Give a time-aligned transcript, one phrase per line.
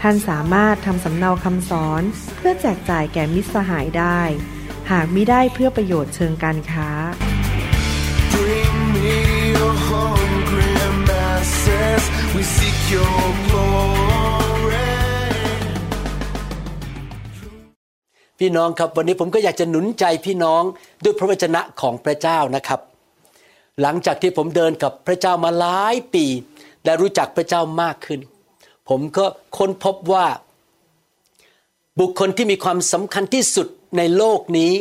[0.00, 2.02] ท่านสามารถทำสำเนาคำสอน
[2.36, 4.20] เพื่อแจกจ่ายแก่มิตรสหายได้
[4.90, 6.88] หากมิได้เพื่อประโยชน์เชิงการค้า
[18.38, 20.62] พี่น้องครับวันนี้ผมก็อยากจะหนุนใจพี่น้อง
[21.04, 22.80] ด้วยพระวจนะของพระเจ้านะครับ
[23.80, 26.24] หลังจากที่ผมเดินกับพระเจ้ามาหลายปี
[26.84, 28.20] และรู้จักพระเจ้ามากขึ้น
[28.88, 29.26] ผมก็
[29.58, 30.26] ค้นพบว่า
[32.00, 34.72] บุคคลที่มีความสำคัญที่สุดในโลกนี้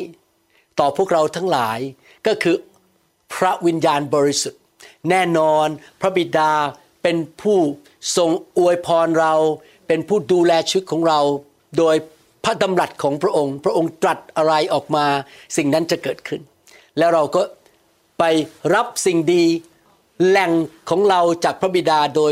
[0.80, 1.80] ต่อพวกเราทั้งหลาย
[2.28, 2.56] ก็คือ
[3.34, 4.62] พระวิญญาณบริสุทธิ์
[5.10, 5.68] แน่นอน
[6.02, 6.52] พระบิดา
[7.04, 7.58] เป็นผู้
[8.18, 9.34] ทรงอวยพรเรา
[9.88, 11.20] เป็นผู้ดูแลชีวิตของเรา
[11.78, 11.96] โดย
[12.44, 15.06] พระดำรัสของพระองค์ พระองค์ตรัสอะไรออกมา
[15.58, 16.42] สิ่งนั้นจะเกิดขึ้น
[16.98, 17.42] แล้วเราก็
[18.20, 18.24] ไป
[18.76, 19.44] รับสิ่งดี
[20.28, 20.52] แหล่ง
[20.90, 22.32] ของเราจากพระบิดาโดย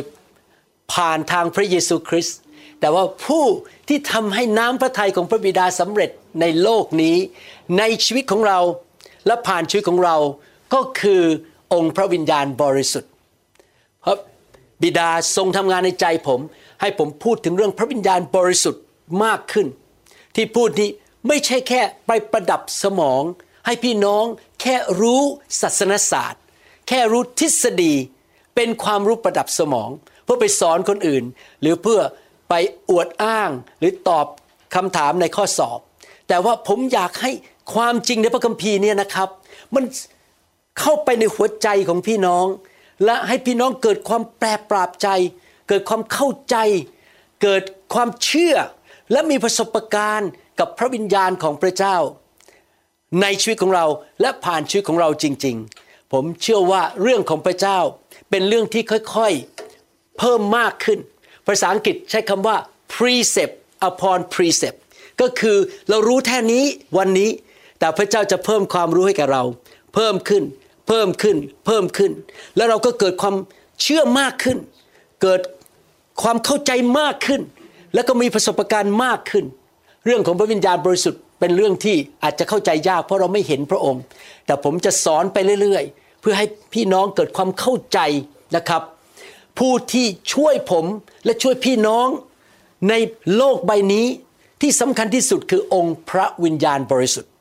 [0.93, 2.37] ผ่านทางพระเยซูคริสต์
[2.79, 3.45] แต่ว่าผู้
[3.87, 7.17] ที่ทำให้น้ำพระทัยของพระบิดาสำเร็จในโลกนี้
[7.77, 8.59] ในชีวิตของเรา
[9.27, 10.17] และผ่านชีวิตของเรา
[10.73, 11.21] ก็คือ
[11.73, 13.11] องค์พระวิญญาณบริสุทธิ์
[14.01, 14.17] เพราะ
[14.81, 16.39] บิดาทรงทำงานในใจผม
[16.81, 18.83] ให้ผมพูดถึงเรื่องพระวิญญาณบริสุทธิ์
[19.23, 19.67] มากขึ้น
[20.35, 20.89] ที่พูดนี้
[21.27, 23.23] ไม่ใช่แค่ไปประดับสมอง
[23.65, 24.25] ให้พี่น้อง
[24.61, 25.21] แค่รู้
[25.61, 26.41] ศาสนศาสตร์
[26.87, 27.93] แค่รู้ทฤษฎี
[28.55, 29.89] เป็นความรู้ประดับสมอง
[30.25, 31.23] เพื่อไปสอนคนอื่น
[31.61, 31.99] หรือเพื่อ
[32.49, 32.53] ไป
[32.89, 34.25] อวดอ้างหรือตอบ
[34.75, 35.79] คำถามในข้อสอบ
[36.27, 37.31] แต่ว่าผมอยากให้
[37.73, 39.29] ความจริงในพระคัมภีร์เนี่ยนะครับ
[39.75, 39.83] มัน
[40.79, 42.45] เข้าไปในหัวใจของพี่น้อง
[43.05, 45.07] และให้พี่น้องเกิดความแปรปราบใจ
[45.69, 46.57] เกิดความเข้าใจ
[47.43, 47.63] เกิด
[47.93, 48.55] ความเชื่อ
[49.11, 50.29] และมีประสบการณ์
[50.59, 51.97] กับพระวิญญาณของพระเจ้า
[53.21, 53.85] ในชีวิตของเรา
[54.21, 55.55] และผ่านชีวิตของเราจริง
[55.85, 57.79] ๆ ผมเชื่อว่าเรื่องของพระเจ้า
[58.29, 58.83] เป็นเรื่องที่
[59.15, 59.64] ค่อยๆ
[60.19, 60.99] เพิ่มมากขึ้น
[61.45, 62.57] ภาษาอังกฤษใช้คำว่า
[62.93, 63.55] precept
[63.89, 64.77] upon precept
[65.21, 65.57] ก็คือ
[65.89, 66.63] เรารู้แค่นี้
[66.97, 67.29] วันนี้
[67.79, 69.43] แต่พระเจ้าจะเพิ่มความรู้ให้กับเรา
[69.93, 70.43] เพิ่มขึ้น
[70.87, 72.11] เพิ่มขึ้น เพิ่มขึ้น
[72.55, 73.35] แล้วเราก็เกิดความ
[73.81, 74.57] เชื่อมากขึ้น
[75.21, 75.41] เกิด
[76.21, 77.41] ความเข้าใจมากขึ้น
[77.93, 79.45] แล้วก็มีประสบการณ์มากขึ้น
[80.05, 84.01] เรื่องของพระวิญญาณบริสุทธิ์เป็นเรื่องที่อาจจะเข้าใจยากเพราะเราไม่เห็นพระองค์
[84.45, 87.99] แต่ผมจะสอนไปเรื่อย ๆ เพื่อให้พี่น้องเกิดความเข้าใจ
[88.55, 88.81] นะครับ
[89.59, 90.85] ผู้ที่ช่วยผม
[91.25, 92.07] และช่วยพี่น้อง
[92.89, 92.93] ใน
[93.35, 94.05] โลกใบนี้
[94.61, 97.31] ที่สำคัญที่สุดคือองค์พระวิญญาณบริสุทธิ์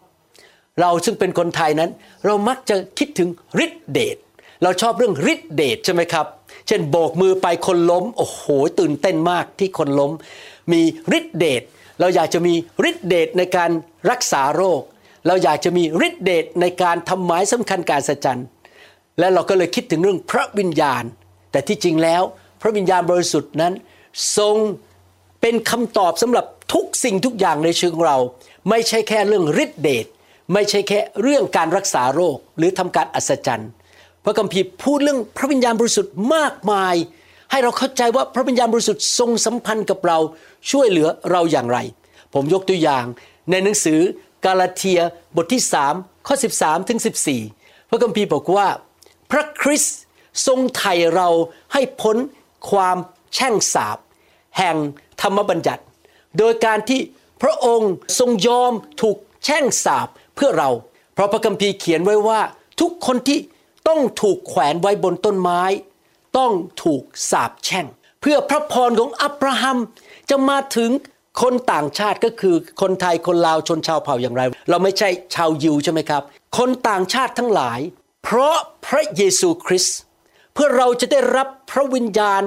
[0.80, 1.90] เราซึ่งเป็นคนไทยนั้น
[2.24, 3.28] เรามักจะคิดถึง
[3.64, 4.16] ฤทธิเดช
[4.62, 6.26] เราชอบเรื่องฤทธิเดชใช่ไหมครับ
[6.68, 8.42] เช่นโบกมือไปคนล้ม โอ้โห
[8.80, 10.12] ตื่นเต้นมากที่คนล้ม
[10.72, 10.80] มี
[11.18, 11.62] ฤทธิเดช
[12.00, 12.54] เราอยากจะมี
[12.88, 13.70] ฤทธิเดชในการ
[14.10, 14.80] รักษาโรค
[15.26, 18.42] เราอยากจะมีฤทธิเดชในการทำหมายสำคัญการสัจจัน
[19.18, 21.04] และเราก็เลยคิดถึงเรื่องพระวิญญาณ
[21.54, 22.22] แต่ที่จริงแล้ว
[22.62, 23.72] พระวิญญาณบริสุทธิ์นั้น
[24.38, 24.56] ทรง
[25.40, 28.18] เป็นคำตอบสำหรับทุกสิ่งทุกอย่างในชีวิตของเรา
[28.70, 30.06] ไม่ใช่แค่เรื่องฤทธิเดช
[30.52, 33.70] ไม่ใช่แค่เรื่องการรักษาโรคหรือทำการอัศจรรย์
[34.24, 36.94] พระคัมภีร์พูดเรื่องพระวิญญาณบริสุทธิ์มากมาย
[37.50, 40.18] ให้เราเข้าใจว่าพระวิญญาณบริสุทธิ์ทรงสัมพันธ์กับเรา
[40.70, 41.78] ช่วยเหลือเราอย่างไร
[42.34, 43.04] ผมยกตัวอย่าง
[43.50, 44.00] ในหนังสือ
[44.44, 45.00] กาลาเทีย
[45.36, 45.62] บทที่
[45.94, 47.00] 3ข้อ 13ถึง
[47.44, 48.68] 14 พระคัมภีร์บอกว่า
[49.30, 49.98] พระคริสต์
[50.46, 51.28] ทรงไถ่เรา
[51.72, 52.16] ให้พ้น
[52.70, 52.96] ความ
[53.34, 53.98] แช่งสาบ
[54.58, 54.76] แห่ง
[55.20, 55.82] ธรรมบัญญัติ
[56.38, 57.00] โดยการที่
[57.42, 58.72] พระองค์ทรงยอม
[59.02, 60.70] ถูกแช่งสาบเพื่อเรา
[61.14, 62.40] เพราะพระคัมภีร์เขียนไว้ว่า
[62.80, 63.38] ทุกคนที่
[63.88, 65.62] ต้องถูกแขวนไว้บนต้นไม้
[66.38, 66.52] ต้อง
[66.82, 67.86] ถูกสาบแช่ง
[68.20, 69.78] เพื่อพระพรของอับราฮัม
[70.30, 70.90] จะมาถึง
[71.42, 76.22] คนต่างชาติก็คือคนไทยคนลาวชนชาวเผ่าอย่างไร เราไม่ใช่ชาวยิวใช่ไหมครับ
[76.58, 77.80] คนต่างชาติทั้งหลาย
[78.24, 78.56] เพราะ
[78.86, 79.98] พระเยซูคริสต์
[80.54, 82.42] เพื่อเราจะได้รับพระวิญญาณ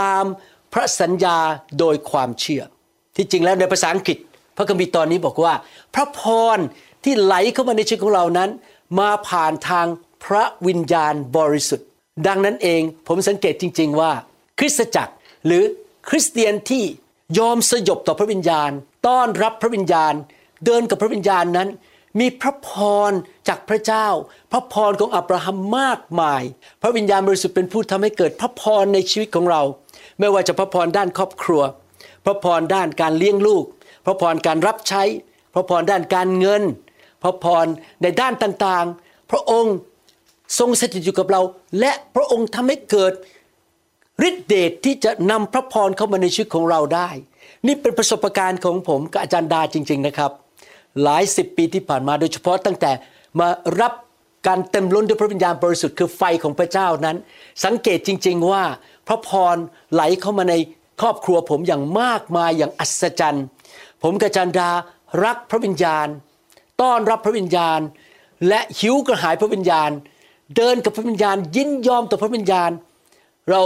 [0.00, 0.24] ตาม
[0.72, 1.38] พระสัญญา
[1.78, 2.62] โดยความเชื่อ
[3.16, 4.18] ที่จริงแล้วในภาษาอังกฤษ
[4.56, 5.54] พระคัมภีร์ตอนนี้บอกว่า
[5.94, 6.20] พระพ
[6.56, 6.58] ร
[7.04, 8.50] ที่ไหลเข้ามาในชีวิตของเรานั้น
[8.98, 9.86] มาผ่านทาง
[10.24, 11.86] พระวิญญาณบริสุทธิ์
[12.26, 14.12] ดังนั้นเองผมสังเกตจริง ๆ ว่า
[14.58, 15.14] คริสตจักร
[15.46, 15.62] หรือ
[16.08, 16.84] คริสเตียนที่
[17.38, 18.70] ยอมสยบต่อพระวิญญาณ
[19.06, 20.14] ต้อนรับพระวิญญาณ
[20.64, 21.68] เดินกับพระวิญญาณนั้น
[22.20, 22.70] มีพระพ
[23.10, 23.12] ร
[23.48, 24.08] จากพระเจ้า
[24.52, 26.42] พระพรของอับราฮัมมากมาย
[26.82, 29.62] พระวิญญาณบริสุทธิ์เป็นผู้ทำให้เกิดพระพรในชีวิตของเรา
[30.18, 31.62] ไม่ว่าจะพระพรด้านครอบครัว
[32.24, 33.64] พระพรด้านการเลี้ยงลูก
[34.06, 35.02] พระพรการรับใช้
[35.54, 36.62] พระพรด้านการเงิน
[37.22, 37.66] พระพร
[38.02, 39.74] ในด้านต่างๆ พระองค์
[40.58, 41.40] ทรงสถิตอยู่กับเรา
[41.78, 43.12] และพระองค์ทำให้เกิด
[44.28, 47.08] ฤทธิเดชที่จะนำพระพรเข้ามาในชีวิตของเราได้
[47.66, 50.32] นี่เป็นประสบการณ์ของผมกับอาจารย์ดาจริง ๆนะครับ
[51.02, 52.92] หลายสิบปีที่ผ่านมาโดยเฉพาะตั้งแต่
[53.40, 53.48] มา
[53.80, 53.92] รับ
[54.46, 57.16] การเต็มล้นด้วยพระวิญญาณบริสุทธิ์คือไฟของพระเจ้านั้น
[57.64, 58.64] สังเกตจริง ๆว่า
[59.08, 59.56] พระพร
[59.92, 60.54] ไหลเข้ามาใน
[61.00, 63.44] ครอบครัวผมอย่างมากมายอย่างอัศจรรย์
[64.02, 64.70] ผมกับอาจารย์ดา
[65.24, 66.06] รักพระวิญญาณ
[66.80, 67.80] ต้อนรับพระวิญญาณ
[68.48, 69.90] และหิวกระหายพระวิญญาณ
[70.56, 72.70] เดินกับพระวิญญาณ ยินยอมต่อพระวิญญาณ
[73.50, 73.62] เรา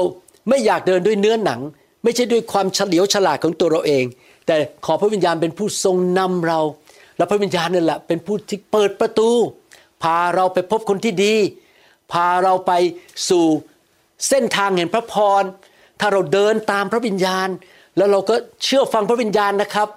[0.49, 1.61] ไม่อยากเดินด้วยเนื้อหนัง
[2.03, 4.05] ไม่ใช่ด้วยความเฉลียวฉลาดของตัวเราเอง
[4.47, 4.57] แต่
[4.87, 6.61] ขอพระวิญญาณเป็นผู้ทรงนำเรา
[7.21, 9.31] และพระวิญญาณนั่นแหละเป็นผู้ที่เปิดประตู
[10.03, 11.35] พาเราไปพบคนที่ดี
[12.13, 12.73] พาเราไป
[13.29, 13.45] สู่
[14.29, 15.43] เส้นทางแห่งพระพร
[16.01, 17.49] ถ้าเราเดินตามพระวิญญาณ
[17.97, 18.35] แล้วเราก็
[18.65, 19.89] เชื่อฟังพระวิญญาณนะครับ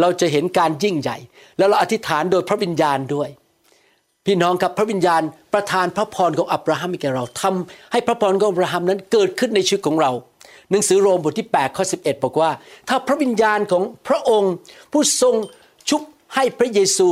[0.00, 1.16] เราจะเห็นการยิ่งใหญ่
[1.58, 3.28] แล้วเราอธิษฐานโดยพระวิญญาณด้วย
[4.26, 5.22] พี่น้องครับพระวิญญาณ
[5.54, 10.10] ประทานพระพรของอับราฮัมให้แก่เราทำให้พระพรของอับราฮัมนั้นเกิดขึ้นในชีวิตของเรา
[10.70, 12.50] หนังสือโรมบทที่8ข้อ11 บอกว่า
[12.88, 14.52] ถ้าพระวิญญาณของพระองค์
[14.92, 15.34] ผู้ทรง
[16.34, 17.08] ให้พระเยซู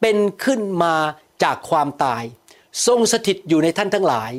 [0.00, 0.94] เป็นขึ้นมา
[1.42, 2.22] จากความตาย
[2.86, 4.32] ทรงสถิตอยู่ในท่านทั้งหลาย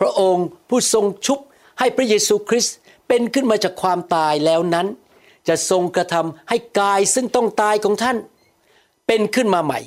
[0.00, 1.38] พระองค์ผู้ทรงชุบ
[1.78, 2.76] ให้พระเยซูคริสต์
[3.08, 4.86] เป็นขึ้นมาจากความตายแล้วนั้น
[5.48, 8.16] จะทรงกระทำให้กายซึ่งต้องตายของท่าน
[9.06, 9.80] เป็นขึ้นมาใหม่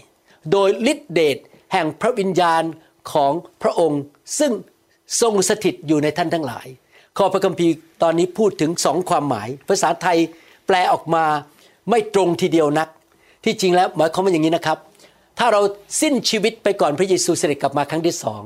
[0.51, 1.37] โดยฤทธิเดช
[1.73, 2.63] แห่งพระวิญญาณ
[3.11, 4.01] ของพระองค์
[4.39, 4.51] ซึ่ง
[5.21, 6.67] ทรงสถิตอยู่ในท่านทั้งหลาย
[7.17, 10.17] ข้อพระคัมภีร์ตอนนี้พูดถึงสองความหมาย ภาษาไทย
[10.67, 11.25] แปลออกมา
[11.89, 12.89] ไม่ตรงทีเดียวนัก
[13.43, 14.77] ที่จริงแล้วหมายความว่าอย่างนี้นะครับ
[15.39, 15.61] ถ้าเรา
[16.01, 18.41] สิ้นชีวิตไปก่อนพระเยซูเสด็จกลับมาครั้งที่สอง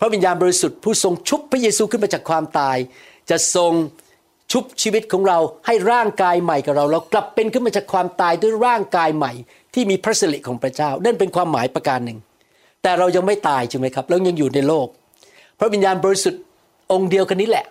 [0.00, 2.76] พระวิญญาณบริสุทธิ์ผู้ทรงชุบพระเยซูขึ้นมาจากความตาย
[3.30, 3.72] จะทรง
[4.52, 9.32] ชุบชีวิตของเราให้ร่างกายใหม่กับเรา เรากลับเป็นขึ้นมาจากความตายด้วยร่างกายใหม่
[9.74, 12.18] ที่มีพระสิริของพระเจ้า นั่นเป็นความหมายประการหนึ่ง
[12.82, 14.86] แต่เรายังไม่ตายใช่ไหมครับเรายังอยู่ในโลก
[15.58, 16.42] พระวิญญาณบริสุทธิ์
[16.92, 17.66] องค์เดียวกันนี้แหละ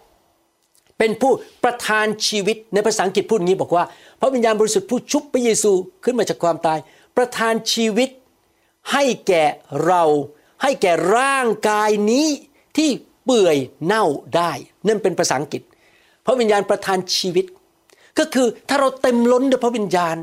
[0.98, 1.32] เป็นผู้
[1.64, 3.84] ประทานชีวิตในภาษาอังกฤษพูดอย่างนี้บอกว่า
[4.22, 5.72] พระวิญญาณบริสุทธิ์ผู้ชุบพระเยซู
[6.04, 6.80] ขึ้นมาจากความตาย
[7.18, 8.10] ประทานชีวิต
[8.92, 9.44] ให้แก่
[9.86, 10.04] เรา
[10.64, 12.28] ให้แก่ร่างกายนี้
[12.78, 12.90] ที่
[13.26, 14.06] เปื่อยเน่า
[14.36, 14.52] ได้
[14.88, 15.62] นั่นเป็นภาษาอังกฤษ
[16.26, 17.46] พระวิญญาณประทานชีวิต
[18.20, 20.16] ก็คือถ้าเราเต็มล้นด้วยพระวิญญาณ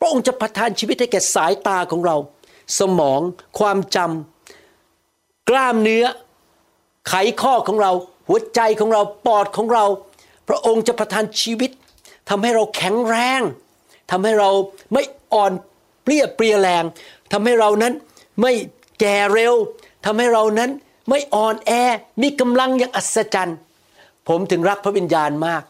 [0.00, 2.16] พระองค์จะประทานชีวิตให้แก่สายตาของเรา
[2.78, 3.20] สมอง
[3.58, 6.04] ความจำกล้ามเนื้อ
[7.08, 7.92] ไขข้อของเรา
[8.28, 9.84] หัวใจของเรา ปอดของเรา
[10.48, 11.70] พระองค์จะประทานชีวิต
[12.28, 13.40] ทำให้เราแข็งแรง
[14.10, 14.50] ทำให้เรา
[14.92, 15.02] ไม่
[15.32, 15.52] อ่อน
[16.02, 16.84] เปรี้ยเปรียแรง
[17.32, 17.92] ทำให้เรานั้น
[18.40, 18.52] ไม่
[19.00, 19.54] แก่เร็ว
[20.04, 20.70] ทำให้เรานั้น
[21.10, 21.72] ไม่อ่อนแอ
[22.22, 23.58] มีกำลังอย่างอัศจรรย์
[24.28, 25.62] ผมถึงรักพระวิญญาณมาก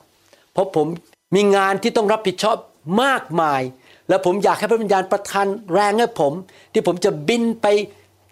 [0.53, 0.87] เพราะผม
[1.35, 2.57] มีงานที่ต้องรับผิดชอบ
[3.03, 3.63] มากมาย
[4.09, 6.33] และผมอยากให้พระวิญญาณประทานแรงให้ผม
[6.73, 7.67] ที่ผมจะบินไป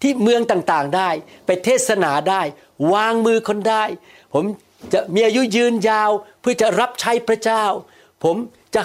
[0.02, 1.08] ที่เมืองต่างๆได้
[1.47, 2.40] ไปเทศนาได้
[2.93, 3.85] วางมือคนได้
[4.35, 4.44] ผม
[4.92, 6.10] จะมีอายุยืนยาว
[6.40, 7.64] เพื่อจะรับใช้พระเจ้า
[8.25, 8.36] ผม
[8.75, 8.82] จะ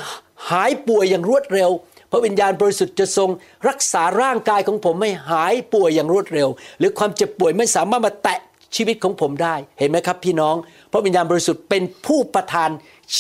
[0.50, 1.70] หายป่วยอย่างรวดเร็ว
[2.12, 3.30] พระวิญญาณบริสุทธิ์จะทรง
[3.68, 6.50] รักษาร่างกายของผมไม่หายป่วยอย่างรวดเร็ว
[6.80, 8.40] หรือความเจ็บป่วยไม่สามารถมาแตะ
[8.76, 10.56] ชีวิตของผมได้ เห็นไหมครับ พี่น้อง
[10.92, 12.70] พระวิญญาณบริสุทธิ์เป็นผู้ประทาน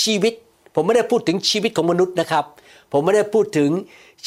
[0.01, 0.33] ชีวิต
[0.75, 2.45] ผมไม่ได้พูดถึงชีวิตของมนุษย์นะครับ
[2.91, 3.69] ผมไม่ได้พูดถึง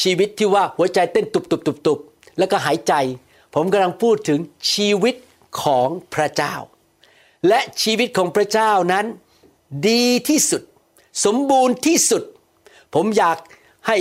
[0.02, 1.98] ชีวิตที่ว่าหัวใจเต้นตุบตุบตุบตุบ
[2.38, 2.94] แล้วก็หายใจ
[3.54, 4.38] ผมกำลังพูดถึง
[4.72, 5.14] ชีวิต
[5.62, 6.54] ของพระเจ้า
[7.48, 9.06] และชีวิตของพระเจ้านั้น
[9.88, 10.62] ดีที่สุด
[11.24, 12.22] สมบูรณ์ที่สุด
[12.94, 13.38] ผมอยาก
[13.86, 13.96] ให้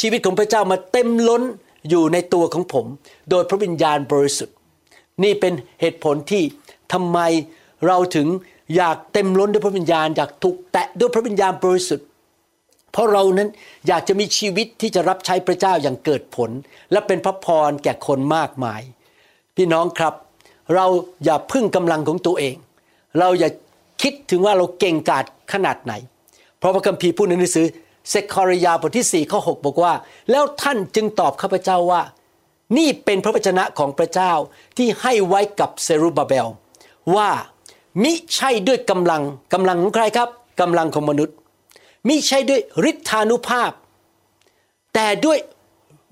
[0.00, 1.42] ชีวิตของพระเจ้ามาเต็มล้น
[1.88, 2.86] อยู่ในตัวของผม
[3.30, 4.56] โดยพระวิญญาณบริสุทธิ์
[5.22, 6.42] นี่เป็นเหตุผลที่
[6.92, 7.18] ทำไม
[7.86, 8.28] เราถึง
[8.76, 12.06] อยากเต็มล้นด้วยพระวิญญาณอยากถูกแตะด้วยพระวิญญาณบริสุทธิ์
[12.92, 13.48] เพราะเรานั้น
[13.88, 16.50] อยากจะมีชีวิตที่จะรับใช้พระเจ้าอย่างเกิดผล
[16.92, 18.80] และเป็นพระพรแก่คนมากมาย
[19.56, 20.14] พี่น้องครับ
[20.74, 20.86] เรา
[21.24, 22.56] อย่าพึ่งกำลังของตัวเอง
[23.18, 23.50] เราอย่า
[24.02, 25.92] คิดถึงว่าเราเก่งกาจขนาดไหน
[26.58, 27.66] เพราะพระคัมภีร์พูดในหนังสือ
[28.10, 29.92] เซคอริยาบทที่4ข้อ6บอกว่า
[30.30, 32.02] แล้วท่านจึงตอบข้าพเจ้าว่า
[32.76, 34.32] นี่เป็นพระวจนะของพระเจ้า
[34.76, 36.46] ที่ให้ไว้กับเซรุบาเบล
[37.16, 37.30] ว่า
[38.02, 40.28] มิใช่ด้วยกำลังกำลังของใครครับ
[40.60, 41.34] กำลังของมนุษย์
[42.08, 43.72] มิใช่ด้วยฤทธานุภาพ
[44.94, 45.38] แต่ด้วย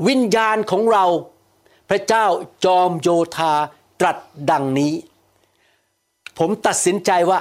[0.09, 1.05] วิญญาณของเรา
[1.89, 2.25] พระเจ้า
[2.65, 3.53] จอมโยธา
[4.01, 4.17] ตรัส
[4.51, 4.93] ดังนี้
[6.41, 7.41] ผมตัดสินใจว่า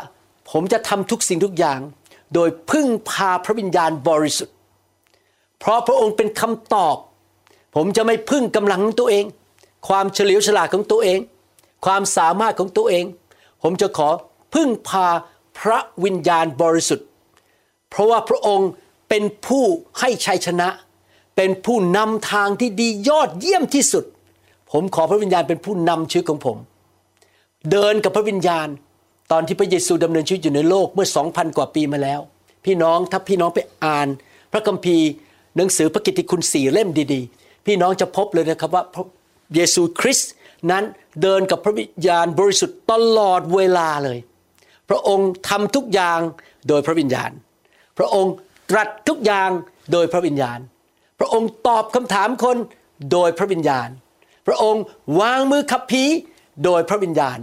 [0.51, 1.79] ผมจะทำทุกสิ่งทุกอย่าง
[2.33, 4.55] โดยพึ่งพาพระวิญญาณบริสุทธิ์
[5.59, 6.95] เพราะพระองค์เป็นคำตอบ
[7.75, 9.25] ผมจะไม่พึ่งกำลังของตัวเอง
[9.87, 11.19] ความเฉลียวฉลาดของตัวเอง
[11.85, 13.05] ความสามารถของตัวเอง
[13.61, 14.09] ผมจะขอ
[14.53, 15.07] พึ่งพา
[15.59, 17.07] พระวิญญาณบริสุทธิ์
[17.89, 18.69] เพราะว่าพระองค์
[19.09, 19.63] เป็นผู้
[19.99, 24.05] ให้ชัยชนะเเป็นผู้นำทางที่ดียอดเยี่ยมที่สุด
[24.71, 26.57] ผมขอพระวิญญาณเป็นผู้นำชีวิตของผม
[27.71, 28.67] เดินกับพระวิญญาณ
[29.31, 32.19] ตอนที่พระเยซูดำเนินชีวิตอยู่ในโลกเมื่อ 2,000 กว่าปีมาแล้ว
[32.65, 34.07] พี่น้องถ้าพี่น้องไปอ่าน
[34.51, 35.07] พระคัมภีร์
[35.55, 39.05] หนังสือพระกิตติคุณสี่เล่มดีๆ พี่น้องจะพบเลยนะครับว่าพระ
[39.55, 40.31] เยซูคริสต์
[40.71, 40.83] นั้น
[41.21, 44.19] เดินกับพระวิญญาณบริสุทธิ์ตลอดเวลาเลย
[44.89, 46.19] พระองค์ทำทุกอย่าง
[46.67, 47.31] โดยพระวิญญาณ
[47.97, 48.33] พระองค์
[48.69, 49.49] ตรัสทุกอย่าง
[49.91, 50.59] โดยพระวิญญาณ
[51.19, 52.57] พระองค์ตอบคำถามคน
[53.11, 53.89] โดยพระวิญญาณ
[54.47, 54.83] พระองค์
[55.19, 56.03] วางมือขับผี
[56.65, 57.39] โดยพระวิญญาณ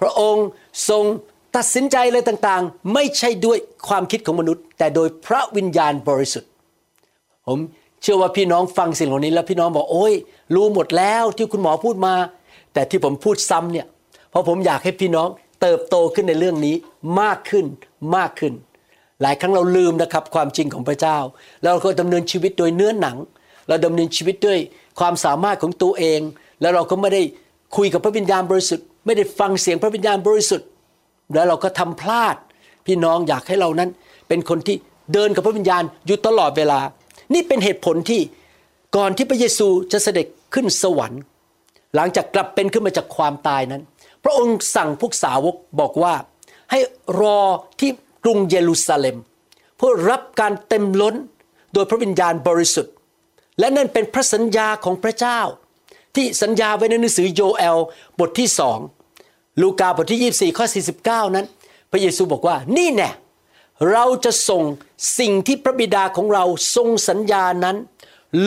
[0.00, 0.46] พระองค์
[0.88, 1.04] ทรง
[1.56, 6.50] ตัดสินใจอะไรต่างๆ ไม่ใช่ด้วยความคิดของมนุษย์ แต่โดยพระวิญญาณบริสุทธิ์
[7.46, 7.58] ผม
[8.02, 10.14] เชื่อว่าพี่น้องฟังสิ่งเหล่านี้แล้วพี่น้องบอกโอ้ย
[10.54, 12.14] รู้หมดแล้วที่คุณหมอพูดมา
[12.72, 13.86] แต่ที่ผมพูดซ้ำเนี่ย
[14.30, 15.28] เพราะผมอยากให้พี่น้อง
[15.60, 16.74] เติบโตขึ้นในเรื่องนี้
[17.20, 17.66] มากขึ้น
[18.16, 18.52] มากขึ้น
[19.22, 21.18] หลายครั้งเราลืมนะครับความจริงของพระเจ้า
[21.62, 23.16] แล้วเราก็ดำเนินชีวิตโดยเนื้อหนัง
[23.68, 24.58] เราดำเนินชีวิตด้วย
[25.00, 26.20] ความสามารถของตัวเอง
[26.60, 27.22] แล้วเราก็ไม่ได้
[27.76, 30.66] คุยกับพระวิญญาณบริสุทธิ์ไม่ได้ฟังเสียงพระวิญญาณบริสุทธิ์
[31.34, 32.36] แล้วเราก็ทำพลาด
[32.86, 33.90] พี่น้องอยากให้เรานั้น
[34.28, 34.76] เป็นคนที่
[35.12, 36.80] เดินกับพระวิญญาณอยู่ตลอดเวลา
[37.34, 38.20] นี่เป็นเหตุผลที่
[38.96, 41.22] ก่อนที่พระเยซูจะเสด็จขึ้นสวรรค์
[41.94, 43.82] หลังจากกลับเป็นขึ้นมาจากความตายนั้น
[44.24, 46.14] พระองค์สั่งพวกสาวกบอกว่า
[46.70, 46.78] ให้
[47.20, 47.40] รอ
[47.80, 47.90] ที่
[48.24, 49.16] กรุงเยรูซาเล็ม
[49.76, 51.14] เพื่อรับการเต็มล้น
[51.72, 52.94] โดยพระวิญญาณบริสุทธิ์
[53.58, 55.40] และนั่นเป็นพระสัญญาของพระเจ้า
[56.14, 57.78] ที่สัญญาไว้ในหนังสือโยเอล
[58.20, 58.78] บทที่สอง
[59.60, 60.66] ลูกาบทที่ 24 ข้อ
[61.00, 61.46] 49 นั้น
[61.90, 63.10] พระเยซูบอกว่านี่แน่
[63.92, 64.62] เราจะส่ง
[65.18, 66.44] สิ่งที่พระบิดาของเรา
[66.76, 67.76] ทรงสัญญานั้น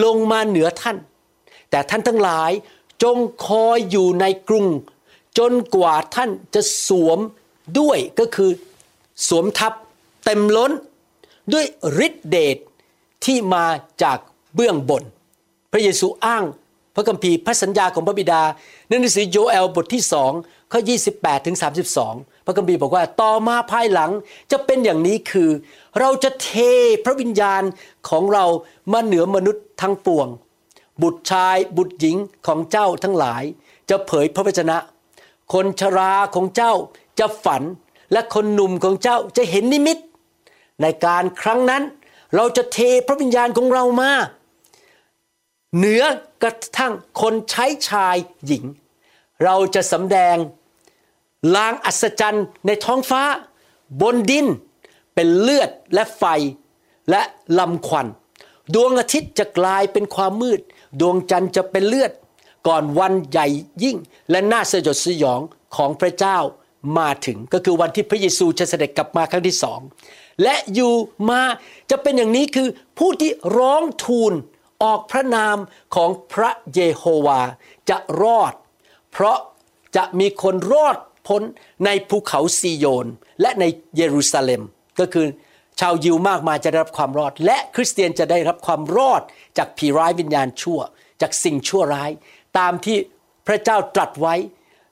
[0.04, 0.98] ลงมาเหนือท่าน
[1.70, 2.52] แต่ท่านทั้งหลาย
[3.04, 3.18] จง
[3.48, 4.68] คอยอยู่ในกรุง
[5.38, 7.20] จนกว่าท่านจะสวม
[7.80, 8.52] ด้วยก็คือ
[9.28, 9.74] สวมทับ
[10.26, 10.72] เต็มล้น
[11.54, 11.66] ด้วย
[12.06, 12.58] ฤทธิเดช
[13.26, 13.66] ที่มา
[14.04, 14.18] จาก
[14.56, 15.04] เบื้องบน
[15.72, 16.44] พระเยซูอ้าง
[16.96, 18.42] พระคัมภีร์พระสัญญาของพระบิดา
[18.88, 20.32] ในหนังสือโยเอลบทที่สอง
[20.72, 20.80] ข้อ
[21.14, 21.58] 28ถึง
[22.02, 24.12] 32 พระคัมภีร์บอกว่าต่อมาภายหลัง
[24.52, 25.50] จะเป็นอย่างนี้คือ
[26.00, 26.52] เราจะเท
[27.06, 27.64] พระวิญญาณ
[28.10, 28.46] ของเรา
[28.94, 30.28] มาเหนือมนุษย์ทั้งปวง
[31.02, 33.44] บุตรชายบุตรหญิงของเจ้าทั้งหลาย
[33.90, 34.78] จะเผยพระวจนะ
[35.54, 36.74] คนชราของเจ้า
[37.20, 37.64] จะฝัน
[38.12, 39.98] และคนหนุ่มของเจ้าจะเห็นนิมิต
[40.82, 41.84] ในการครั้งนั้น
[42.36, 44.12] เราจะเทพระวิญญาณของเรามา
[45.78, 46.04] เหนือ
[46.44, 48.64] กระทั่งคนใช้ชายหญิง
[49.44, 50.38] เราจะสำแดง
[51.56, 53.24] ลางอัศจรรย์ในท้องฟ้า
[54.02, 54.48] บนดิน
[55.14, 56.24] เป็นเลือดและไฟ
[57.10, 57.22] และ
[57.60, 58.08] ลำควัน
[58.74, 60.60] ดวงอาทิตย์จะกลายเป็นความมืด
[61.02, 62.12] ดวงจันทร์จะเป็นเลือด
[62.68, 63.48] ก่อนวันใหญ่
[63.84, 63.98] ยิ่ง
[64.32, 65.42] และน่าสยดสยอง
[65.76, 66.38] ของพระเจ้า
[66.98, 69.80] มาถึงก็คือวันที่พระเยซูจะเสด็จกลับมาครั้งที่สอง
[70.44, 70.94] และอยู่
[71.30, 71.42] มา
[71.92, 72.68] จะเป็นอย่างนี้คือ
[73.00, 74.34] ผู้ที่ร้องทูล
[74.84, 75.58] ออกพระนาม
[75.96, 77.42] ของพระเยโฮวา
[77.90, 78.54] จะรอด
[79.12, 79.38] เพราะ
[79.96, 80.98] จะมีคนรอด
[81.28, 81.42] พ้น
[81.86, 83.08] ในภูเขาซีโยน
[83.42, 83.64] และใน
[83.98, 84.62] เยรูซาเล็ม
[85.00, 85.28] ก็คือ
[85.80, 89.22] ชาวยิวมากมายจะได้รับความรอด และคริสเตียนจะได้รับความรอด
[89.58, 90.80] จากผีร้ายวิญญาณชั่ว
[91.22, 92.12] จากสิ่งชั่วร้าย
[92.58, 92.98] ตามที่
[93.48, 94.36] พระเจ้าตรัสไว้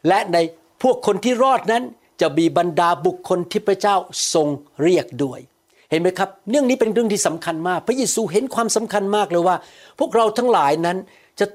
[0.07, 0.37] และใน
[0.81, 1.83] พวกคนที่รอดนั้น
[2.21, 3.95] จะมีบรรดาบุคคลที่พระเจ้า
[4.33, 4.47] ทรง
[4.83, 5.39] เรียกด้วย
[5.91, 9.55] เห็นไหมครับ เรื่องนี้เป็นเรื่องที่สำคัญมาก พระเยซูเห็นความสำคัญมากเลยว่า
[9.99, 10.97] พวกเราทั้งหลายนั้น
[11.39, 11.45] จะ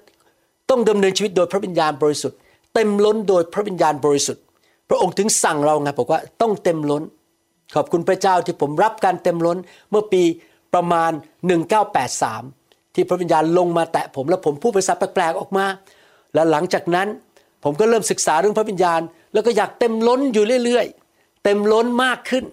[0.70, 2.38] ต้องดำเนินชีวิตโดยพระวิญญาณบริสุทธิ์
[2.74, 4.42] เต็มล้นโดยพระวิญญาณบริสุทธิ์
[4.88, 7.02] พระองค์ถึงสั่งเราไงบอกว่าต้องเต็มล้น
[7.74, 9.58] ขอบคุณพระเจ้าที่ผมรับการเต็มล้น
[9.90, 10.22] เมื่อปี
[10.74, 11.10] ประมาณ
[12.02, 15.64] 1983 ที่พระวิญญาณลงมาแตะผมแล้วผมพูดภาษาแปลกๆออกมา
[16.34, 17.08] แล้วหลังจากนั้น
[17.64, 19.00] ผมก็เริ่มศึกษาเรื่องพระวิญญาณ
[19.32, 22.44] แล้วก็อยากเต็มล้นอยู่เรื่อย ๆ เต็มล้นมากขึ้น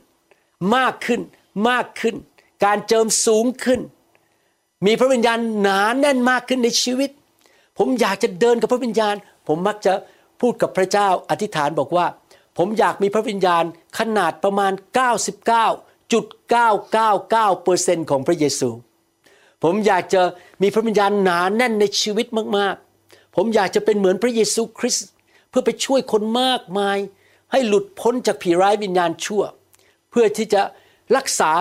[0.75, 1.21] มากขึ้น
[1.69, 2.15] มากขึ้น
[2.65, 3.79] การเจิมสูงขึ้น
[4.86, 7.10] มีพระวิญญาณหนาแน่นมากขึ้นในชีวิต
[7.77, 9.15] ผมอยากจะเดินกับพระวิญญาณ
[9.48, 9.93] ผมมักจะ
[10.41, 12.05] พูดกับพระเจ้าอธิษฐานบอกว่า
[12.57, 13.63] ผมอยากมีพระวิญญาณ
[14.00, 14.72] ขนาดประมาณ
[18.01, 18.69] 99.999%ของพระเยซู
[19.63, 20.22] ผมอยากจะ
[20.62, 25.07] มีพระวิญญาณหนาแน่นในชีวิตมากๆ ผมอยากจะเป็นเหมือนพระเยซูคริสต์
[25.50, 26.98] เพื่อไปช่วยคนมากมาย
[27.51, 29.43] ให้หลุดพ้นจากผีร้ายวิญญาณชั่ว
[30.10, 30.62] เพื่อที่จะ
[31.17, 31.51] รักษา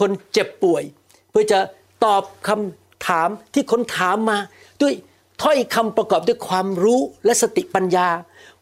[0.00, 0.82] คนเจ็บป่วย
[1.30, 1.58] เพื่อจะ
[2.04, 4.38] ตอบคำถามที่คนถามมา
[4.82, 4.94] ด้วย
[5.42, 8.08] ถ้อยคำประกอบด้วยความรู้และสติปัญญา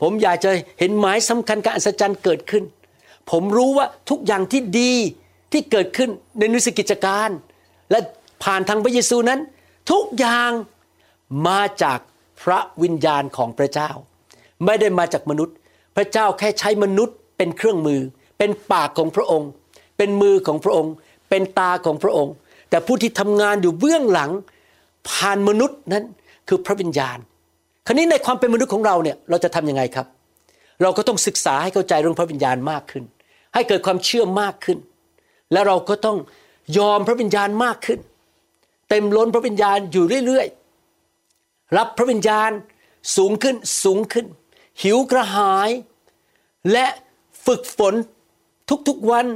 [0.01, 2.65] ผมอยากจะเห็นหมายสำคัญการอัศจรรย์เกิดขึ้น
[3.31, 4.93] ผมรู้ว่าทุกอย่างที่ดี
[5.53, 7.29] ที่เกิดขึ้นในนุสกิจการ
[7.91, 7.99] และ
[8.45, 9.41] ผ่านทางพระเยซูนั้น
[9.91, 10.51] ทุกอย่าง
[11.49, 11.99] มาจาก
[12.43, 13.91] พระวิญญาณของพระเจ้า
[14.65, 15.57] ไม่ได้มาจากมนุษย์
[15.97, 18.01] พระเจ้าแค่ใช้มนุษย์เป็นเครื่องมือ
[18.39, 19.51] เป็นปากของพระองค์
[20.01, 20.93] เป็นมือของพระองค์
[21.31, 22.35] เป็นตาของพระองค์
[22.71, 24.31] แต่ผู้ที่ทำงานอยู่เบื้องหลัง
[25.09, 26.05] ผ่านมนุษย์นั้น
[26.49, 27.19] คือพระวิญญาณ
[27.87, 30.07] คราวนี้ในความเป็นมนุษย์ของเราเนี่ยเราจะทำยังไงครับ
[30.83, 33.05] เราก็ต้องศึกษาให้เข้าใจเรื่องพระวิญญาณมากขึ้น
[33.55, 34.79] ให้เกิดความเชื่อมากขึ้น
[35.53, 36.19] และเราก็ต้อง
[36.79, 38.01] ยอมพระวิญญาณมากขึ้น
[38.89, 42.51] เต็มล้นพระวิญญาณอยู่เรื่อยๆ รับพระวิญญาณ
[43.17, 44.27] สูงขึ้นสูงขึ้น
[44.83, 45.71] หิวกระหาย
[46.73, 46.87] และ
[47.47, 47.95] ฝึกฝน
[48.89, 49.27] ทุกๆวัน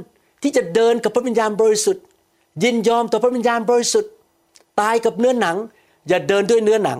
[0.44, 2.02] ที่จะเดินกับพระวิญญาณบริสุทธิ์
[2.62, 4.12] ยินยอมต่อพระวิญญาณบริสุทธิ์
[4.80, 5.56] ตายกับเนื้อหนัง
[6.08, 6.98] อย่าเดินด้วยเนื้อหนัง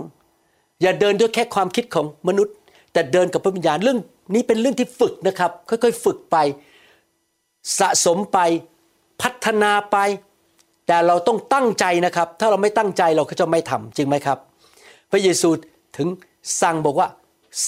[0.82, 2.54] อย่าเดินด้วยแค่ความคิดของมนุษย์
[2.92, 3.98] แต่เดินกับพระวิญญาณเรื่อง
[4.34, 6.36] นี้เป็นเรื่องที่ฝึกนะครับ ค่อยๆฝึกไป
[7.78, 8.38] สะสมไป
[9.22, 9.96] พัฒนาไป
[10.86, 14.38] แต่เราต้องตั้งใจนะครับ ถ้าเราไม่ตั้งใจเราก็จะไม่ทำจริงไหมครับ
[15.10, 15.48] พระเยซู
[15.96, 16.08] ถึง
[16.60, 17.08] สั่งบอกว่า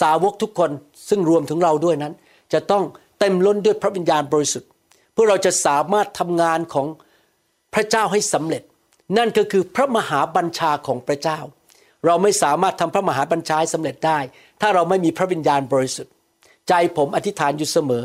[0.00, 0.70] สาวกทุกคน
[1.08, 2.12] ซึ่งรวมถึงเราด้วยนั้น
[2.52, 2.82] จะต้อง
[3.18, 4.70] เต็มล้นด้วยพระวิญญาณบริสุทธิ์
[5.16, 6.86] พื่อเราจะสามารถทำงานของ
[7.74, 8.62] พระเจ้าให้สำเร็จ
[9.18, 11.38] นั่นก็คือพระมหาบัญชาของพระเจ้า
[12.04, 14.18] เราไม่สามารถทำพระมหาบัญชาให้สำเร็จได้
[14.60, 16.12] ถ้าเราไม่มีพระวิญญาณบริสุทธิ์
[16.68, 18.04] ใจผมอธิษฐานอยู่เสมอ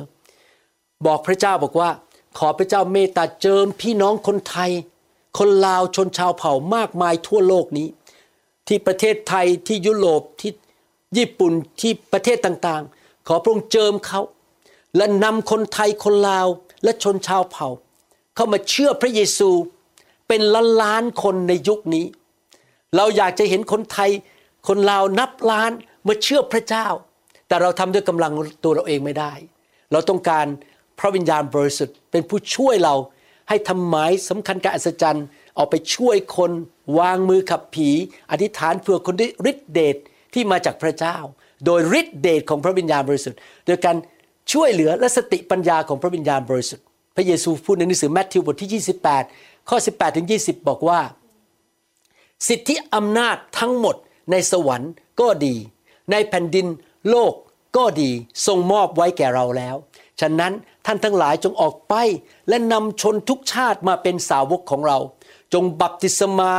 [1.05, 1.89] บอกพระเจ้าบอกว่า
[2.37, 4.71] ขอพระเจ้าเมตตาเจิมพี่น้องคนไทย
[5.37, 7.87] คนลาวชนชาวเผ่ามากมายทั่วโลกนี้
[8.67, 10.51] ที่ประเทศไทยที่ยุโรปที่
[11.17, 14.21] ญี่ปุ่นที่ประเทศต่างๆ ขอพระองค์เจิมเขา
[14.95, 16.47] และนำคนไทยคนลาว
[16.83, 17.67] และชนชาวเผ่า
[18.35, 19.49] เข้ามาเชื่อพระเยซู
[20.27, 22.05] เป็นล้านล้านๆคนในยุคนี้
[22.95, 24.11] เราอยากจะเห็นคนไทย
[24.67, 25.71] คนลาวนับล้าน
[26.07, 26.87] มาเชื่อพระเจ้า
[27.47, 28.31] แต่เราทำด้วยกำลัง
[28.63, 29.33] ตัวเราเองไม่ได้
[29.91, 30.45] เราต้องการ
[30.99, 32.95] พระวิญญาณบริสุทธิ์เป็นผู้ช่วยเรา
[33.49, 35.25] ให้ทำหมายสำคัญการอัศจรรย์
[35.57, 36.51] ออกไปช่วยคน
[36.99, 37.89] วางมือขับผี
[38.31, 39.95] อธิษฐานเพื่อคนด้วยฤทธิเดช
[40.33, 41.17] ที่มาจากพระเจ้า
[41.65, 43.95] โดยฤทธิเดชของพระวิญญาณบริสุทธิ์ โดยการ
[44.51, 48.83] ช่วยเหลือและสติปัญญาของพระวิญญาณบริสุทธิ์ พระเยซูพูดในหนังสือแมทธิวบทที่
[49.25, 51.01] 28 ข้อ 18ถึง20 บอกว่า
[52.47, 53.95] สิทธิอำนาจทั้งหมด
[54.31, 55.55] ในสวรรค์ก็ดี
[56.11, 56.67] ในแผ่นดิน
[57.09, 57.33] โลก
[57.77, 58.09] ก็ดี
[58.45, 59.75] ทรงมอบไว้แก่เราแล้ว
[60.21, 60.53] ฉะนั้น
[60.85, 61.93] ท่านทั้งหลายจงออกไป
[62.49, 64.97] และนำชนทุกชาติมาเป็นสาวกของเรา
[65.53, 66.53] จงบัพติศมา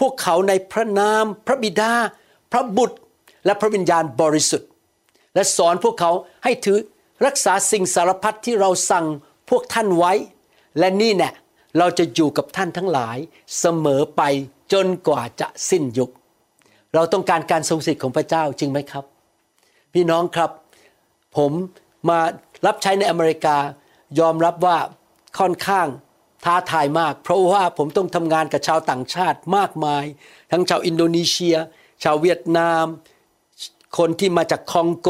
[0.00, 1.92] พวกเขาในพระนาม พระบิดา
[2.52, 2.96] พระบุตร
[3.44, 4.68] และพระวิญญาณบริสุทธิ์
[5.34, 6.10] และสอนพวกเขา
[6.44, 6.78] ให้ถือ
[7.26, 9.06] รักษาสิ่งสารพัดที่เราสั่ง
[9.50, 10.12] พวกท่านไว้
[10.78, 11.30] และนี่แน่
[11.78, 13.16] เราจะอยู่กับท่านทั้งหลาย
[13.58, 14.22] เสมอไป
[14.72, 16.10] จนกว่าจะสิ้นยุค
[16.94, 19.04] เราต้องการการทรงสิทธิ์ของพระเจ้าจริงไหมครับ
[19.92, 20.50] พี่น้องครับ
[21.36, 21.52] ผม
[22.08, 22.18] มา
[22.66, 23.56] รับใช้ในอเมริกา
[24.20, 24.78] ยอมรับว่า
[25.38, 25.86] ค่อนข้าง
[26.44, 30.04] ท้าทายมาก เพราะว่าผมต้องทำงานกับชาวต่างชาติมากมาย
[30.50, 31.56] ทั้งชาวอินโดนีเซีย
[32.02, 32.84] ชาวเวียดนาม
[33.98, 35.08] คนที่มาจากคองโก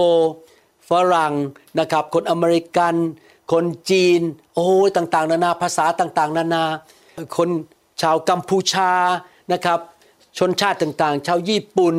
[0.92, 1.35] ฝรั่ง
[1.81, 2.94] นะครับคนอเมริกัน
[3.52, 4.20] คนจีน
[4.55, 6.64] โอ้ยต่างๆ นานาภาษาต่างๆ นานา
[7.37, 7.48] คน
[8.02, 8.90] ชาวกัมพูชา
[9.52, 9.78] นะครับ
[10.38, 11.96] ชนชาติต่างๆ ชาวญี่ปุ่น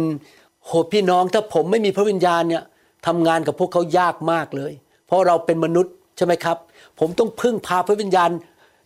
[0.66, 2.64] โหพี่น้องถ้าผมไม่มีพระวิญญาณเนี่ย
[3.08, 4.74] ทำงานกับพวกเขายากมากเลย
[5.06, 6.58] เพราะเราเป็นมนุษย์ใช่ไหมครับ
[7.00, 8.30] ผมต้องพึ่งพาพระวิญญาณ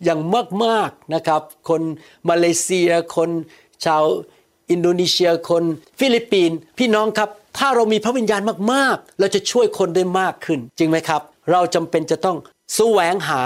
[0.04, 0.20] อย่าง
[0.64, 1.82] มากๆนะครับ คน
[2.30, 3.30] มาเลเซีย คน
[3.86, 4.04] ชาว
[4.72, 5.64] อินโดนีเซีย คน
[6.00, 8.42] ฟิลิปปินส์พี่น้องครับ ถ้าเรามีพระวิญญาณ
[8.74, 12.38] มากๆ เราจะช่วยคนได้มากขึ้น จริงไหมครับ เราจำเป็นจะต้อง
[12.76, 13.42] แสวงหา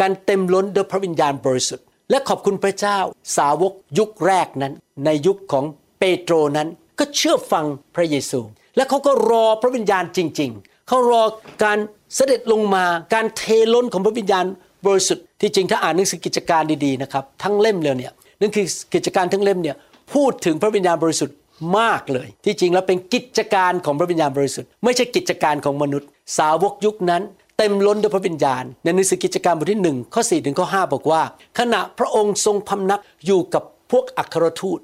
[0.00, 2.98] การเต็มล้นด้วยพระวิญญาณบริสุทธิ์ และขอบคุณพระเจ้า
[3.36, 4.72] สาวกยุคแรกนั้น
[5.04, 5.64] ในยุคของ
[5.98, 7.64] เปโตรนั้นก็เชื่อฟัง
[7.96, 8.40] พระเยซู
[8.76, 11.22] และเขาก็รอพระวิญญาณจริง ๆ เขารอ
[11.64, 11.78] การ
[12.14, 13.42] เสด็จลงมาการเท
[13.74, 14.44] ล้นของพระวิญญาณ
[14.86, 19.76] บริสุทธิ์ที่จริงถ้าอ่านหนังสือกิจการดีๆนะครับทั้งเล่มเลยเนี่ยนั่นคือกิจการทั้งเล่มเนี่ย
[20.14, 21.36] พูดถึงพระวิญญาณบริสุทธิ์
[21.78, 27.22] มากเลย ที่จริงแล้วเป็นกิจการของพระวิญญาณบริสุทธิ์ไม่ใช่กิจการของมนุษย์ สาวกยุคนั้น
[27.58, 31.22] เต็มล้นด้วยพระวิญญาณ ในหนังสือกิจการบทที่หนึ่งข้อ4ถึงข้อ5บอกว่า
[31.58, 34.80] ขณะพระองค์ทรงพำนักอยู่กับพวกอัครทูต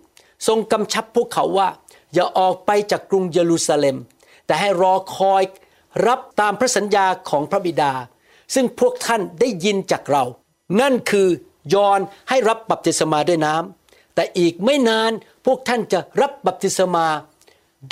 [0.47, 1.69] ทรงกำชับพวกเขาว่า
[2.15, 3.97] อย่าออกไปจากกรุงเยรูซาเล็ม
[4.47, 5.43] แต่ให้รอคอย
[6.07, 7.93] รับตามพระสัญญาของพระบิดา
[8.55, 10.25] ซึ่งพวกท่านได้ยินจากเรา
[10.81, 11.29] นั่นคือ
[11.75, 15.13] ยอนให้รับบัพติศมาด้วยน้ำแต่อีกไม่นาน
[15.46, 17.07] พวกท่านจะรับบัพติศมา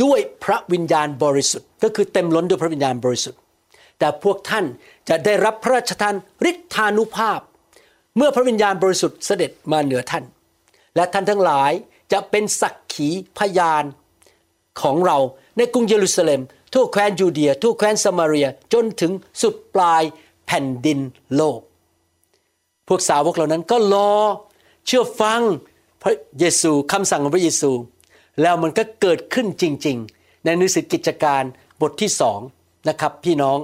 [0.03, 3.41] ด้วยพระวิญญาณบริสุทธิ์ ก็คือเต็มล้นด้วยพระวิญญาณบริสุทธิ์
[3.99, 4.65] แต่พวกท่าน
[5.09, 6.15] จะได้รับพระราชทาน
[6.51, 7.41] ฤทธานุภาพ
[8.17, 10.25] เมื่อพระวิญญาณบริสุทธิ์เสด็จมาเหนือท่าน
[10.97, 11.73] และท่านทั้งหลาย
[12.13, 13.09] จะเป็นสักขี
[13.39, 13.85] พยาน
[14.81, 15.19] ของเรา
[15.57, 16.41] ในกรุงเยรูซาเล็ม
[16.73, 20.03] ทั่วแคว้นยูเดีย ทั่วแคว้นสมาเรียจนถึงสุดปลาย
[20.47, 20.99] แผ่นดิน
[21.37, 21.61] โลก
[22.89, 24.13] พวกสาวกเหล่านั้นก็รอ
[24.87, 25.41] เชื่อฟัง
[26.09, 27.71] ระเยซูคำสั่งของพระเยซู
[28.43, 31.43] แล้วมันก็เกิดขึ้นจริง ๆ ในหนังสือกิจการ
[31.81, 32.41] บทที่สอง
[32.89, 33.59] นะครับพี่น้อง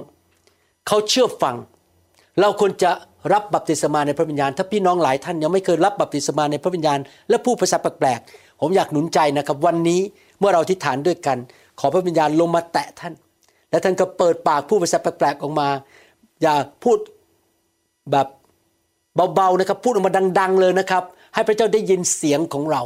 [0.87, 1.55] เขาเชื่อฟัง
[2.39, 2.91] เราควรจะ
[3.33, 10.01] รับบัพติศมาในพระวิญญาณ ถ้าพี่น้องหลายท่านยังไม่เคยรับบัพติศมาในพระวิญญาณ และพูดภาษาแปลกๆผมอยากหนุนใจนะครับวันนี้
[10.39, 11.37] เมื่อเราอธิษฐานด้วยกัน
[11.79, 13.13] ขอพระวิญญาณลงมาแตะท่าน
[13.69, 15.69] และท่านก็เปิดปากพูดภาษาแปลกๆออกมา
[16.41, 16.97] อย่าพูด
[18.11, 18.27] แบบ
[19.35, 21.03] เบาๆนะครับ พูดออกมาดัง ๆ เลยนะครับ
[21.35, 22.81] ให้พระเจ้าได้ยินเสียงของเรา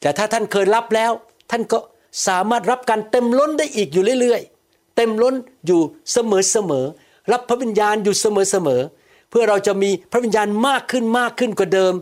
[0.00, 1.12] แต่ถ้าท่านเคยรับแล้ว
[1.50, 1.78] ท่านก็
[2.26, 5.34] สามารถรับการเต็มล้นได้อีกอยู่เรื่อยๆ เต็มล้น
[5.66, 5.80] อยู่
[6.12, 11.92] เสมอๆ รับพระวิญญาณอยู่เสมอๆ เพื่อเราจะมีพระวิญญาณมากขึ้นมากขึ้นกว่าเดิม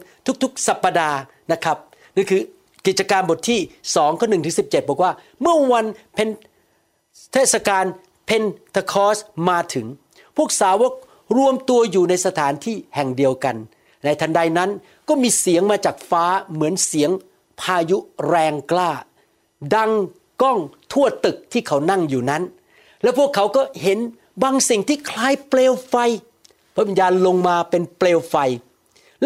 [0.42, 1.18] ทุกๆ สัปปดาห์
[1.52, 1.76] นะครับ
[2.16, 2.42] นี่คือ
[2.86, 3.60] กิจการบทที่
[3.94, 6.28] 2ข้อ1ถึง17 บอกว่า เมื่อวันเป็น
[7.32, 7.84] เทศกาล
[8.26, 8.42] เพน
[8.74, 9.86] ทคอสมาถึง
[10.36, 10.92] พวกสาวก
[11.36, 13.56] รวมตัวอยู่ในสถานที่แห่งเดียวกัน
[14.04, 14.70] ในทันใดนั้น
[15.08, 17.10] ก็มีเสียงมาจากฟ้าเหมือนเสียง
[17.60, 18.90] พายุแรงกล้า
[19.74, 19.92] ดัง
[20.42, 20.58] ก้อง
[20.92, 22.42] ทั่วตึกที่เขานั่งอยู่นั้น
[23.02, 23.98] แล้วพวกเขาก็เห็น
[24.42, 25.94] บางสิ่งที่คล้ายเปลวไฟ
[26.74, 28.36] พระวิญญาณลงมาเป็นเปลวไฟ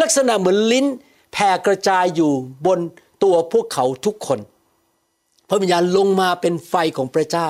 [0.00, 0.86] ลักษณะเหมือนลิ้น
[1.32, 2.32] แผ่กระจายอยู่
[2.66, 2.78] บน
[3.22, 4.40] ตัวพวกเขาทุกคน
[5.48, 7.48] พระวิญญาณลงมาเป็นไฟของพระเจ้า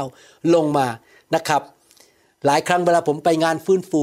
[0.55, 0.87] ลงมา
[1.35, 1.63] นะครับ
[2.45, 4.03] หลายครั้งเวลาผมไปงานฟื้นฟู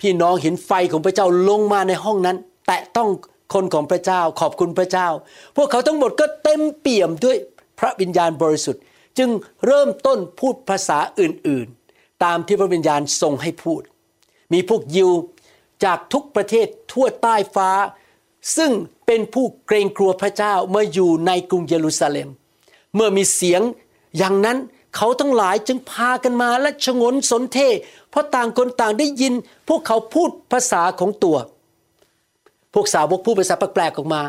[0.00, 2.36] พี่น้องเห็นไฟของพระเจ้าลงมาในห้องนั้น
[2.72, 3.08] ตะต้อง
[3.54, 5.08] คนของพระเจ้าขอบคุณพระเจ้า
[5.56, 7.36] พวกเขาทั้งหมดก็เต็มเปี่ยมด้วย
[7.78, 8.82] พระวิญญาณบริสุทธิ์
[9.18, 9.30] จึง
[9.66, 13.82] เริ่มต้นพูดภาษาอื่นๆ ตามที่พระวิญญาณทรงให้พูด
[14.52, 15.10] มีพวกยิว
[15.84, 17.70] จากทุกประเทศทั่วใต้ฟ้า
[18.56, 18.70] ซึ่ง
[19.06, 22.28] เป็นผู้เกรงกลัวพระเจ้าเมื่ออยู่ในกรุงเยรูซาเล็ม
[22.94, 23.62] เมื่อมีเสียง
[24.18, 24.58] อย่างนั้น
[24.96, 27.58] เขาทั้งหลายจึงพากันมาและชงนสนเท
[28.10, 29.34] เพราะต่างคนต่างได้ยิน
[29.68, 31.36] พวกเขาพูดภาษาของตัว
[32.74, 34.22] พวกสาวกพูดภาษาแปลกๆออกมา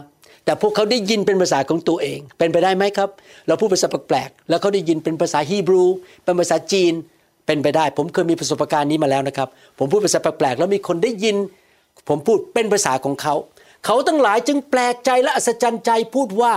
[0.46, 3.10] แต่พวกเขาได้ยินเป็นภาษาของตัวเอง เป็นไปได้ไหมครับ
[3.48, 5.84] เราพูดภาษาแปลกๆแล้วเขาได้ยินเป็นภาษาฮีบรู
[6.24, 6.94] เป็นภาษาจีน
[7.46, 9.48] เป็นไปได้ ผมเคยมีประสบการณ์นี้มาแล้วนะครับ
[9.80, 11.36] ผมพูดภาษาแปลกๆแล้วมีคนได้ยิน
[12.10, 13.36] ผมพูดเป็นภาษาของเขา
[13.86, 16.54] เขาทั้งหลายจึงแปลกใจและอัศจรรย์ใจพูดว่า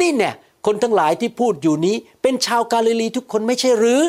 [0.00, 0.34] นี่เนี่ย
[0.66, 4.02] คนทั้งหลายที่พูดอยู่นี้ เป็นชาวกาลิลีทุกคนไม่ใช่หรือ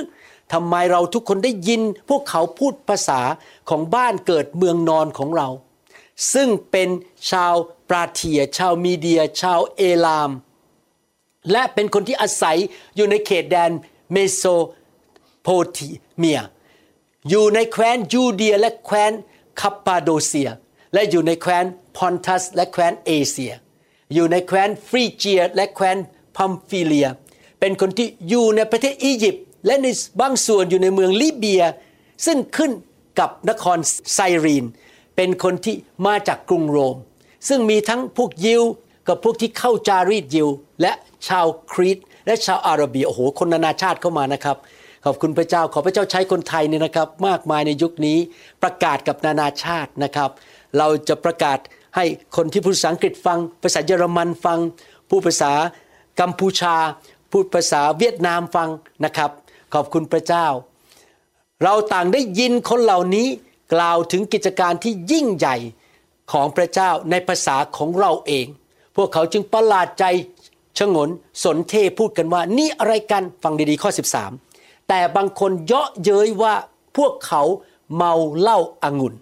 [0.54, 3.20] ทำไมเราทุกคนได้ยิน พวกเขาพูดภาษา
[3.70, 5.48] ของบ้านเกิดเมืองนอนของเรา
[6.34, 6.90] ซึ่งเป็น
[7.30, 7.54] ชาว
[7.90, 10.32] ปารเธีย ชาวมีเดีย ชาวเอลาม
[11.52, 12.58] และเป็นคนที่อาศัย
[12.96, 13.72] อยู่ในเขตแดน
[14.12, 14.44] เมโส
[15.42, 15.78] โปเต
[16.18, 16.42] เมีย
[17.30, 19.12] อยู่ในแคว้นยูเดียและแคว้น
[19.60, 20.50] คาปปาโดเซีย
[20.94, 21.66] และอยู่ในแคว้น
[21.98, 23.54] พอนทัส และแคว้นเอเชีย
[24.14, 25.98] อยู่ในแคว้นฟรีเจีย และแคว้น
[26.36, 27.08] พัมฟิเลีย
[27.60, 29.88] เป็นคนที่อยู่ในประเทศอียิปต์และใน
[30.22, 31.64] บางส่วนอยู่ในเมืองลิเบีย
[32.26, 32.72] ซึ่งขึ้น
[33.20, 33.78] กับนคร
[34.14, 34.66] ไซรีน
[35.24, 35.76] เป็นคนที่
[36.08, 36.98] มาจากกรุงโรม
[37.50, 38.64] ซึ่งมีทั้งพวกยิว
[39.08, 40.50] กับพวกที่เข้าจารีตยิว
[40.82, 40.92] และ
[41.28, 44.58] ชาวครีตและชาวอาหรับีโอ้โหคนนานาชาติเข้ามานะครับ
[45.06, 48.18] ขอบคุณพระเจ้าขอพระเจ้าใช้คนไทยเนี่ยนะครับ มากมายในยุคนี้
[48.64, 50.30] ประกาศกับนานาชาตินะครับ
[50.78, 51.58] เราจะประกาศ
[51.96, 52.06] ให้
[52.36, 54.60] คนที่พูดภาษาอังกฤษฟัง ภาษาเยอรมันฟัง
[55.10, 55.54] ผู้ภาษา
[56.20, 56.76] กัมพูชา
[57.32, 58.70] พูดภาษาเวียดนามฟัง
[59.06, 59.32] นะครับ
[59.74, 60.46] ขอบคุณพระเจ้า
[61.64, 63.28] เราต่างได้ยินคนเหล่านี้
[63.74, 65.58] กล่าวถึงกิจการที่ยิ่งใหญ่
[66.32, 68.46] ของพระเจ้าในภาษาของเราเอง
[68.96, 70.06] พวกเขาจึงประหลาดใจ
[70.80, 71.10] ชงน
[71.44, 73.90] สนเทพูดกันว่า นี่อะไรกันฟังดีๆข้อ
[74.38, 76.54] 13 แต่บางคนเยาะเย้ยว่า
[76.98, 77.42] พวกเขา
[77.96, 79.14] เมาเหล้าอางุ่น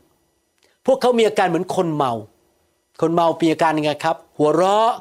[0.86, 2.14] พวกเขามีอาการเหมือนคนเมา
[3.02, 4.92] คนเมามีอาการยังไงครับ หัวเราะ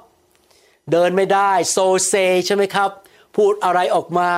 [0.93, 2.15] เดินไม่ได้โซเซ
[2.47, 2.91] ใช่ไหมครับ
[3.37, 4.29] พูดอะไรออกมา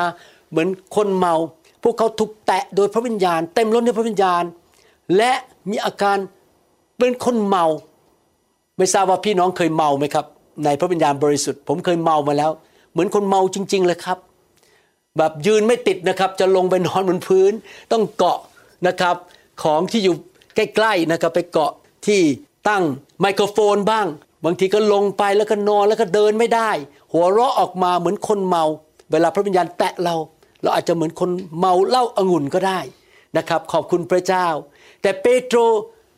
[0.51, 1.35] เหมือนคนเมา
[1.83, 4.45] พวกเขาถูกแตะโดยพระวิญญาณ เต็มล้นด้วยพระวิญญาณ
[5.17, 5.33] และ
[5.71, 6.19] มีอาการ
[6.99, 7.65] เป็นคนเมา
[8.79, 10.27] ไม่ทราบว่าพี่น้องเคยเมาไหมครับ
[10.65, 12.51] ในพระวิญญาณบริสุทธิ์ ผมเคยเมามาแล้ว
[12.93, 14.19] เหมือนคนเมาจริง ๆ เลยครับ
[15.17, 17.53] แบบยืนไม่ติดนะครับ จะลงไปนอนบนพื้น
[17.93, 18.39] ต้องเกาะ
[18.87, 19.17] นะครับ
[19.63, 20.15] ของที่อยู่
[20.55, 21.73] ใกล้ๆนะครับไปเกาะ
[22.07, 22.21] ที่
[22.69, 22.83] ตั้ง
[23.21, 24.07] ไมโครโฟนบ้าง
[24.45, 26.71] บางทีก็ลงไปแล้วก็นอนแล้วก็เดินไม่ได้
[27.13, 28.65] หัวเราะออกมาเหมือนคนเมา
[29.13, 30.15] เวลาพระวิญญาณแตะเรา
[30.63, 32.81] เราอาจจะเหมือนคนเมาเหล้าอางุ่นก็ได้
[33.37, 34.47] นะครับ ขอบคุณพระเจ้า
[35.03, 35.59] แต่เปโตร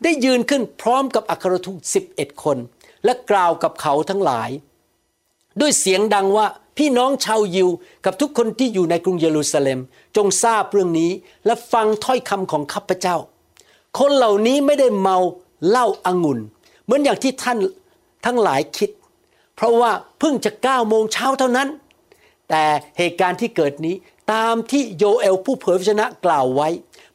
[0.03, 1.79] ได้ยืนขึ้นพร้อมกับอัครทูต
[2.11, 2.57] 11 คน
[3.05, 4.51] และกล่าวกับเขาทั้งหลาย
[5.61, 6.47] ด้วยเสียงดังว่า
[6.79, 7.69] พี่น้องชาวยิว
[8.05, 9.81] กับทุกคนที่อยู่ในกรุงเยรูซาเล็ม
[10.17, 11.11] จงทราบเรื่องนี้
[11.47, 13.17] และฟังถ้อยคำของข้าพเจ้า
[13.99, 15.19] คนเหล่านี้ไม่ได้เมา
[15.69, 16.39] เหล้าอางุ่น
[16.85, 17.59] เหมือนอย่างที่ท่าน
[18.27, 18.91] ทั้งหลายคิด
[19.57, 21.69] เพราะว่าเพิ่งจะเก้าโมงเช้าเท่านั้น
[22.49, 22.65] แต่
[22.99, 23.95] เหตุการณ์ที่เกิดนี้
[24.33, 26.69] ตามที่โยเอลผู้เผยพระชนะกล่าวไว้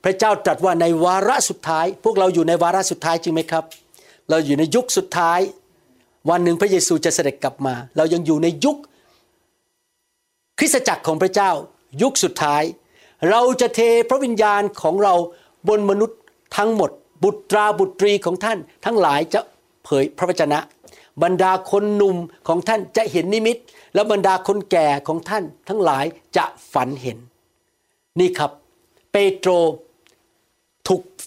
[0.07, 3.63] ระเจ้าตรัสว่าในวาระสุดท้าย พวกเราอยู่ในวาระสุดท้ายจริงไหมครับ
[4.29, 5.39] เราอยู่ในยุคสุดท้าย
[6.29, 8.77] วันหนึ่งพระเยซูจะเสด็จกลับมา เรายังอยู่ในยุค
[10.59, 11.51] คริสตจักรของพระเจ้า
[12.01, 12.63] ยุคสุดท้าย
[13.29, 15.13] เราจะเทพระวิญญาณของเรา
[15.67, 16.19] บนมนุษย์
[16.57, 16.91] ทั้งหมด
[17.23, 19.39] บุตราบุตรีของท่าน ทั้งหลายจะ
[19.83, 20.59] เผยพระวจนะ
[21.23, 22.17] บรรดาคนหนุ่ม
[22.47, 23.57] ของท่านจะเห็นนิมิต
[23.93, 26.05] แล้วบรรดาคนแก่ของท่าน ทั้งหลาย
[26.37, 27.17] จะฝันเห็น
[28.19, 28.51] นี่ครับ
[29.11, 29.51] เปโตร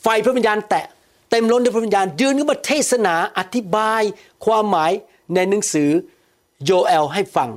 [0.03, 0.85] ไฟพระวิญญาณแตะ
[1.31, 4.03] เต็มล้นด้วยพระวิญญาณยืนขึ้นมาเทศนาอธิบาย
[4.45, 4.93] ความหมาย
[5.35, 5.91] ในหนังสือ
[6.65, 7.51] โยเอลให้ฟัง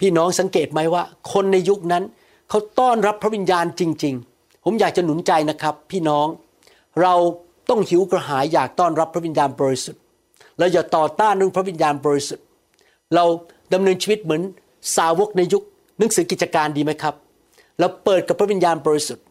[0.00, 2.04] พี่น้องสังเกตไหมว่า คนในยุคนั้น
[2.48, 6.26] เขาต้อนรับพระวิญญาณจริง ๆ ผมอยากจะหนุนใจนะครับ พี่น้อง
[7.02, 7.14] เรา
[7.68, 10.00] ต้องหิวกระหายอยากต้อนรับพระวิญญาณบริสุทธิ์
[10.58, 12.44] เราอย่าต่อต้านเรื่องพระวิญญาณบริสุทธิ์
[13.14, 13.24] เรา
[13.72, 14.42] ดำเนินชีวิตเหมือน
[14.96, 15.62] สาวกในยุค
[15.98, 17.14] หนังสือกิจการดีไหมครับ
[17.78, 19.24] เราเปิดกับพระวิญญาณบริสุทธิ์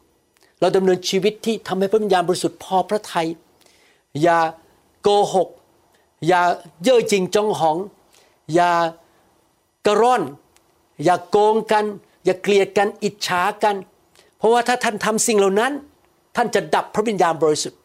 [0.63, 3.27] เราดำเนินชีวิตที่ทำให้พระวิญญาณบริสุทธิ์พอพระทัย
[4.21, 4.39] อย่า
[5.01, 5.49] โกหก
[6.27, 6.41] อย่า
[6.83, 7.77] เย่อจริงจองหอง
[8.53, 8.71] อย่า
[9.85, 10.23] กระร่อน
[11.03, 11.85] อย่าโกงกัน
[12.25, 13.75] อย่าเกลียดกันอิจฉากัน
[14.37, 15.71] เพราะว่าถ้าท่านทำสิ่งเหล่านั้น
[16.35, 17.79] ท่านจะดับพระวิญญาณบริสุทธิ์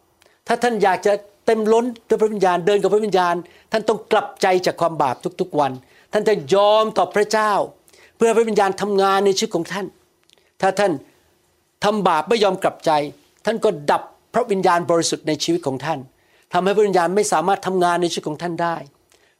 [0.46, 1.12] ถ้าท่านอยากจะ
[1.46, 3.34] เต็มล้นด้วยพระวิญญาณเดินกับพระวิญญาณ
[3.72, 5.72] ท่านต้องกลับใจจากความบาปทุกๆวัน
[6.12, 7.52] ท่านจะยอมต่อพระเจ้า
[8.16, 9.86] เพื่อพระวิญญาณทำงานในชีวิตของท่าน
[10.60, 10.92] ถ้าท่าน
[11.84, 12.90] ทำบาปไม่ยอมกลับใจ
[13.44, 14.02] ท่านก็ดับ
[14.34, 15.98] พระวิญญาณบริสุทธิ์ในชีวิตของท่าน
[16.52, 18.76] ทำให้พระวิญญาณไม่สามารถทำงานในชีวิตของท่านได้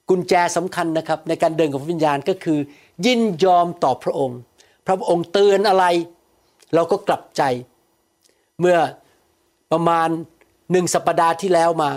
[0.09, 2.59] กุญแจสำคัญนะครับในการเดินกับพระวิญญาณก็คือ
[3.07, 4.39] ยินยอมต่อพระองค์
[4.87, 5.85] พระองค์เตือนอะไร
[6.75, 7.43] เราก็กลับใจ
[8.61, 8.79] เมื่อ
[9.73, 10.09] ประมาณ
[10.73, 11.91] หนึ่งสัปดาห์ที่แล้วมา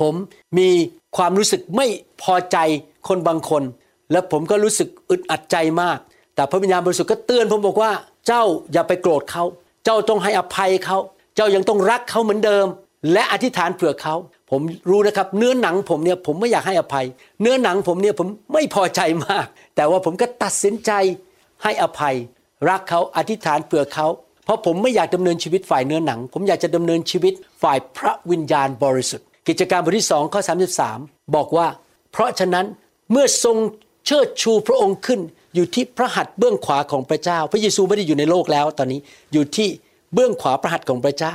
[0.00, 0.14] ผม
[0.58, 0.68] มี
[1.16, 1.86] ความรู้สึกไม่
[2.22, 2.58] พอใจ
[3.08, 3.62] คนบางคน
[4.12, 5.98] และผมก็รู้สึกอึดอัดใจมาก
[6.34, 7.92] แต่พระวิญญาณบริสุทธิ์ก็เตือนผมบอกว่า
[8.26, 9.44] เจ้าอย่าไปโกรธเขา
[9.84, 10.98] เจ้าต้องให้อภัยเขา
[11.36, 12.66] เจ้ายังต้องรักเขาเหมือนเดิม
[13.12, 14.14] และอธิษฐานเผื่อเขา
[14.50, 17.06] ผมรู้นะครับเนื้อหนังผมเนี่ยผมไม่อยากให้อภัย
[17.40, 20.90] เนื้อหนังผมเนี่ยผมไม่พอใจมาก แต่ว่าผมก็ตัดสินใจ
[21.62, 22.14] ให้อภัย
[22.68, 24.06] รักเขาอธิษฐานเผื่อเขา
[24.44, 30.40] เพราะผมไม่อยากดำเนินชีวิตฝ่ายเนื้อหนัง ผมอยากจะดำเนินชีวิตฝ่ายพระวิญญาณบริสุทธิ์ กิจการบทที่2ข้อ
[30.86, 31.66] 33 บอกว่า
[32.12, 32.66] เพราะฉะนั้น
[33.12, 33.56] เมื่อทรง
[34.06, 35.20] เชิดชูพระองค์ขึ้น
[35.54, 39.00] อยู่ที่พระหัตถ์เบื้องขวาของพระเจ้า พระเยซูไม่ได้อยู่ในโลกแล้วตอนนี้
[39.32, 39.68] อยู่ที่
[40.14, 41.34] เบื้องขวาพระหัตถ์ของพระเจ้า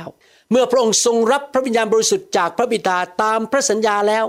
[0.50, 4.24] เมื่อพระองค์ทรงรับพระวิญญาณบริสุทธิ์จากพระบิดาตามพระสัญญาแล้ว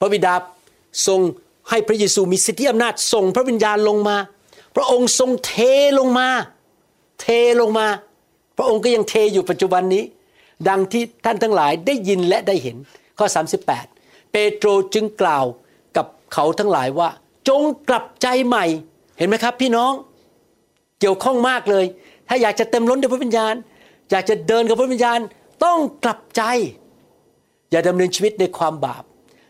[0.00, 0.34] พระบิดา
[1.06, 1.20] ทรง
[1.70, 4.16] ให้พระเยซูมีสิทธิอำนาจส่งพระวิญญาณลงมา
[4.76, 5.54] พระองค์ทรงเท
[5.98, 6.28] ลงมา
[7.20, 7.26] เท
[7.60, 7.86] ลงมา
[8.56, 10.04] พระองค์ก็ยังเทอยู่ปัจจุบันนี้
[10.68, 12.76] ดังที่ท่านทั้งหลายได้ยินและได้เห็น
[13.18, 13.26] ข้อ
[13.78, 15.44] 38 เปโตรจึงกล่าว
[15.96, 17.08] กับเขาทั้งหลายว่า
[17.48, 18.66] จงกลับใจใหม่
[19.22, 19.92] ห็นไหมครับ พี่น้อง
[21.00, 21.84] เกี่ยวข้องมากเลย
[22.28, 23.54] ถ้าอยากจะเต็มล้นด้วยพระวิญญาณ
[24.10, 25.18] อยากจะเดินกับพระวิญญาณ
[25.64, 26.42] ต้องกลับใจ
[27.70, 29.04] อย่าดำเนินชีวิตในความบาป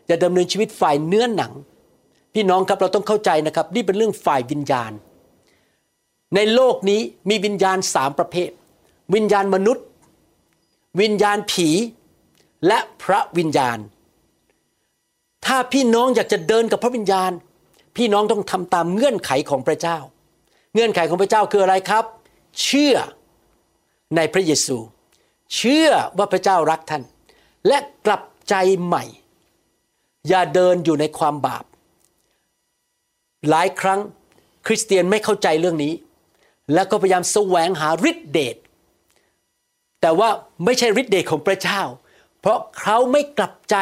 [0.07, 1.53] อย่าดำเนินชีวิตฝ่ายเนื้อหนัง
[2.35, 4.93] พี่น้องครับเราต้องเข้าใจนะครับ นี่เป็นเรื่องฝ่ายวิญญาณ
[6.35, 8.51] ในโลกนี้มีวิญญาณสามประเภท
[9.15, 9.85] วิญญาณมนุษย์
[11.01, 11.69] วิญญาณผี
[12.67, 13.79] และพระวิญญาณ
[15.47, 17.33] ถ้าพี่น้องอยากจะเดินกับพระวิญญาณ
[17.96, 19.98] พี่น้องต้องทำตามเงื่อนไขของพระเจ้า
[20.74, 22.05] เงื่อนไขของพระเจ้าคืออะไรครับ
[22.62, 22.96] เชื่อ
[24.16, 24.78] ในพระเยซู
[25.55, 27.02] เชื่อว่าพระเจ้ารักท่าน
[27.68, 29.05] และกลับใจใหม่
[30.28, 31.64] อย่าเดินอยู่ในความบาป
[33.50, 34.00] หลายครั้ง
[34.66, 35.92] คริสเตียนไม่เข้าใจเรื่องนี้
[36.74, 38.57] แล้วก็พยายามแสวงหาฤทธิเดช
[40.00, 40.28] แต่ว่า
[40.64, 41.83] ไม่ใช่ฤทธิเดชของพระเจ้า
[42.40, 43.76] เพราะเขาไม่กลับใจ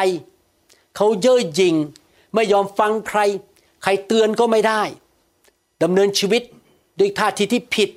[0.95, 1.75] เขาเย่อหยิ่ง
[2.33, 3.19] ไม่ยอมฟังใคร
[3.83, 4.81] ใครเตือนก็ไม่ได้
[5.83, 6.43] ดำเนินชีวิต
[6.99, 7.89] ด้วยท่าทีที่ผิด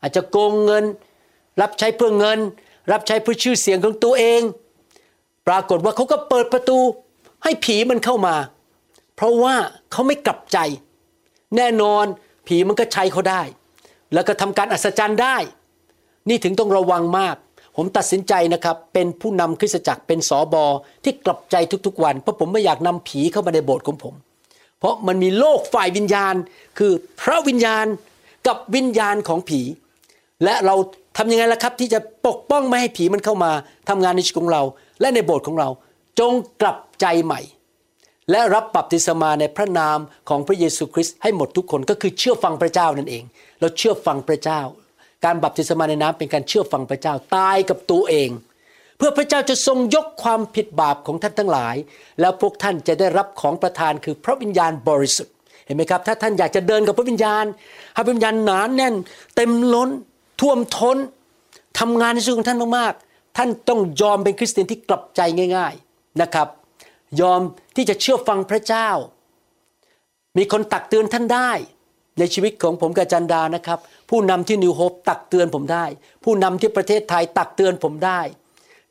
[0.00, 0.84] อาจจะโกงเงิน
[1.60, 2.38] รับใช้เพื่อเงิน
[2.92, 4.42] รับใช้เพื่อชื่อเสียงของตัวเอง
[5.46, 6.78] ปรากฏว่าเขาก็เปิดประตู
[7.42, 8.36] ให้ผีมันเข้ามา
[9.16, 9.54] เพราะว่า
[9.92, 10.58] เขาไม่กลับใจ
[11.56, 12.04] แน่นอน
[12.46, 13.42] ผีมันก็ใช้เขาได้
[14.12, 15.36] แล้วก็ทำการอัศจรรย์ได้
[16.28, 17.36] นี่ถึงต้องระวังมาก
[17.76, 20.64] ผมตัดสินใจนะครับ เป็นผู้นำคริสตจักรเป็นสอบอ
[21.04, 24.14] ที่กลับใจทุกๆวัน เพราะผมไม่อยากนำผีเข้ามาในโบสถ์ของผม
[24.78, 26.34] เพราะมันมีโลกฝ่ายวิญญาณ
[26.78, 27.86] คือพระวิญญาณ
[28.46, 29.60] กับวิญญาณของผี
[30.44, 30.74] และเรา
[31.16, 33.52] ทำยังไงล่ะครับ ที่จะปกป้องไม่ให้ผีมันเข้ามา
[33.88, 34.62] ทำงานในชีวิตของเรา
[35.00, 35.68] และในโบสถ์ของเรา
[36.20, 37.40] จงกลับใจใหม่
[38.30, 43.24] และรับบัพติศมาในพระนามของพระเยซูคริสต์ให้หมดทุกคนก็คือเชื่อฟังพระเจ้านั่นเอง
[43.60, 44.60] เราเชื่อฟังพระเจ้า
[45.24, 48.28] การบัพติศมาในน้ำเป็นการเชื่อฟังพระเจ้าตายกับตัวเอง
[48.98, 51.76] เพื่อพระเจ้าจะทรงยกความผิดบาปของท่านทั้งหลาย
[52.20, 55.34] แล้วพวกท่านจะได้รับของประทานคือพระวิญญาณบริสุทธิ์
[55.66, 57.44] เห็นไหมครับ ถ้าท่านอยากจะเดินกับพระวิญญาณ
[57.94, 58.94] ให้พระวิญญาณหนานแน่น
[59.36, 59.90] เต็มล้น
[60.40, 60.96] ท่วมท้น
[61.78, 65.20] ทำงานในชีวิตของท่านมากๆท่านต้องยอมเป็นคริสเตียนที่กลับใจ
[65.56, 66.48] ง่าย ๆนะครับ
[67.20, 67.40] ยอม
[67.76, 68.88] ที่จะเชื่อฟังพระเจ้า
[70.36, 71.50] มีคนตักเตือนท่านได้
[72.18, 73.78] ในชีวิตของผมกับจันดานะครับ
[74.10, 75.84] ผู้นำที่นิวโฮปตักเตือนผมได้
[76.24, 78.20] ผู้นำที่ประเทศไทยตักเตือนผมได้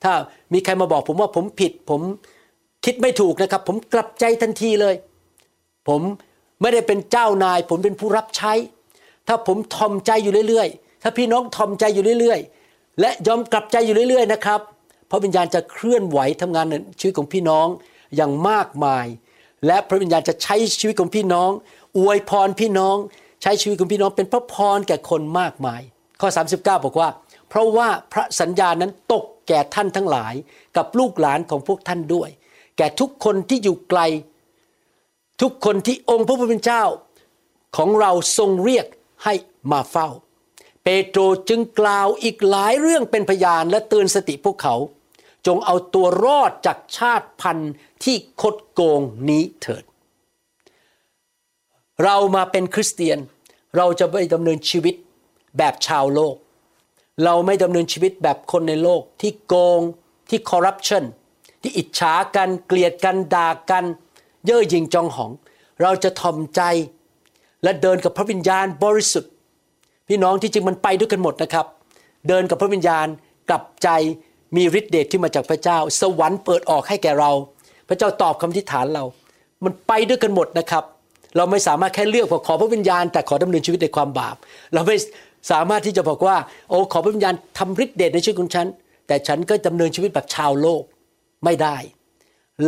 [0.04, 0.14] ถ้า
[0.54, 2.02] มีใครมาบอกผมว่าผมผิด ผม
[2.86, 4.96] คิดไม่ถูกนะครับ ผมกลับใจทันทีเลย
[5.88, 6.02] ผม
[6.62, 8.54] ไม่ได้เป็นเจ้านาย ผมเป็นผู้รับใช้
[9.28, 14.60] ถ้าผมทอมใจอยู่เรื่อยๆ ถ้าพี่น้องทอมใจอยู่เรื่อยๆ และยอมกลับใจอยู่เรื่อยๆนะครับ
[15.10, 17.68] พระวิญญาณจะเคลื่อนไหวทำงานในชีวิตของพี่น้อง
[18.16, 19.06] อย่างมากมาย
[19.68, 21.52] และพระวิญญาณจะใช้ชีวิตของพี่น้อง
[21.98, 22.96] อวยพรพี่น้อง
[23.42, 25.82] ใช้ชีวิตของพี่น้องเป็นพระพรแก่คนมากมาย
[26.22, 27.10] ข้อ 39 บอกว่า
[27.50, 30.34] เพราะว่าพระสัญญานั้นตก แก่ท่านทั้งหลาย
[30.78, 32.30] กับลูกหลานของพวกท่านด้วย
[32.78, 34.02] แก่ทุกคนที่อยู่ไกล
[35.42, 36.84] ทุกคนที่องค์พระผู้เป็นเจ้า
[37.78, 38.86] ของเราทรงเรียก
[39.24, 39.34] ให้
[39.72, 40.10] มาเฝ้า
[40.84, 44.76] เปโตรจึงกล่าวอีกหลายเรื่องเป็นพยานและเตือนสติพวกเขา
[45.48, 49.84] จงเอาตัวรอดจากชาติพันธุ์ที่คดโกงนี้เถิด
[52.04, 53.20] เรามาเป็นคริสเตียน
[53.78, 54.96] เราจะไม่ดำเนินชีวิต
[55.58, 56.36] แบบชาวโลก
[57.24, 59.82] เราไม่ดำเนินชีวิตแบบคนในโลกที่โกง
[60.30, 61.04] ที่คอร์รัปชัน
[61.62, 63.86] ที่อิจฉากันเกลียดกันด่ากัน
[64.46, 65.32] เย่อหยิ่งจองหอง
[65.82, 66.62] เราจะทอมใจ
[67.64, 69.32] และเดินกับพระวิญญาณบริสุทธิ์
[70.08, 71.66] พี่น้องที่จริงมันไปด้วยกันหมดนะครับ
[72.28, 73.08] เดินกับพระวิญญาณ
[73.50, 73.90] กลับใจ
[74.56, 77.32] มีฤทธิเดชที่มาจากพระเจ้า สวรรค์เปิดออกให้แก่เรา
[77.88, 79.04] พระเจ้าตอบคำทิฐานเรา
[79.64, 80.84] มันไปด้วยกันหมดนะครับ
[81.38, 84.36] เราไม่สามารถแค่เลือกว่าขอพระวิญญาณ แต่ขอดำเนินชีวิตในความบาป
[84.74, 84.96] เราไม่
[85.52, 86.36] สามารถที่จะบอกว่า
[86.70, 88.68] โอ้ขอพระวิญญาณทำฤทธิเดชในชีวิตของฉัน
[89.08, 90.84] แต่ฉันก็ดำเนินชีวิตแบบชาวโลก
[91.44, 91.78] ไม่ได้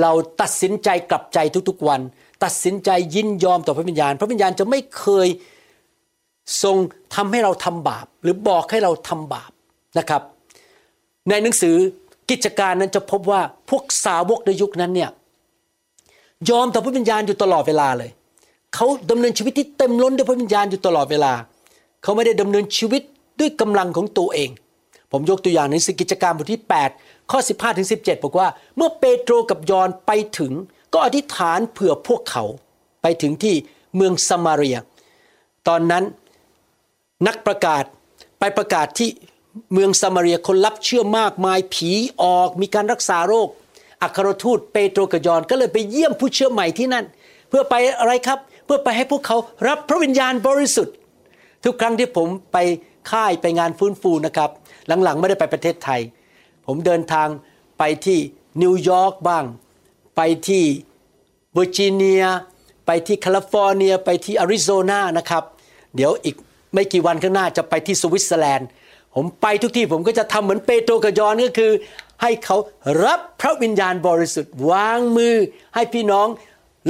[0.01, 0.11] เรา
[0.41, 1.39] ตัดสินใจกลับใจ
[1.69, 2.01] ทุกๆวัน
[2.43, 5.27] ตัดสินใจยินยอมต่อพระวิญญาณ พระวิญญาณจะไม่เคย
[6.63, 6.77] ทรง
[7.15, 9.51] ทำให้เราทำบาป หรือบอกให้เราทำบาป
[9.97, 10.21] นะครับ
[11.29, 11.75] ในหนังสือ
[12.29, 15.09] กิจการนั้นจะพบว่าพวกสาวกในยุคนั้นเนี่ย
[16.49, 18.11] ยอมต่อพระวิญญาณอยู่ตลอดเวลาเลย
[18.75, 21.33] เขาดำเนินชีวิตที่เต็มล้นด้วยพระวิญญาณอยู่ตลอดเวลา
[22.03, 23.01] เขาไม่ได้ดำเนินชีวิต
[23.39, 24.49] ด้วยกำลังของตัวเอง
[25.11, 26.61] ผมยกตัวอย่างในสกิจการบทที่
[26.95, 30.53] 8 ข้อ 15ถึง17 บอกว่า เมื่อเปโตรกับยอนไปถึง
[30.93, 32.43] ก็อธิษฐานเผื่อพวกเขา
[33.01, 33.55] ไปถึงที่
[33.95, 34.77] เมืองสมาเรีย
[35.67, 36.03] ตอนนั้น
[37.27, 37.83] นักประกาศ
[38.39, 39.09] ไปประกาศที่
[39.73, 41.91] เมืองสมาเรียคนรับเชื่อมากมายผี
[42.23, 43.49] ออกมีการรักษาโรค
[44.01, 47.05] อัครทูตเปโตรกับยอห์นก็เลยไปเยี่ยมผู้เชื่อใหม่ที่นั่น
[47.49, 50.95] เพื่อไปอะไรครับ เพื่อไปให้พวกเขารับพระวิญญาณบริสุทธิ์
[51.63, 52.57] ทุกครั้งที่ผมไป
[53.11, 54.49] ค่ายไปงานฟื้นฟูนะครับ
[55.03, 56.01] หลังๆ ไม่ได้ไปประเทศไทย
[56.67, 57.27] ผมเดินทาง
[57.79, 58.19] ไปที่
[58.61, 59.43] นิวยอร์กบ้าง
[60.15, 60.63] ไปที่
[61.53, 62.23] เวอร์จิเนีย
[62.85, 65.43] ไปที่แคลิฟอร์เนีย ไปที่อาริโซนานะครับ
[65.95, 66.35] เดี๋ยวอีก
[66.73, 68.67] ไม่กี่วันข้างหน้าจะไปที่สวิตเซอร์แลนด์
[69.15, 71.71] ผมไปทุกที่ผมก็จะทำเหมือนเปโตรกับยอนก็คือ
[72.21, 72.57] ให้เขา
[73.05, 75.35] รับพระวิญญาณบริสุทธิ์วางมือ
[75.75, 76.27] ให้พี่น้อง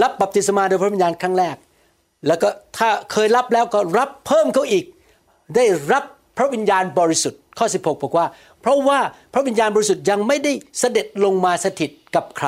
[0.01, 1.55] รับบัพติศมาโดยพระวิญญาณครั้งแรก
[2.27, 4.86] แล้วก็ถ้าเคยรับแล้วก็รับเพิ่มเขาอีก
[5.55, 6.03] ได้รับ
[6.38, 8.27] พระวิญญาณบริสุทธิ์ข้อ 16 บอกว่า
[8.62, 8.99] เพราะว่า
[9.34, 12.47] พระวิญญาณบริสุทธิ์ยังไม่ได้เสด็จลงมาสถิตกับใคร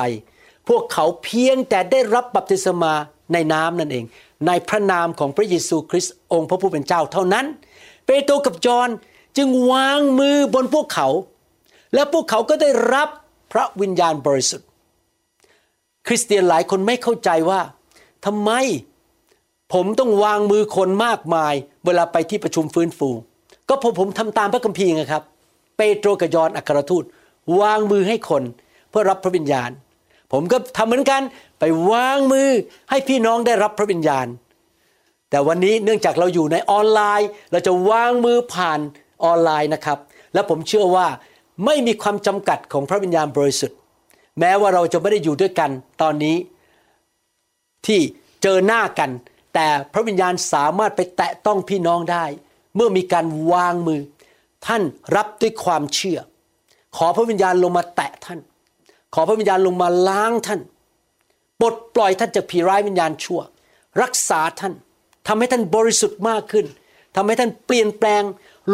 [0.68, 2.92] พวกเขาเพียงแต่ได้รับบัพติศมา
[3.32, 4.04] ในน้ำนั่นเอง
[4.46, 7.46] ในพระนามของพระเยซูคริสต์องค์พระผู้เป็นเจ้าเท่านั้น
[8.06, 8.88] เปโตรกับจอห์น
[9.36, 11.08] จึงวางมือบนพวกเขา
[11.94, 13.08] และพวกเขาก็ได้รับ
[13.52, 14.68] พระวิญญาณบริสุทธิ์
[16.06, 17.60] คริสเตียนหลายคนไม่เข้าใจว่า
[18.26, 18.50] ทำไม
[19.72, 21.54] ผมต้องวางมือคนมากมาย
[21.84, 23.10] เวลาไปที่ประชุมฟื้นฟู
[23.68, 25.22] ก็เพราะผมทำตามพระคัมภีร์ไงครับ
[25.76, 27.04] เปโตรกับยอนอัครทูต
[27.60, 28.42] วางมือให้คน
[28.90, 29.70] เพื่อรับพระวิญญาณ
[30.32, 31.22] ผมก็ทำเหมือนกัน
[31.58, 32.48] ไปวางมือ
[32.90, 34.26] ให้พี่น้องได้รับพระวิญญาณ
[35.30, 38.80] แต่วันนี้เนื่องจากเราอยู่ในออนไลน์ เราจะวางมือผ่าน
[39.24, 39.98] ออนไลน์นะครับ
[40.34, 41.06] และผมเชื่อว่า
[41.64, 43.78] ไม่มีความจำกัดของพระวิญญาณบริสุทธิ์
[44.40, 45.70] แม้ว่าเราจะไม่ได้อยู่ด้วยกัน
[46.02, 46.36] ตอนนี้
[47.86, 48.00] ที่
[48.42, 49.10] เจอหน้ากัน
[49.54, 52.24] แต่พระวิญญาณสามารถไปแตะต้องพี่น้องได้
[52.76, 54.00] เมื่อมีการวางมือ
[54.66, 54.82] ท่าน
[55.16, 56.18] รับด้วยความเชื่อ
[56.96, 58.40] ขอพระวิญญาณลงมาแตะท่าน
[59.14, 60.60] ขอพระวิญญาณลงมาล้างท่าน
[61.60, 63.40] ปลดปล่อยท่านจากผีร้ายวิญญาณชั่ว
[64.02, 64.72] รักษาท่าน
[65.26, 66.66] ทำให้ท่านบริสุทธิ์มากขึ้น
[67.16, 68.22] ทำให้ท่านเปลี่ยนแปลง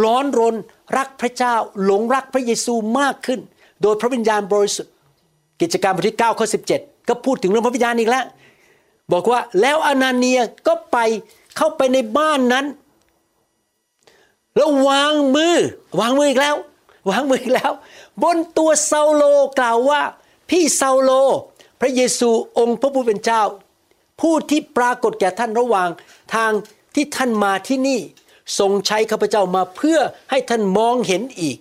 [0.02, 0.54] ร้อนรน
[0.96, 3.40] รักพระเจ้า หลงรักพระเยซูมากขึ้น
[3.82, 4.92] โดยพระวิญญาณบริสุทธิ์
[5.60, 6.46] กิจการบทที่9ข้อ
[6.78, 8.24] 17 ก็พูดถึงเรื่องพระวิญญาณอีกแล้ว
[9.12, 10.98] บอกว่าแล้วอนาเนียก็ไป
[11.56, 12.66] เข้าไปในบ้านนั้น
[14.56, 15.56] แล้ววางมือ
[16.00, 16.56] วางมืออีกแล้ว
[17.10, 17.72] วางมืออีกแล้ว
[18.22, 19.24] บนตัวเซาโล
[19.60, 20.02] กล่าวว่า
[20.50, 21.10] พี่เซาโล
[21.80, 23.42] พระเยซูองค์พระผู้เป็นเจ้า
[24.20, 25.88] ผู้ที่ปรากฏแก่ท่านระหว่าง
[26.34, 26.52] ทาง
[26.94, 28.00] ที่ท่านมาที่นี่
[28.58, 29.98] ทรงใช้ข้าพเจ้ามาเพื่อ
[30.30, 31.58] ให้ท่านมองเห็นอีก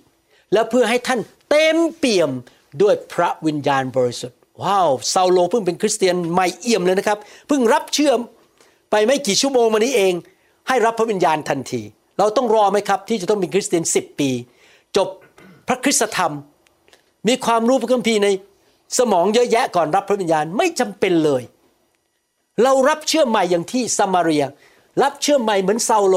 [0.53, 1.19] และเพื่อให้ท่าน
[1.49, 2.31] เต็มเปี่ยม
[2.81, 8.11] ด้วยพระวิญญาณบริสุทธิ์ ว้าวซาโลเพิ่งเป็นคริสเตียนใหม่เอี่ยมเลยนะครับเพิ่งรับเชื่อ
[8.91, 10.13] ไปไม่กี่ชั่วโมงมานี้เอง
[10.67, 11.81] ให้รับพระวิญญาณทันที
[12.19, 14.29] เราต้องรอไหมครับ ที่จะต้องเป็นคริสเตียน 10 ปี
[14.97, 15.07] จบ
[15.67, 16.33] พระคริสตธรรม
[17.27, 18.27] มีความรู้พระคัมภีร์ใน
[18.97, 21.43] สมองเยอะแยะก่อนรับพระวิญญาณไม่จำเป็นเลย
[22.63, 24.43] เรารับเชื่อใหม่อย่างที่ซามาเรีย
[25.03, 26.15] รับเชื่อใหม่เหมือนซาโล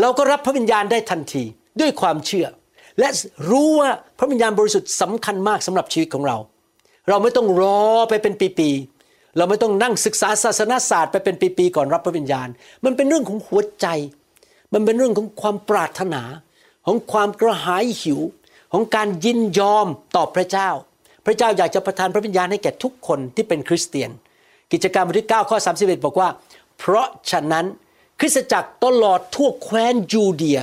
[0.00, 1.42] เราก็รับพระวิญญาณได้ทันที
[1.80, 2.46] ด้วยความเชื่อ
[2.98, 3.08] และ
[3.50, 6.36] รู้ว่าพระวิญญาณบริสุทธิ์สำคัญมากสำหรับชีวิตของเรา
[7.08, 12.48] เราไม่ต้องรอไปเป็นปีๆ เราไม่ต้องนั่งศึกษาศาสนาศาสตร์ไปเป็นปีๆ ก่อนรับพระวิญญาณ
[12.84, 13.86] มันเป็นเรื่องของหัวใจ
[14.72, 16.22] มันเป็นเรื่องของความปรารถนา
[16.86, 18.20] ของความกระหายหิว
[18.72, 19.86] ของการยินยอม
[20.16, 20.70] ต่อพระเจ้า
[21.26, 24.10] พระเจ้าอยากจะประทานพระวิญญาณให้แก่ทุกคนที่เป็นคริสเตียน
[24.72, 26.28] กิจการบทที่9ข้อ31 บอกว่า
[26.78, 27.66] เพราะฉะนั้น
[28.20, 30.60] คริสตจักรตลอดทั่วแคว้นยูเดีย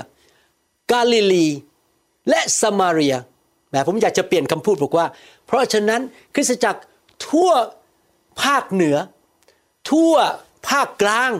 [0.92, 1.48] กาลิลี
[2.30, 3.16] และสมาเรีย
[3.70, 5.06] แหมผมอยากจะเปลี่ยนคำพูดบอกว่า
[5.52, 6.02] เพราะฉะนั้น
[6.36, 6.82] คริสตจักร
[7.30, 7.52] ทั่ว
[8.43, 8.97] ภาคเหนือ
[9.91, 10.14] ทั่ว
[10.70, 11.32] ภาคกลาง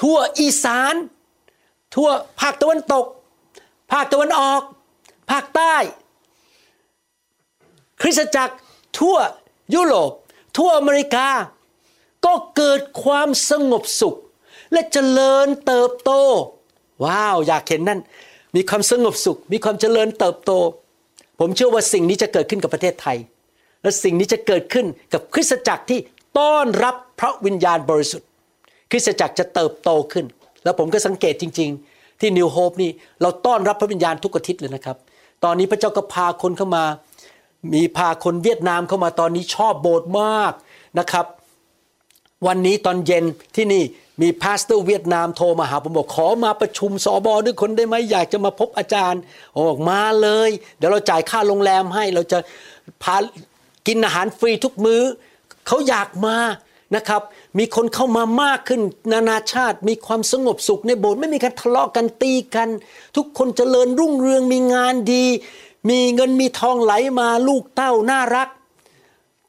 [0.00, 0.94] ทั่วอีสาน
[1.94, 2.08] ทั่ว
[2.40, 3.06] ภาคตะวันตก
[3.92, 4.62] ภาคตะวันออก
[5.30, 5.76] ภาคใต้
[8.02, 8.54] คริสตจักร
[8.98, 9.16] ทั่ว
[9.74, 10.10] ยุโรป
[10.56, 11.28] ทั่วอเมริกา
[12.24, 14.16] ก็เกิดความสงบสุข
[14.72, 16.12] และเจริญเติบโต
[17.04, 18.00] ว้าว อยากเห็นนั่น
[18.54, 20.52] มีความสงบสุข มีความเจริญเติบโต
[21.38, 23.16] ผมเชื่อว่าสิ่งนี้จะเกิดขึ้นกับประเทศไทย
[23.82, 26.00] และสิ่งนี้จะเกิดขึ้นกับคริสตจักรที่
[26.38, 28.28] ต้อนรับพระวิญญาณบริสุทธิ์
[28.90, 30.26] คริสตจักรจะเติบโตขึ้น
[30.64, 32.90] แล้วผมก็สังเกตจริง ๆ ที่ New Hope นี่
[33.22, 34.96] เราต้อนรับพระวิญญาณทุกอาทิตย์เลยนะครับ
[35.44, 36.84] ตอนนี้พระเจ้าก็พาคนเข้ามา
[37.74, 40.52] มีพาคนเวียดนามเข้ามาตอนนี้ชอบโบสถ์มาก
[40.98, 41.26] นะครับ
[42.46, 43.24] วันนี้ตอนเย็น
[43.56, 43.82] ที่นี่
[44.22, 49.20] มี pastor เวียดนามโทรมาหาผมบอกขอมาประชุมสอบอด้วยคนได้ไหมอยากจะมาพบอาจารย์
[49.54, 52.38] ผมบอกมาเลย เดี๋ยวเราจ่ายค่าโรงแรมให้เราจะ
[53.02, 53.16] พา
[53.86, 55.02] กินอาหารฟรีทุกมื้อ
[55.66, 56.36] เขาอยากมา
[56.96, 57.22] นะครับ
[57.58, 58.80] มีคนเข้ามามากขึ้น
[59.12, 62.68] นานาชาติ มีความสงบสุขในโบสถ์ไม่มีการทะเลาะกันตีกัน
[63.16, 65.24] ทุกคนเจริญรุ่งเรืองมีงานดี
[65.90, 68.48] มีเงินมีทองไหลมาลูกเต้าน่ารัก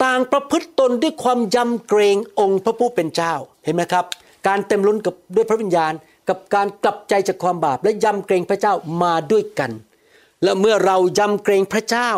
[0.04, 4.06] ต่างประพฤติตนด้วยความยำเกรงองค์พระผู้เป็นเจ้าเห็นไหมครับ
[4.48, 5.94] การเต็มล้นกับด้วยพระวิญญาณ
[6.30, 8.74] กับการกลับใจจากความบาป และยำเกรงพระเจ้า
[9.04, 9.72] มาด้วยกัน
[10.44, 12.12] และเมื่อเรายำเกรงพระเจ้า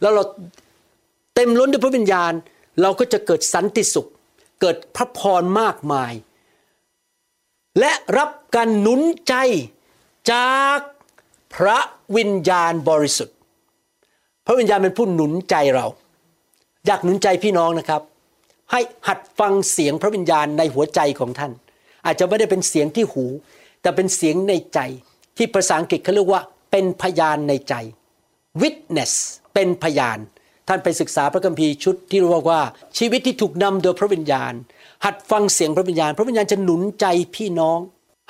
[0.00, 0.24] แล้วเรา
[1.34, 2.32] เต็มล้นด้วยพระวิญญาณ
[2.82, 4.08] เราก็จะเกิดสันติสุข
[4.60, 6.12] เกิดพระพรมากมาย
[7.80, 9.34] และรับการหนุนใจ
[10.32, 10.78] จาก
[11.54, 11.78] พระ
[12.16, 13.36] วิญญาณบริสุทธิ์
[14.46, 15.86] พระวิญญาณเป็นผู้หนุนใจเรา
[16.86, 18.02] อยากหนุนใจพี่น้องนะครับ
[18.72, 21.52] ให้หัดฟังเสียงพระวิญญาณในหัวใจของท่าน
[22.06, 23.24] อาจจะไม่ได้เป็นเสียงที่หู
[23.82, 24.78] แต่เป็นเสียงในใจ
[25.36, 27.74] ที่ภาษาอังกฤษเขาเรียกว่า เป็นพยานในใจ
[28.62, 29.12] witness
[29.54, 30.18] เป็นพยาน
[30.68, 32.60] ท่านไปศึกษาพระคัมภีร์ชุดที่เรียกว่า
[32.98, 34.52] ชีวิตที่ถูกนำโดยพระวิญญาณ
[35.04, 37.78] หัดฟังเสียงพระวิญญาณ พระวิญญาณจะหนุนใจพี่น้อง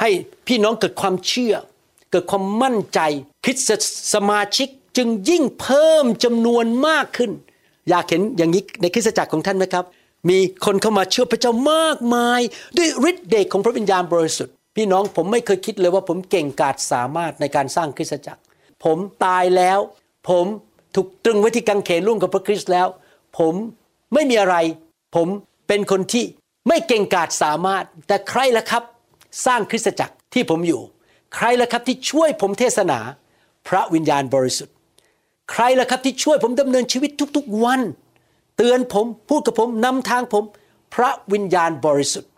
[0.00, 0.10] ให้
[0.48, 1.54] พี่น้องเกิดความเชื่อ
[2.10, 3.00] เกิดความมั่นใจ
[3.44, 3.80] คริสต
[4.14, 7.30] สมาชิกจึงยิ่งเพิ่มจำนวนมากขึ้น
[7.88, 9.84] อยากเห็นอย่างนี้ในคริสตจักรของท่านไหมครับ
[10.28, 12.40] มีคนเข้ามาเชื่อพระเจ้ามากมาย
[12.76, 18.40] ด้วยฤทธิ์เดชของพระวิญญาณบริสุทธิ์ พี่น้องผมไม่เคยคิดเลยว่าผมเก่งกาจสามารถในการสร้างคริสตจักร
[18.84, 19.78] ผมตายแล้ว
[20.28, 20.46] ผม
[20.94, 22.88] ถูกตรึงไว้ที่กังเขนร่วมกับพระคริสต์แล้ว
[23.38, 23.54] ผม
[24.14, 24.56] ไม่มีอะไร
[25.16, 25.28] ผม
[25.68, 26.24] เป็นคนที่
[26.68, 28.82] ไม่เก่งกาจสามารถ แต่ใครล่ะครับ
[29.46, 30.82] สร้างคริสตจักรที่ผมอยู่
[31.34, 32.98] ใครล่ะครับที่ช่วยผมเทศนา
[33.68, 34.74] พระวิญญาณบริสุทธิ์
[35.50, 37.80] ใครล่ะครับที่ช่วยผมดำเนินชีวิตทุกๆวัน
[38.56, 40.44] เตือนผมพูดกับผมนำทางผม
[40.94, 42.30] พระวิญญาณบริสุทธิ์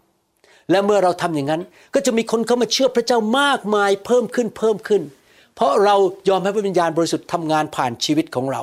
[0.70, 1.62] และเมื่อเราทำอย่างนั้น
[1.94, 5.02] ก็จะมีคนเข้ามาเชื่อพระเจ้ามากมายเพิ่มขึ้นเพิ่มขึ้น
[5.54, 5.96] เพราะเรา
[6.28, 8.62] ยอมให้พระวิญญาณบริสุทธิ์ทำงานผ่านชีวิตของเรา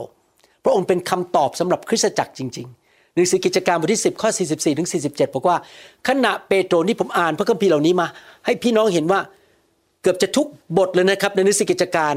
[0.63, 5.57] พระองค์เป็นคำตอบสำหรับคริสตจักรจริง ๆ หนังสือกิจการบทที่ 10 ข้อ 44ถึง47 บอกว่า
[6.07, 8.07] ขณะเปโตรนี่ผมอ่านพระคัมภีร์เหล่านี้มา
[8.45, 9.19] ให้พี่น้องเห็นว่า
[10.01, 10.47] เกือบจะทุก
[10.77, 12.13] บทเลยนะครับในหนังสือกิจการ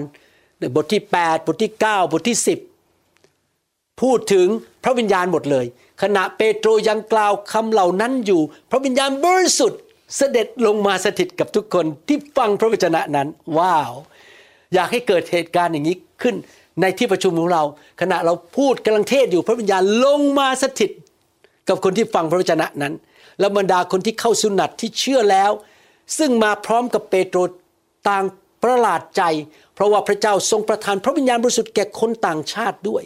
[0.76, 2.75] บทที่ 8 บทที่ 9 บทที่ 10
[4.02, 4.46] พูดถึง
[4.84, 5.66] พระวิญญาณหมดเลย
[6.02, 8.40] ขณะเปโตรยังกล่าวคำเหล่านั้นอยู่
[8.70, 9.80] พระวิญญาณบริสุทธิ์
[10.16, 13.28] เสด็จลงมาสถิตกับทุกคนที่ฟังพระวจนะนั้น
[13.58, 13.92] ว้าว
[14.74, 16.36] อยากให้เกิดเหตุการณ์อย่างนี้ขึ้น
[16.80, 17.62] ในที่ประชุมของเรา
[18.00, 20.90] ขณะเราพูดกำลังเทศอยู่พระวิญญาณลงมาสถิต
[21.68, 22.94] กับคนที่ฟังพระวจนะนั้น
[23.38, 25.50] แล้วบรรดาคนที่เข้าสุนัตที่เชื่อแล้ว
[26.18, 27.38] ซึ่งมาพร้อมกับเปโตร
[28.08, 28.24] ต่าง
[28.62, 29.22] ประหลาดใจ
[29.74, 33.02] เพราะว่าพระเจ้าทรงประทานพระวิญญาณบริสุทธิ์แก่คนต่างชาติด้วย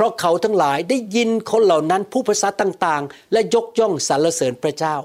[0.00, 4.96] ราะเขาทั้งหลายได้ยินคนเหล่านั้นผู้ภาษาต่างๆ และยกย่องสรรเสริญพระเจ้า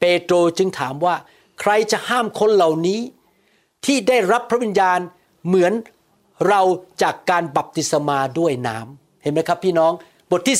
[0.00, 1.14] เปโตรจึงถามว่า
[1.60, 3.00] ใครจะห้ามคนเหล่านี้
[3.84, 4.98] ที่ได้รับพระวิญญาณ
[5.46, 5.72] เหมือน
[6.48, 6.60] เรา
[7.02, 9.92] จากการบัพติศมาด้วยน้ำเห็นไหมครับพี่น้อง
[10.30, 10.58] บทที่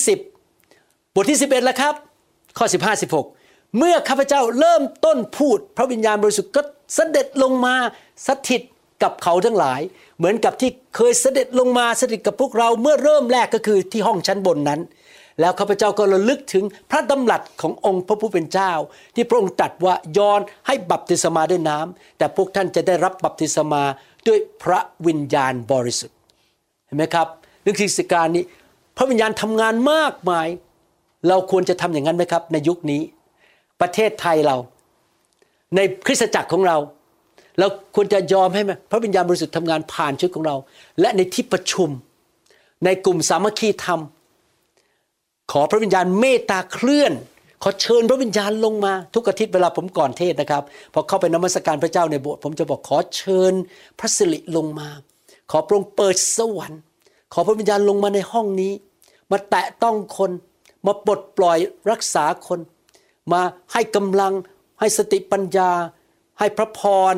[0.56, 1.94] 10 บทที่ 11แล้วครับ
[2.58, 6.62] ข้อ 15 16 เมื่อข้าพเจ้าเริ่มต้นพูดพระวิญญาณบริสุทธิ์ก็
[6.94, 7.74] เสด็จลงมา
[8.26, 8.62] สถิต
[9.02, 9.80] กับเขาทั้งหลาย
[10.18, 14.80] เหมือนกับที่เคยเสด็จลงมาสถิตกับพวกเราเมื่อเริ่มแรกก็คือที่ห้องชั้นบนนั้น
[15.40, 18.72] แล้วข้าพเจ้าก็ระลึกถึงพระดำรัสขององค์พระผู้เป็นเจ้า
[19.14, 23.82] ที่พระองค์ตรัสว่ายอนให้บัพติศมาด้วยน้ำแต่พวกท่านจะได้รับบัพติศมา
[24.26, 26.16] ด้วยพระวิญญาณบริสุทธิ์
[26.86, 27.28] เห็นไหมครับ
[27.64, 28.44] นึกถึงสิการนี้
[28.96, 30.48] พระวิญญาณทำงานมากมาย
[31.28, 33.02] เราควรจะทำอย่างนั้นไหมครับ ในยุคนี้
[33.80, 34.56] ประเทศไทยเรา
[35.76, 36.76] ในคริสตจักรของเรา
[37.58, 40.56] เราควรจะยอมให้ไหมพระวิญญาณบริสุทธิ์ทำงานผ่านชีวิตของเรา
[41.00, 41.90] และในที่ประชุม
[42.84, 44.00] ในกลุ่มสามัคคีธรรม
[45.52, 47.12] ขอพระวิญญาณเมตตาเคลื่อน
[47.62, 53.52] ขอเชิญพระวิญญาณลงมาทุกอาทิตย์เวลาผมก่อนเทศนะครับพอเข้าไปนมัสการพระเจ้าในโบสถ์ผมจะบอกขอเชิญ
[53.98, 54.88] พระสิริลงมา
[55.50, 56.80] ขอพระองค์เปิดสวรรค์
[57.32, 58.72] ขอพระวิญญาณลงมาในห้องนี้
[59.30, 60.30] มาแตะต้องคน
[60.86, 61.58] มาปลดปล่อย
[61.90, 62.60] รักษาคน
[63.32, 63.40] มา
[63.72, 64.32] ให้กำลัง
[64.80, 65.70] ให้สติปัญญา
[66.38, 66.80] ให้พระพ
[67.12, 67.14] ร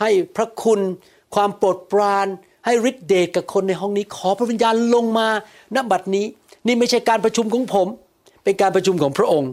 [0.00, 0.80] ให้พระคุณ
[1.34, 2.26] ความโปรดปราน
[2.64, 5.28] ให้ฤทธิเดชกับคนในห้องนี้ ขอพระวิญญาณลงมา
[5.74, 6.26] ณบัดนี้
[6.66, 7.86] นี่ไม่ใช่การประชุมของผม
[8.44, 9.50] เป็นการประชุมของพระองค์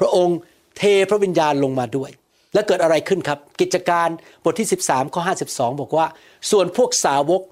[0.00, 0.36] พระองค์
[0.76, 2.10] เทพระวิญญาณลงมาด้วย
[2.54, 4.08] และเกิดอะไรขึ้นครับ กิจการ
[4.44, 6.06] บทที่ 13ข้อ52 บอกว่า
[6.50, 7.42] ส่วนพวกสาวก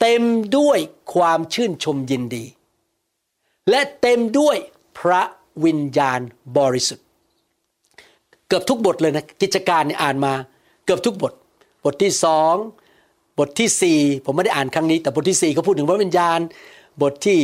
[0.00, 0.22] เต็ม
[0.58, 0.78] ด้วย
[1.14, 2.44] ความชื่นชมยินดี
[3.70, 4.56] และเต็มด้วย
[4.98, 5.22] พระ
[5.64, 6.20] วิญญาณ
[6.58, 7.06] บริสุทธิ์
[8.48, 10.32] เกือบทุกบทเลยนะกิจการเนี่ยอ่านมา
[10.84, 11.32] เกือบทุกบท
[11.84, 12.54] บทที่สอง
[13.38, 16.38] บทที่สี่ผมไม่ได้อ่านครั้งนี้ แต่บทที่สี่เขาพูดถึงพระวิญญาณ
[17.02, 17.38] บทที่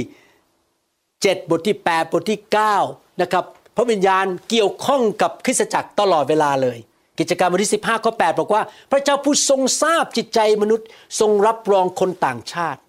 [1.22, 2.76] เจ็ดบทที่แปดบทที่เก้า
[3.22, 3.44] นะครับ
[3.76, 6.78] พระวิญญาณเกี่ยวข้องกับคริสตจักรตลอดเวลาเลย
[7.18, 10.86] กิจการบทที่15ข้อ8บอกว่า พระเจ้าผู้ทรงทราบจิตใจมนุษย์
[11.20, 12.80] ทรงรับรองคนต่างชาติ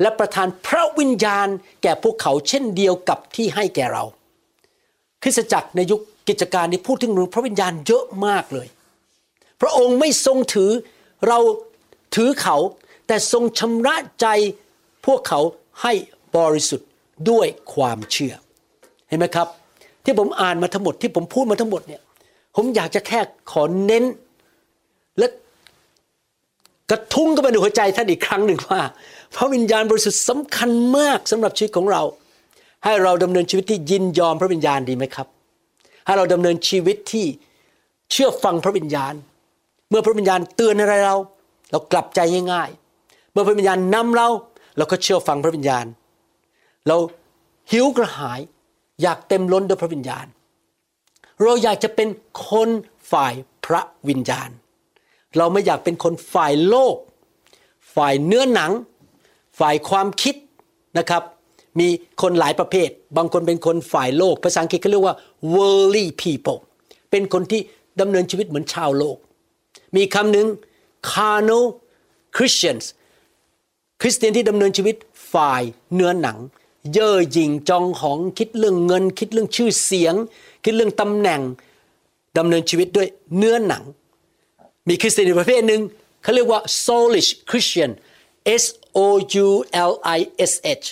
[0.00, 1.48] และประทานพระวิญญาณ
[1.82, 4.04] แก่พวกเขาเช่นเดียวกับที่ให้แก่เรา
[5.22, 8.68] คริสตจักรในยุคกิจการนี้พูดถึงเรื่องพระวิญญาณเยอะมากเลย
[9.62, 10.70] พระองค์ไม่ทรงถือ
[11.28, 11.38] เรา
[12.14, 12.56] ถือเขา
[13.06, 14.26] แต่ทรงชำระใจ
[15.06, 15.40] พวกเขา
[15.82, 15.92] ให้
[16.36, 16.88] บริสุทธิ์
[17.30, 18.34] ด้วยความเชื่อ
[19.08, 19.48] เห็นไหมครับ
[20.04, 22.02] ที่ผมอ่านมาทั้งหมดที่ผมพูดมาทั้งหมดเนี่ย
[22.56, 24.04] ผมอยากจะแค่ขอเน้น
[25.18, 25.26] และ
[26.90, 28.82] กระทุ้งเข้าไปในหัวใจท่านอีกครั้งหนึ่งว่า
[29.36, 32.02] พระวิญญาณบริสุทธิ์สำคัญมากสำหรับชีวิตของเรา
[32.84, 35.26] ให้เราดำเนินชีวิตที่ยินยอมพระวิญญาณดีไหมครับ
[36.06, 37.26] ให้เราดำเนินชีวิตที่
[38.10, 39.14] เชื่อฟังพระวิญญาณ
[39.92, 41.16] เมื่อพระวิญญาณเตือนอะไรเรา
[41.70, 42.20] เรากลับใจ
[42.52, 44.28] ง่ายๆ เมื่อพระวิญญาณนำเรา
[44.76, 45.86] เราก็เชื่อฟังพระวิญญาณ
[46.88, 46.96] เรา
[47.72, 48.40] หิวกระหาย
[49.02, 50.26] อยากเต็มล้นด้วยพระวิญญาณ
[51.42, 52.08] เราอยากจะเป็น
[52.50, 52.68] คน
[53.12, 53.34] ฝ่าย
[53.66, 54.50] พระวิญญาณ
[55.38, 56.96] เราไม่อยากเป็นคนฝ่ายโลก
[57.96, 58.72] ฝ่ายเนื้อหนัง
[59.60, 60.34] ฝ่ายความคิด
[60.98, 61.22] นะครับ
[61.80, 61.88] มี
[62.22, 65.16] คนหลายประเภท บางคนเป็นคนฝ่ายโลก ภาษาอังกฤษเขาเรียกว่า
[65.54, 66.60] worldly people
[67.10, 67.60] เป็นคนที่
[68.00, 69.16] ดำเนินชีวิตเหมือนชาวโลก
[69.96, 70.46] มีคำหนึ่ง
[71.12, 71.64] carnal
[72.36, 72.84] Christians
[74.00, 74.96] คริสเตียนที่ดำเนินชีวิต
[75.32, 75.62] ฝ่าย
[75.94, 76.38] เนื้อหนัง
[76.92, 80.14] เย่อหยิ่งจองของคิดเรื่องเงิน คิดเรื่องชื่อเสียง
[80.64, 81.40] คิดเรื่องตำแหน่ง
[82.38, 83.82] ดำเนินชีวิตด้วยเนื้อหนัง
[84.88, 85.80] มีคริสเตียนประเภทหนึ่ง
[86.22, 87.90] เขาเรียกว่า soulish Christian
[88.62, 88.64] S
[88.96, 88.98] O
[89.46, 89.48] U
[89.90, 90.18] L I
[90.50, 90.52] S
[90.82, 90.86] H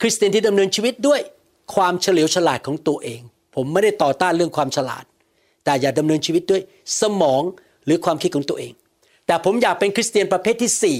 [0.00, 1.20] คริสเตียนที่ดำเนินชีวิตด้วย
[1.74, 3.20] ความเฉลียวฉลาดของตัวเอง
[3.54, 5.04] ผมไม่ได้ต่อต้านเรื่องความฉลาด
[5.64, 6.62] แต่อย่าดำเนินชีวิตด้วย
[7.00, 7.42] สมอง
[7.84, 8.72] หรือความคิดของตัวเอง
[9.26, 10.98] แต่ผมอยากเป็นคริสเตียนประเภทที่สี่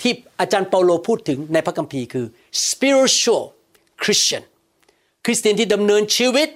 [0.00, 2.26] ที่อาจารย์เปาโลพูดถึงในพระคัมภีร์คือ
[2.68, 3.44] spiritual
[4.02, 4.42] Christian
[5.24, 6.48] คริสเตียนที่ดำเนินชีวิต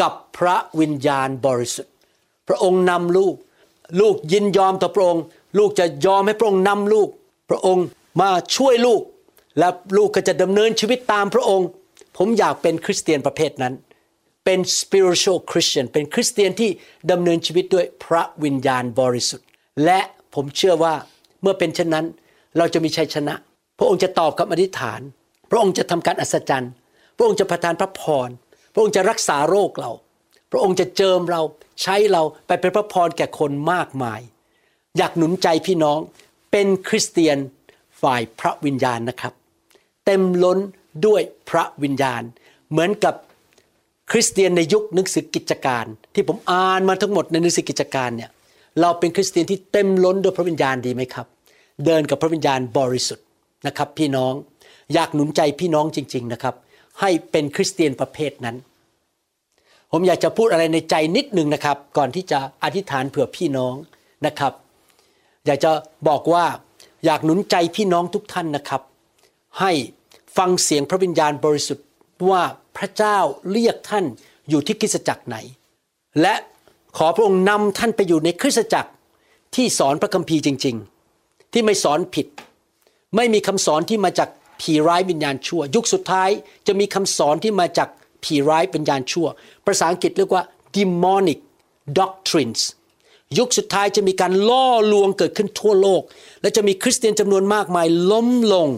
[0.00, 1.94] กับพระวิญญาณบริสุทธิ์
[2.48, 3.34] พระองค์นำลูก
[4.00, 5.22] ลูกยินยอมต่อพระองค์
[5.58, 7.08] ลูกจะยอมให้พระองค์นำลูก
[7.50, 7.86] พระองค์
[8.20, 9.02] มาช่วยลูก
[9.58, 11.68] และลูกก็จะดำเนินชีวิตตามพระองค์
[12.16, 13.74] ผมอยากเป็นคริสเตียนประเภทนั้น
[14.44, 16.70] เป็น spiritual Christian เป็นคริสเตียนที่
[17.10, 19.46] ดำเนินชีวิตด้วยพระวิญญาณบริสุทธิ์
[19.84, 20.00] และ
[20.34, 20.94] ผมเชื่อว่า
[21.42, 22.06] เมื่อเป็นเช่นนั้น
[22.58, 23.34] เราจะมีชัยชนะ
[23.78, 25.00] พระองค์จะตอบคำอธิษฐาน
[25.50, 26.72] พระองค์จะทำการอัศจรรย์
[27.16, 28.28] พระองค์จะประทานพระพร
[28.72, 29.90] พระองค์จะรักษาโรคเรา
[30.52, 31.42] พระองค์จะเจิมเรา
[31.82, 34.20] ใช้เราไปเป็นพระพรแก่คนมากมาย
[34.96, 35.98] อยากหนุนใจพี่น้อง
[36.50, 37.38] เป็นคริสเตียน
[38.02, 39.32] ฝ่ายพระวิญญาณนะครับ
[40.06, 40.58] เต็มล้น
[41.06, 42.22] ด้วยพระวิญญาณ
[42.70, 43.14] เหมือนกับ
[44.12, 48.30] คริสเตียนในยุคหนังสือกิจการ ที่ผมอ่านมาทั้งหมดในหนังสือกิจการเนี่ย
[48.80, 51.26] เราเป็นคริสเตียนที่เต็มล้นด้วยพระวิญญาณดีไหมครับ
[51.84, 53.26] เดินกับพระวิญญาณบริสุทธิ์
[53.66, 54.32] นะครับ พี่น้อง
[54.94, 56.54] อยากหนุนใจพี่น้องจริง ๆนะครับ
[57.00, 58.56] ให้เป็นคริสเตียนประเภทนั้น
[59.92, 63.74] ผมอยากจะพูดอะไรในใจนิดหนึ่งนะครับ ก่อนที่จะอธิษฐานเผื่อพี่น้อง
[64.26, 64.52] นะครับ
[65.46, 65.70] อยากจะ
[66.08, 66.44] บอกว่า
[67.04, 68.82] อยากหนุนใจพี่น้องทุกท่านนะครับ
[69.60, 69.72] ให้
[70.36, 71.86] ฟังเสียงพระวิญญาณบริสุทธิ์
[72.30, 72.42] ว่า
[72.76, 73.18] พระเจ้า
[73.52, 74.04] เรียกท่าน
[74.48, 75.36] อยู่ที่คริสตจักรไหน
[76.20, 76.34] และ
[76.96, 78.90] ขอพระองค์นำท่านไปอยู่ในคริสตจักร
[79.54, 80.76] ที่สอนพระคัมภีร์จริง
[81.14, 82.26] ๆ ที่ไม่สอนผิด
[83.16, 84.28] ไม่มีคำสอนที่มาจาก
[84.60, 86.30] ผีร้ายวิญญาณชั่ว ยุคสุดท้าย
[86.66, 87.88] จะมีคำสอนที่มาจาก
[88.24, 89.26] ผีร้ายวิญญาณชั่ว
[89.66, 90.44] ภาษาอังกฤษเรียกว่า
[90.76, 91.38] demonic
[91.98, 92.62] doctrines
[93.38, 96.02] ยุคสุดท้ายจะมีการล่อลวงเกิดขึ้นทั่วโลก
[96.40, 98.68] และจะมีคริสเตียนจำนวนมากมายล้มลง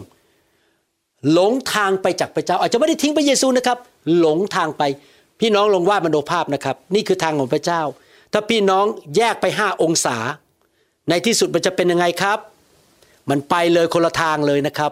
[1.33, 3.77] หลงทางไปจากพระเจ้า อาจจะไม่ได้ทิ้งพระเยซูนะครับ
[4.19, 4.83] หลงทางไป
[5.39, 7.81] พี่น้องลองวาดมโนภาพนะครับ นี่คือทางของพระเจ้า
[8.33, 8.85] ถ้าพี่น้อง
[9.17, 10.17] แยกไปห้าองศา
[11.09, 12.39] ในที่สุดมันจะเป็นยังไงครับ
[13.29, 14.91] มันไปเลยคนละทางเลยนะครับ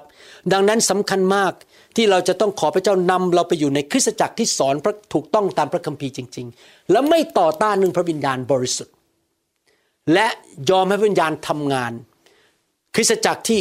[0.53, 1.51] ดังนั้นสำคัญมาก
[1.95, 8.95] ที่เราจะต้องขอพระเจ้านำเราไปอยู่ในคริสตจักรที่สอนพระถูกต้องตามพระคัมภีร์จริง ๆ และไม่ต่อต้านหนึ่งพระวิญญาณบริสุทธิ์
[10.13, 10.27] และ
[10.69, 11.91] ยอมให้พระวิญญาณทำงาน
[12.95, 13.59] คริสตจักรที่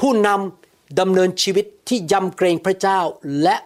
[0.00, 0.57] ผู้นำ
[1.00, 3.00] ดำเนินชีวิตที่ยำเกรงพระเจ้า
[3.42, 3.56] และ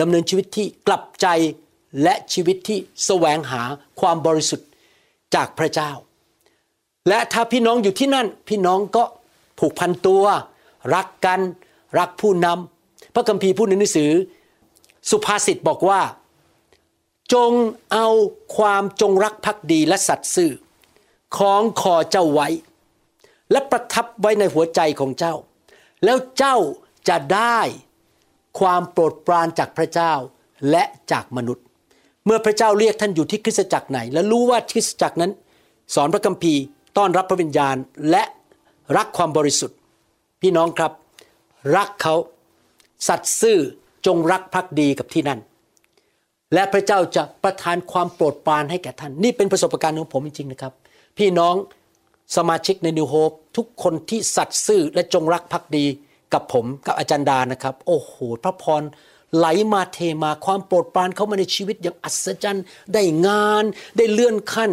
[0.00, 1.26] ดำเนินชีวิตที่กลับใจ
[2.02, 3.62] และชีวิตที่แสวงหา
[4.00, 4.68] ความบริสุทธิ์
[5.34, 5.90] จากพระเจ้า
[7.08, 9.04] และถ้าพี่น้องอยู่ที่นั่น พี่น้องก็
[9.58, 10.24] ผูกพันตัว
[10.94, 11.40] รักกัน
[11.98, 14.10] รักผู้นำพระคัมภีร์พูดในหนังสือ
[15.10, 16.00] สุภาษิตบอกว่า
[17.34, 17.52] จง
[17.92, 18.08] เอา
[18.56, 20.52] ความจงรักภักดีและสัตย์ซื่อ
[21.38, 22.48] ของคอเจ้าไว้
[23.50, 25.34] และประทับไว้ในหัวใจของเจ้า
[26.04, 26.56] แล้วเจ้า
[27.08, 27.58] จะได้
[28.60, 30.12] ความโปรดปรานจากพระเจ้า
[30.70, 31.64] และจากมนุษย์
[32.24, 35.32] เมื่อพระเจ้าเรียกท่านอยู่ที่คริสตจักรไหน และรู้ว่าคริสตจักรนั้น
[35.94, 36.62] สอนพระคัมภีร์
[36.96, 37.76] ต้อนรับพระวิญญาณ
[38.10, 38.22] และ
[38.96, 39.76] รักความบริสุทธิ์
[40.42, 40.92] พี่น้องครับ
[41.76, 42.14] รักเขา
[43.08, 43.58] สัตย์ซื่อ
[44.06, 45.40] จงรักภักดีกับที่นั่น
[46.54, 50.72] และพระเจ้าจะประทานความโปรดปรานให้แก่ท่าน นี่เป็นประสบการณ์ของผมจริงๆนะครับ
[51.18, 51.54] พี่น้อง
[52.36, 55.86] สมาชิกในนิวโฮปทุกคนที่สัตย์ซื่อและจงรักภักดี
[56.32, 58.14] กับผมกับอาจารย์ดานะครับ โอ้โห
[58.44, 58.82] พระพร
[59.36, 63.64] ไหลมาเทมาความโปรดปรานเข้ามาในชีวิตอย่างอัศจรรย์ ได้งาน
[63.96, 64.70] ได้เลื่อนขั้น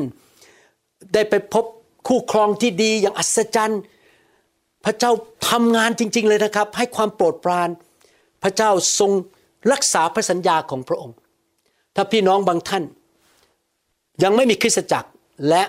[1.14, 1.66] ได้ไปพบ
[2.08, 3.82] คู่ครองที่ดีอย่างอัศจรรย์
[4.86, 5.12] พระเจ้า
[5.50, 7.70] ทำงานจริง ๆ เลยนะครับ ให้ความโปรดปราน
[8.44, 9.12] พระเจ้าทรง
[9.72, 11.16] รักษาพระสัญญาของพระองค์
[11.96, 12.84] ถ้าพี่น้องบางท่าน
[14.24, 15.10] ยังไม่มีคริสตจักร
[15.50, 15.64] และ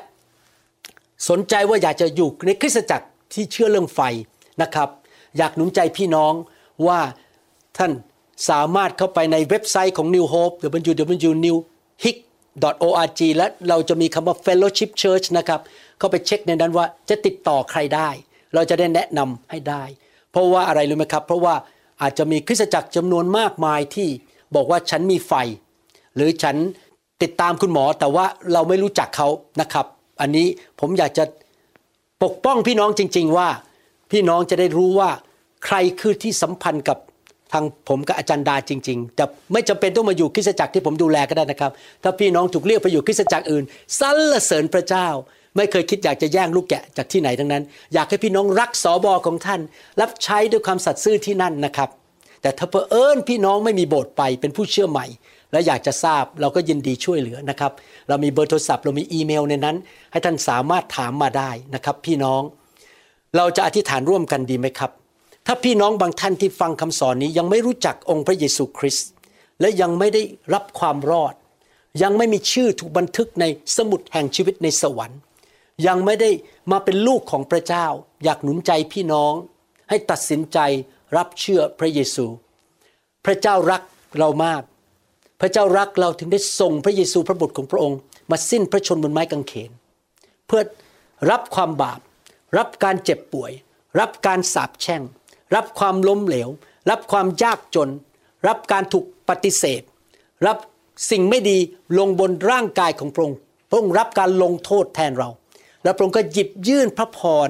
[1.28, 4.00] สนใจว่าอยากจะอยู่ในคริสตจักรที่เชื่อเรื่องไฟ
[4.62, 4.88] นะครับ
[5.38, 6.32] อยากหนุนใจพี่น้อง
[6.86, 7.00] ว่า
[7.78, 7.92] ท่าน
[8.50, 15.60] สามารถเข้าไปในเว็บไซต์ของ New Hope www.newhick.org และเราจะมีคำว่า Fellowship Church นะครับ
[15.98, 18.08] เข้าไปเช็คในนั้นว่าจะติดต่อใครได้
[18.54, 19.82] เราจะได้แนะนำให้ได้
[20.30, 21.54] เพราะว่าอะไรรู้ไหมครับ เพราะว่า
[22.02, 24.08] อาจจะมีคริสตจักรจำนวนมากมายที่
[24.54, 25.32] บอกว่าฉันมีไฟ
[26.14, 26.56] หรือฉัน
[27.22, 29.28] ติดตามคุณหมอแต่ว่าเราไม่รู้จักเขา
[29.60, 29.86] นะครับ
[30.20, 30.46] อันนี้
[30.80, 31.24] ผมอยากจะ
[32.24, 33.48] ปกป้องพี่น้องจริง ๆ ว่า
[34.12, 35.10] พี่น้องจะได้รู้ว่า
[35.64, 36.98] ใครคือที่สัมพันธ์กับ
[37.52, 43.64] ทางผมกับอาจารย์ดาจริง ๆ แต่ไม่จำเป็นต้องมาอยู่คริสตจักรที่ผมดูแลก็ได้นะครับ ถ้าพี่น้องถูกเรียกไปอยู่คริสตจักรอื่น
[44.00, 45.08] สรรเสริญพระเจ้า
[45.56, 47.62] ไม่เคยคิดอยากจะแย่งลูกแกะจากที่ไหนทั้งนั้น
[47.94, 49.60] อยากให้พี่น้องรักสอบอของท่าน
[50.00, 51.88] รับใช้ด้วยความสัตย์ซื่อที่นั่นนะครับ
[52.42, 55.06] แต่ถ้าเผอิญพี่น้องไม่มีโบสถ์ไปเป็นผู้เชื่อใหม่
[55.52, 57.72] และอยากจะทราบเราก็ยินดีช่วยเหลือนะครับ
[58.08, 59.76] เรามีเบอร์โทรศัพท์เรามีอีเมลในนั้น
[60.12, 62.42] ให้ท่านสามารถถามมาได้นะครับ พี่น้อง
[63.36, 64.90] เราจะอธิษฐานร่วมกันดีไหมครับ
[65.46, 69.08] ถ้าพี่น้องบางท่านที่ฟังคำสอนนี้ยังไม่รู้จักองค์พระเยซูคริสต์
[69.60, 70.22] และยังไม่ได้
[70.54, 71.34] รับความรอด
[72.02, 73.44] ยังไม่มีชื่อถูกบันทึกใน
[73.76, 75.20] สมุดแห่งชีวิตในสวรรค์
[75.86, 76.30] ยังไม่ได้
[76.72, 77.86] มาเป็นลูกของพระเจ้า
[78.24, 79.32] อยากหนุนใจพี่น้อง
[79.88, 80.58] ให้ตัดสินใจ
[81.16, 82.26] รับเชื่อพระเยซู
[83.24, 83.82] พระเจ้ารัก
[84.18, 84.62] เรามาก
[85.40, 87.98] พระเจ้ารักเราถึงได้ส่งพระเยซูพระบุตรของพระองค์
[88.30, 89.70] มาสิ้นพระชนบนไม้กางเขน
[90.46, 90.62] เพื่อ
[91.30, 92.00] รับความบาป
[92.58, 93.52] รับการเจ็บป่วย
[94.00, 95.02] รับการสาปแช่ง
[95.54, 96.48] รับความล้มเหลว
[96.90, 97.88] รับความยากจน
[98.48, 99.82] รับการถูกปฏิเสธ
[100.46, 100.56] รับ
[101.10, 101.58] สิ่งไม่ดี
[101.98, 103.38] ลงบนร่างกายของพระองค์
[103.70, 105.28] พระองค์รับการลงโทษแทนเรา
[105.82, 107.48] และพระองค์ก็หยิบยื่นพระพร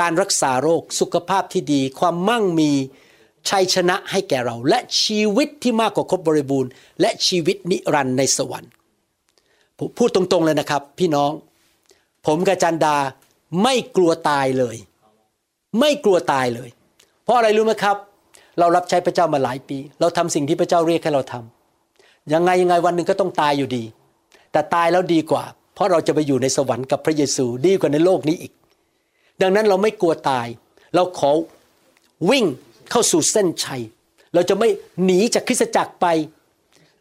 [0.00, 2.72] การรักษาโรคสุขภาพที่ดี ความมั่งมี
[3.50, 6.70] ชัยชนะให้แก่เรา และชีวิตที่มากกว่าครบบริบูรณ์
[7.00, 8.70] และชีวิตนิรันดร์ในสวรรค์
[9.98, 11.32] พูดตรงๆเลยนะครับ พี่น้อง
[12.26, 12.96] ผมกับจันดา
[13.62, 14.76] ไม่กลัวตายเลย
[15.80, 16.68] ไม่กลัวตายเลย
[17.24, 17.96] เพราะอะไรรู้ไหมครับ
[18.58, 23.84] เรารับใช้พระเจ้ามาหลายปี เราทำสิ่งที่พระเจ้าเรียกให้เราทำยังไงยังไงวันหนึ่งก็ต้องตายอยู่ดี
[24.52, 25.44] แต่ตายแล้วดีกว่า
[25.74, 28.52] เพราะเราจะไปอยู่ในสวรรค์กับพระเยซูดีกว่าในโลกนี้อีก
[29.42, 30.46] ดังนั้นเราไม่กลัวตาย
[30.94, 31.30] เราขอ
[32.30, 32.44] วิ่ง
[32.90, 33.82] เข้าสู่เส้นชัย
[34.34, 34.68] เราจะไม่
[35.04, 36.06] หนีจากคริสตจักรไป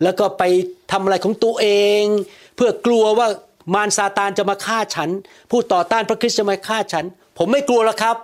[0.04, 0.44] แล้วก็ไป
[0.92, 1.68] ทำอะไรของตัวเอ
[2.02, 2.04] ง
[2.56, 3.28] เพื่อกลัวว่า
[3.74, 5.10] มารซาตานจะมาฆ่าฉัน
[5.52, 7.06] ผู้ต่อต้านพระคริสต์จะมาฆ่าฉัน
[7.38, 8.16] ผมไม่กลัวแล้วครับ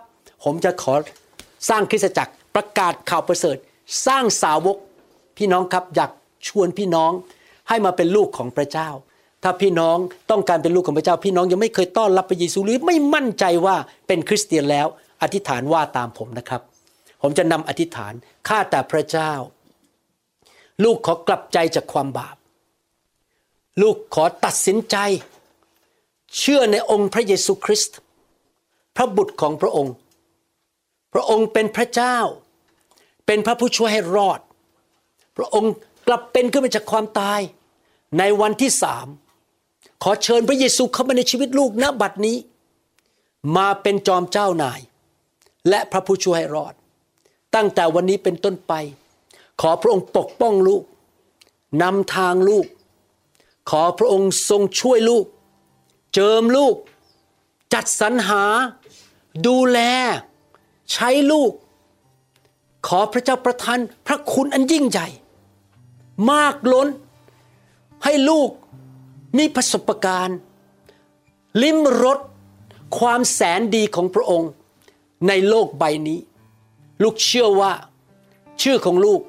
[0.44, 0.94] ผมจะขอ
[1.70, 3.58] สร้างคริสตจักรประกาศข่าวประเสริฐ
[4.08, 4.78] สร้างสาวก
[5.38, 6.12] พี่น้องครับอยาก
[6.48, 7.12] ชวนพี่น้อง
[7.70, 8.90] ให้มาเป็นลูกของพระเจ้า
[9.44, 9.98] ถ้าพี่น้อง
[10.32, 13.76] ต้องการเป็นลูกของพระเจ้า พี่น้องยังไม่เคยต้อนรับพระเยซูหรือไม่มั่นใจว่า
[14.08, 14.88] เป็นคริสเตียนแล้ว
[15.22, 16.62] อธิษฐานว่าตามผมนะครับ
[17.22, 18.14] ผมจะนำอธิษฐาน
[18.48, 19.34] ข้าแต่พระเจ้า
[20.84, 22.36] ลูกขอกลับใจจากความบาป
[23.82, 24.98] ลูกขอตัดสินใจ
[26.38, 27.98] เชื่อในองค์พระเยซูคริสต์
[28.96, 29.94] พระบุตรของพระองค์
[31.14, 32.18] พระองค์เป็นพระเจ้า
[33.26, 34.40] เป็นพระผู้ช่วยให้รอด
[35.38, 35.74] พระองค์
[36.08, 37.40] กลับเป็นขึ้นมาจากความตาย
[38.20, 39.08] ในวันที่สาม
[40.04, 42.38] ขอเชิญพระเยซูเข้ามาในชีวิตลูกณบัดนี้
[43.58, 44.80] มาเป็นจอมเจ้านาย
[45.70, 46.74] และพระผู้ช่วยให้รอด
[47.56, 48.74] ตั้งแต่วันนี้เป็นต้นไป
[49.62, 50.84] ขอพระองค์ปกป้องลูก
[51.82, 52.66] นำทางลูก
[53.70, 55.26] ขอพระองค์ทรงช่วยลูก
[56.14, 56.76] เจิมลูก
[57.74, 58.44] จัดสรรหา
[59.48, 59.80] ดูแล
[60.94, 61.52] ใช้ลูก
[62.88, 65.08] ขอพระเจ้าประทานพระคุณอันยิ่งใหญ่
[66.32, 66.88] มากล้น
[68.04, 68.50] ให้ลูก
[69.38, 70.38] มีประสบการณ์
[71.62, 72.20] ลิ้มรส
[72.98, 74.50] ความแสนดีของพระองค์
[75.28, 76.20] ในโลกใบนี้
[77.04, 77.72] ลูกเชื่อว่า
[78.62, 79.22] ชื่อของลูก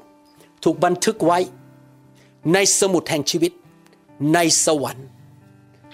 [0.65, 1.39] ถูกบันทึกไว้
[2.55, 3.53] ในสมุดแห่งชีวิต
[4.35, 5.07] ในสวรรค์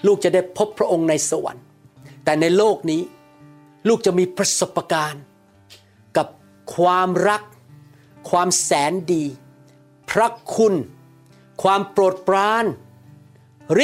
[0.05, 1.63] ลูกจะได้พบพระองค์ในสวรรค์
[2.23, 3.01] แต่ในโลกนี้
[3.87, 5.23] ลูกจะมีประสบการณ์
[6.17, 6.27] กับ
[6.75, 7.41] ความรัก
[8.29, 9.23] ความแสนดี
[10.11, 10.73] พระคุณ
[11.63, 12.65] ความโปรดปราน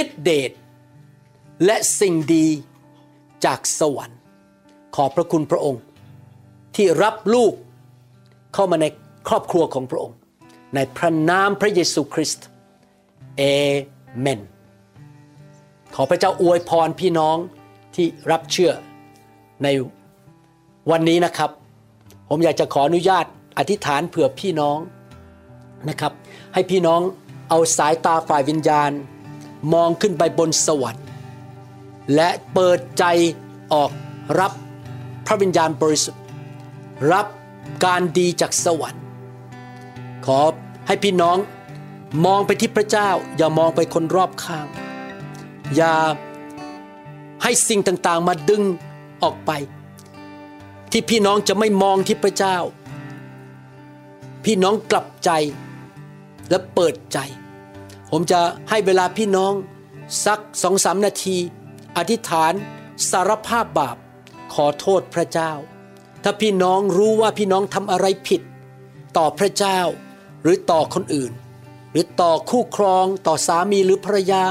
[0.01, 0.51] ฤทธิเดช
[1.65, 2.47] และสิ่งดี
[3.45, 4.19] จากสวรรค์
[4.95, 5.81] ขอบพระคุณพระองค์
[6.75, 7.53] ที่รับลูก
[8.55, 8.85] เข้ามาใน
[9.27, 10.17] ครอบครัวของพระองค์
[10.75, 12.45] ในพระนามพระเยซูคริสต์
[13.37, 13.43] เอ
[14.19, 14.39] เมน
[15.95, 17.37] ขอพระเจ้าอวยพรพี่น้อง
[17.95, 18.71] ที่รับเชื่อ
[19.63, 19.67] ใน
[20.91, 21.49] วันนี้นะครับ
[22.29, 23.25] ผมอยากจะขออนุญาต
[23.57, 24.77] อธิษฐานเผื่อพี่น้อง
[25.89, 26.13] นะครับ
[26.53, 27.01] ให้พี่น้อง
[27.49, 28.91] เอาสายตาฝ่ายวิญญาณ
[29.73, 31.05] มองขึ้นไปบนสวรรค์
[32.15, 33.03] และเปิดใจ
[33.73, 33.91] ออก
[34.39, 34.51] รับ
[35.25, 36.21] พระวิญญาณบริสุทธิ์
[37.11, 37.27] รับ
[37.85, 39.03] การดีจากสวรรค์
[40.25, 40.39] ขอ
[40.87, 41.37] ให้พี่น้อง
[42.25, 44.67] มองไปที่พระเจ้า อย่ามองไปคนรอบข้าง
[45.75, 45.95] อย่า
[47.43, 48.63] ให้สิ่งต่างๆมาดึง
[49.23, 49.51] ออกไป
[50.91, 52.57] ที่พี่น้องจะไม่มองที่พระเจ้า
[54.45, 55.29] พี่น้องกลับใจ
[56.49, 57.17] และเปิดใจ
[58.11, 59.53] ผมจะให้เวลาพี่น้อง
[60.25, 61.37] สักสองสามนาที
[61.97, 62.53] อธิษฐาน
[63.09, 63.97] สารภาพบาป
[64.53, 65.51] ขอโทษพระเจ้า
[66.27, 68.41] ถ้าพี่น้องรู้ว่าพี่น้องทำอะไรผิด
[69.17, 69.79] ต่อพระเจ้า
[70.41, 71.31] หรือต่อคนอื่น
[71.91, 74.43] หรือต่อคู่ครองต่อสามีหรือภรรยา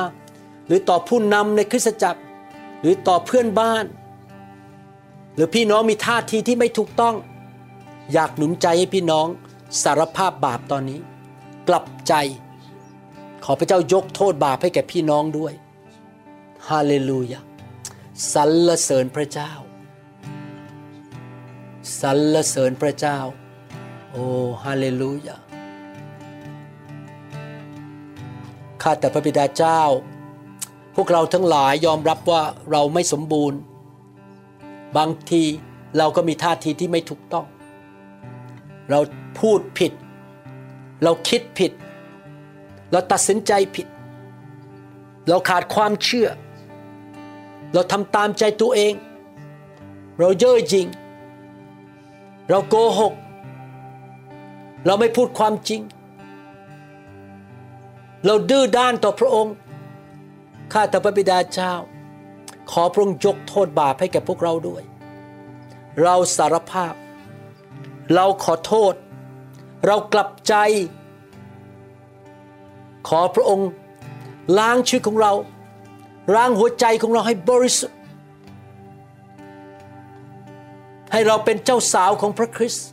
[0.67, 2.21] หรือต่อผู้นำในคริสตจักร
[2.81, 3.85] หรือต่อเพื่อนบ้าน
[5.35, 7.15] หรือพี่น้องมีท่าทีที่ไม่ถูกต้อง
[8.13, 9.27] อยากหนุนใจให้พี่น้อง
[9.83, 11.01] สารภาพบาปตอนนี้
[11.69, 12.15] กลับใจ
[13.45, 15.53] ขอพระเจ้ายกโทษบาปให้แก่พี่น้องด้วย
[16.69, 17.41] ฮาเลลูยา
[18.33, 19.53] สรรเสริญพระเจ้า
[22.01, 23.19] สรรเสริญพระเจ้า
[24.11, 24.25] โอ้
[24.65, 25.37] ฮาเลลูยา
[28.83, 29.83] ข้าแต่พระบิดาเจ้า
[30.95, 33.59] พวกเราทั้งหลายยอมรับว่าเราไม่สมบูรณ์
[34.97, 35.43] บางที
[35.99, 37.47] เราก็มีท่าทีที่ไม่ถูกต้อง
[38.91, 39.01] เรา
[39.41, 39.93] พูดผิด
[41.05, 41.73] เราคิดผิด
[42.93, 43.87] เราตัดสินใจผิด
[45.29, 46.29] เราขาดความเชื่อ
[47.75, 48.95] เราทำตามใจตัวเอง
[50.19, 50.87] เราเย่อหยิ่ง
[52.51, 53.15] เราโกหก
[54.87, 55.81] เราไม่พูดความจริง
[58.27, 59.55] เราดื้อด้านต่อพระองค์
[60.73, 61.73] ข้าแต่พระบิดาเจ้า
[62.71, 64.83] ขอพระองค์ยกโทษบาปให้แก่พวกเราด้วย
[66.03, 66.95] เราสารภาพ
[68.15, 68.95] เราขอโทษ
[69.87, 70.55] เรากลับใจ
[73.09, 73.69] ขอพระองค์
[74.59, 75.33] ล้างชีวิตของเรา
[76.35, 77.99] ล้างหัวใจของเราให้บริสุทธิ์
[81.13, 82.87] ให้เราเป็นเจ้าสาวของพระคริสต์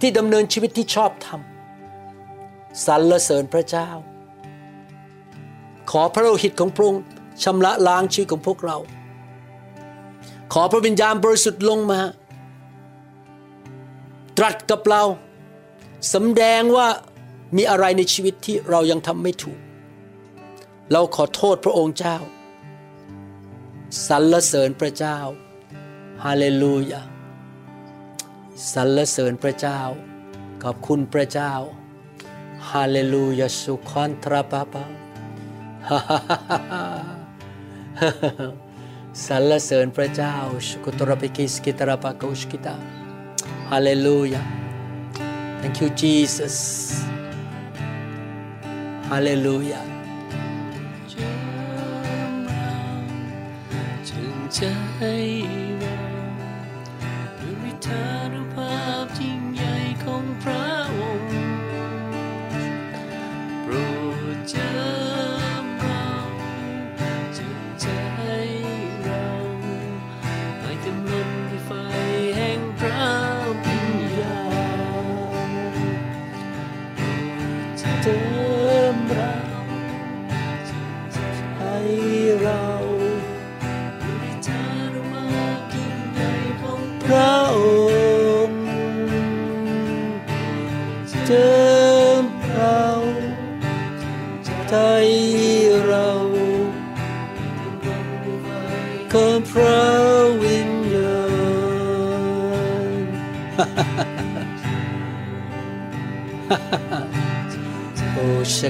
[0.00, 1.40] ที่ดำเนินชีวิตที่ชอบธรรม
[2.86, 3.88] สรรเสริญพระเจ้า
[5.90, 7.02] ขอพระโลหิตของพระองค์
[7.44, 8.76] ชำระล้างชีวิตของพวกเรา
[10.52, 12.00] ขอพระวิญญาณบริสุทธิ์ลงมา
[14.38, 15.02] ตรัสกับเรา
[16.14, 16.88] สำแดงว่า
[17.56, 19.58] มีอะไรในชีวิตที่เรายังทำไม่ถูก
[20.92, 22.16] เราขอโทษพระองค์เจ้า
[24.08, 25.18] สรรเสริญพระเจ้า
[26.24, 27.00] ฮาเลลูยา
[28.72, 29.80] สรรเสริญพระเจ้า
[30.62, 31.52] ขอบคุณพระเจ้า
[32.70, 34.84] ฮาเลลูยาสุคอนทราปาปา
[39.26, 40.34] สรรเสริญพระเจ้า
[40.68, 42.76] สุกุตรปิกิสกิตราปากุสกิตา
[43.70, 44.42] ฮาเลลูยา
[45.60, 46.58] Thank you Jesus
[49.10, 49.86] Hallelujah
[54.08, 54.60] จึงใจ
[54.98, 55.63] เราด้วยานุภาพยิ่งให
[57.86, 58.23] ญ่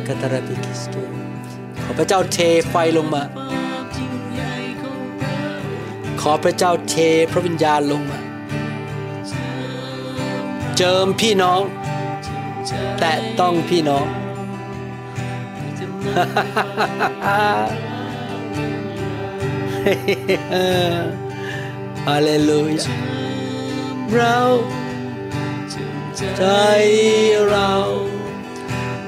[0.07, 0.95] กตระบิกิสเก
[1.83, 2.39] ขอพระเจ้าเท
[2.71, 3.23] ไฟลงมา
[6.21, 6.95] ขอพระเจ้าเท
[7.33, 8.19] พระวิญญาณลงมา
[10.77, 11.61] เจิมพี่น้อง
[13.01, 14.07] แตะต้องพี่น้อง
[22.07, 22.97] ฮาเลลูยา
[24.13, 24.39] เรา
[26.39, 26.45] ใจ
[27.49, 27.73] เรา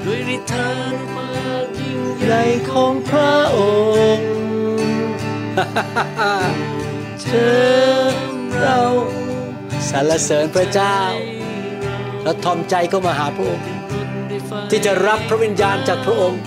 [0.05, 1.29] ด้วยฤทธานุภา
[1.63, 3.59] พยิ่งใหญ่ของพระอ
[4.17, 4.27] งค์
[7.21, 7.49] เชิ
[8.13, 8.15] ญ
[8.59, 8.79] เรา
[9.89, 10.97] สรรเสริญพระเจ้า
[12.23, 13.65] แล้วทอมใจเข้ามาหาพระองค์
[14.69, 16.41] ที่จะรับพระวิญญาณจากพระองค์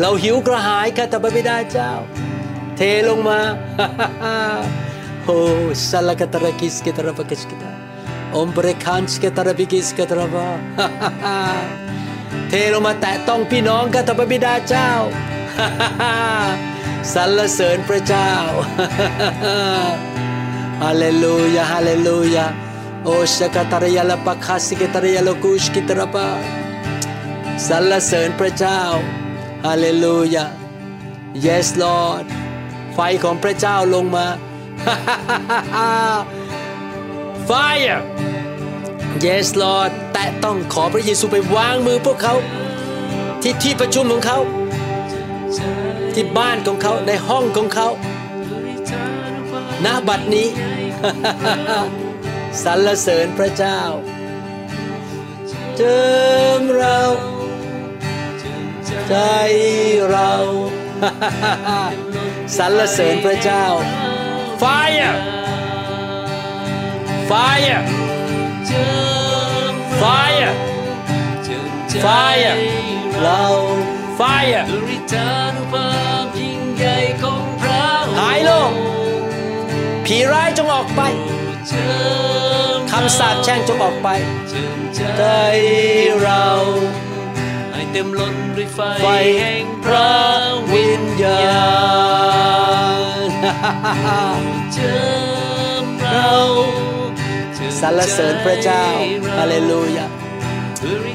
[0.00, 1.90] เราหิวกระหายข้าแต่พระบิดาเจ้า
[2.76, 3.40] เทลงมา
[5.24, 5.38] โอ้
[5.90, 7.75] สัลกตระกิสกตระปกิสกตา
[8.36, 10.48] อมเบรคันสกตระบิกิสกตระบา
[12.48, 14.90] เทลงมาแตะต้องพี่น้องข้าแต่พระบิดาเจ้า
[17.14, 18.30] สรรเสริญพระเจ้า
[20.82, 22.46] ฮาเลลูยาฮาเลลูยา
[23.04, 26.28] โอชกตารยาลปะคาสิกตารยาลกุชกิตรปา
[27.66, 28.80] สรรเสริญพระเจ้า
[29.66, 30.46] ฮาเลลูยา
[31.44, 32.24] Yes Lord
[32.94, 34.26] ไฟของพระเจ้าลงมา
[37.48, 38.00] Fire
[39.24, 42.34] Yes Lord แต่ต้องขอพระเยซูไปวางมือพวกเขา
[43.42, 44.38] ที่ที่ประชุมของเขา
[46.14, 47.88] ที่บ้านของเขาในห้องของเขา
[49.84, 50.48] ณบัดนี้
[52.62, 53.80] สรรเสริญพระเจ้า
[55.76, 56.00] เจิ
[56.60, 57.00] มเรา
[59.08, 59.16] ใจ
[60.10, 60.32] เรา
[62.56, 63.64] สรรเสริญพระเจ้า
[64.62, 65.16] Fire
[67.30, 67.82] Fire
[70.00, 70.52] Fire
[72.04, 72.56] Fire
[74.20, 74.64] Fire
[78.18, 78.72] หายโลก
[80.04, 81.00] ผีร้ายจงออกไป
[82.90, 84.08] คำสาปแช่งจงออกไป
[84.96, 85.22] ใจ
[86.22, 86.46] เรา
[87.72, 89.06] ให้เต็มล้นด้วยไฟ
[89.40, 90.14] แห่งพระ
[90.72, 91.46] วิญญา
[94.40, 94.42] ณ
[94.74, 94.96] เจิ
[95.82, 96.32] มเรา
[97.80, 98.82] สรรเสริญพระเจ้า
[99.38, 100.06] ฮาเลลูยา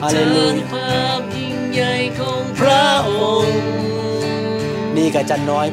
[0.04, 3.12] ฮาเลลูยาภาพยิ่งใหญ่ของพระอ
[3.46, 3.60] งค์
[4.96, 5.68] นี่กับจันน้อย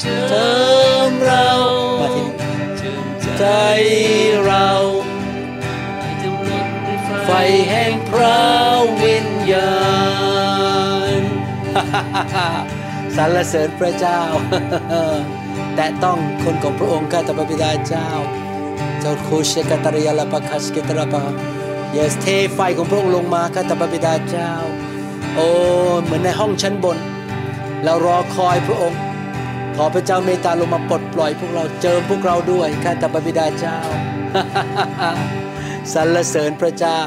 [0.00, 0.50] เจิเติ
[1.08, 1.48] มเรา
[2.00, 2.34] มาที่นี่
[2.78, 3.06] เจิม
[3.38, 3.44] ใจ
[4.44, 4.68] เรา
[6.00, 7.30] ให้เต็มล้นด้วยไฟไฟ
[7.70, 8.42] แห่งพระ
[9.02, 9.74] วิญญา
[11.20, 11.22] ณ
[13.16, 14.20] สรรเสริญพระเจ้า
[15.76, 18.08] แตะต้องคนของพระองค์ข้าแต่พระบิดาเจ้า
[19.06, 21.24] เจ้าโคเชกตารยาลาปะคัสเกตระบา
[21.92, 24.50] เยสเทไฟของพระองค์ลงมาข้าแต่พระบิดาเจ้า
[25.34, 25.48] โอ้
[26.02, 26.98] เหมือนในห้องชั้นบน
[27.82, 29.00] เรารอคอยพระองค์
[29.76, 33.78] ขอพระเจ้าเมตตาลงมาปลดปล่อยพวกเราเจิมพวกเราด้วยข้าแต่พระบิดาเจ้า
[35.92, 37.00] สรรเสริญพระเจ้า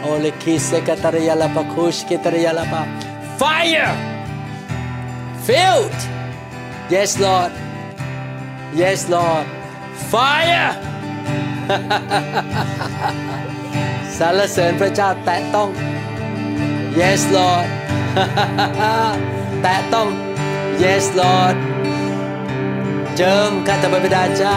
[0.00, 2.82] โอเลคิเซกตารยาลาปะคุชเกตารยาลาปะ
[3.40, 3.94] Fire
[5.46, 6.00] filled
[6.94, 7.52] Yes Lord
[8.80, 9.46] Yes Lord
[10.12, 10.72] Fire
[14.18, 15.68] สรรเสริญพระเจ้าแตะต้อง
[17.00, 17.66] Yes Lord
[19.62, 20.08] แตะต้อง
[20.82, 21.56] Yes Lord
[23.16, 24.56] เจิมข้าแต่พระบิดาเจ้า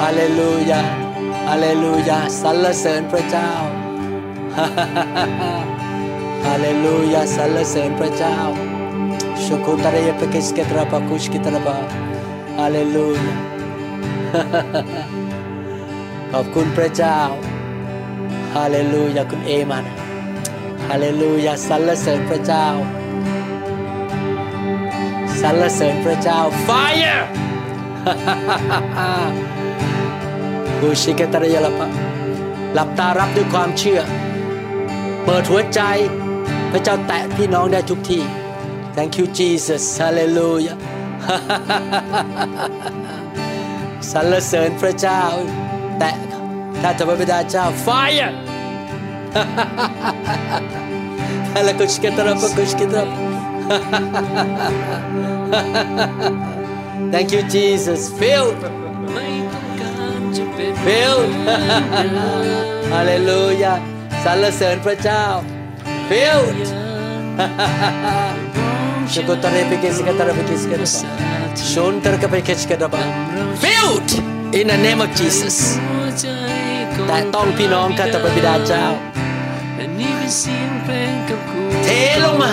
[0.00, 0.82] ฮาเลลูยา
[1.48, 3.50] ฮาเลลูยาสรรเสริญพระเจ้า
[6.46, 8.36] ฮาเลลูยาสรรเสริญพระเจ้า
[9.44, 11.76] ชุกุตระยปกิสเกตระปะคุชกิตระบา
[12.58, 13.49] ฮาเลลูยา
[16.32, 17.18] ขอบคุณพระเจ้า
[18.54, 19.84] ฮาเลลูยาคุณเอมาน
[20.88, 22.66] ฮาเลลูยาสรรเสริญพระเจ้า
[25.40, 27.22] สรรเสริญพระเจ้า Fire
[30.80, 31.88] บูชิกตระยาลปะ
[32.74, 34.00] หลับตารับด้วยความเชื่อ
[35.24, 35.80] เปิดหัวใจ
[36.70, 38.22] พระเจ้าแตะพี่น้องได้ทุกที่
[38.96, 40.76] Thank you Jesus Hallelujah
[44.12, 45.22] สรรเสริญพระเจ้า
[45.98, 46.14] แตะ
[46.82, 48.32] ถ้าจะพระบิดาเจ้า Fire
[51.64, 53.04] แล้วก็ชิกตระปะกุชกิตระ
[57.12, 58.60] Thank you Jesus filled
[59.12, 61.30] ไม่ต้องการจะเป็น filled
[62.92, 63.74] ฮาเลลูยา
[64.24, 65.24] สรรเสริญพระเจ้า
[66.08, 66.58] filled
[73.64, 74.10] Filled
[74.58, 75.56] in the name of Jesus.
[77.06, 78.84] แต่ต้องพี่น้องข้าแต่พระบิดาเจ้า
[81.84, 81.88] เท
[82.24, 82.52] ลงมา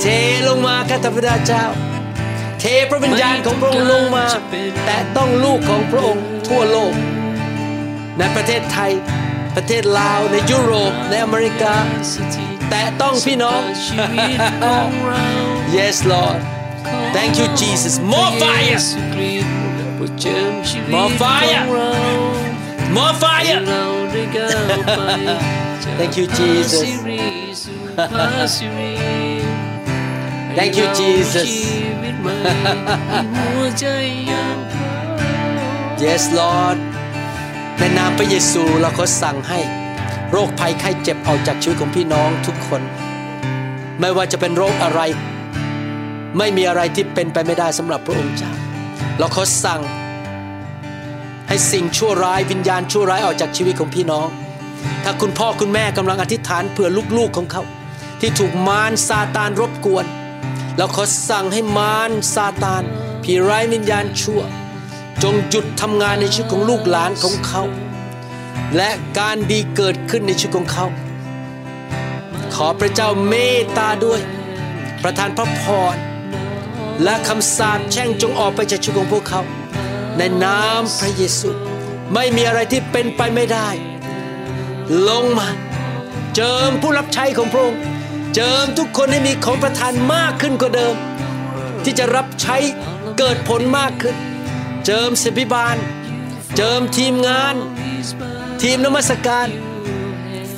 [0.00, 0.06] เท
[0.48, 1.62] ลงมาข้าแต่พระบิดาเจ้า
[2.60, 4.24] เทพระวิญญาณของพระองค์ลงมา
[4.86, 6.92] แต่ต้องลูกของพระองค์ทั่วโลก
[8.18, 8.92] ในประเทศไทย
[9.56, 11.74] ประเทศลาวในยุโรปในอเมริกา
[12.74, 13.62] แต่ต้องพี่น้อง
[15.78, 16.40] yes Lord
[17.16, 18.80] thank you Jesus more fire
[20.96, 21.62] More fire
[22.96, 23.58] more fire
[25.98, 26.88] Thank you Jesus
[30.58, 31.50] Thank you Jesus
[36.04, 36.78] yes Lord
[37.78, 39.83] ในนามพระเยซูเราขอสั่งให้
[40.32, 42.82] โรคภัยไข้เจ็บออกจากชีวิตของพี่น้องทุกคน
[44.00, 45.00] ไม่ว่าจะเป็นโรคอะไร
[46.38, 48.52] ไม่มีอะไรที่เป็นไปไม่ได้สำหรับพระองค์เจ้า
[49.18, 49.80] เราขอสั่ง
[51.48, 54.28] ให้สิ่งชั่วร้ายวิญญาณชั่วร้ายออกจากชีวิตของพี่น้อง
[55.04, 57.62] ถ้าคุณพ่อคุณแม่กำลังอธิษฐานเผื่อลูกๆของเขา
[58.20, 60.06] ที่ถูกมารซาตานรบกวน
[60.76, 62.82] เราขอสั่งให้มารซาตาน
[63.24, 64.40] ผีร้ายวิญญาณชั่ว
[65.22, 67.62] จงหยุดทำงานในชีวิตของลูกหลานของเขา
[68.76, 70.86] และการดีเกิดขึ้นในชีวิตของเขา
[72.54, 74.20] ขอพระเจ้าเมตตาด้วย
[75.02, 75.62] ประทานพระพ
[75.94, 75.96] ร
[77.02, 79.42] และคำสาปแช่งจงออกไปจากชีวิตของพวกเขา
[80.18, 81.50] ในนามพระเยซู
[82.14, 83.68] ไม่มีอะไรที่เป็นไปไม่ได้
[85.08, 85.48] ลงมา
[86.34, 87.80] เจิมผู้รับใช้ของพระองค์
[88.34, 90.94] เจิมทุกคนให้มีของประทานมากขึ้นกว่าเดิม
[91.84, 92.56] ที่จะรับใช้
[93.18, 94.16] เกิดผลมากขึ้น
[94.86, 95.76] เจิมศิบิบาล
[96.56, 97.54] เจิมทีมงาน
[98.62, 99.48] ทีมนมัสการ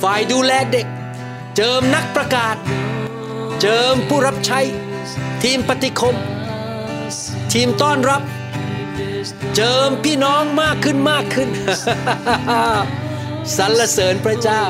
[0.01, 0.87] ฝ่ายดูแลเด็ก
[1.55, 2.55] เจิมนักประกาศ
[3.61, 4.59] เจิมผู้รับใช้
[5.43, 6.15] ทีมปฏิคม
[7.53, 8.21] ทีมต้อนรับ
[9.55, 11.49] เจิมพี่น้องมากขึ้นมากขึ้น
[13.57, 14.63] สรรเสริญพระเจ้า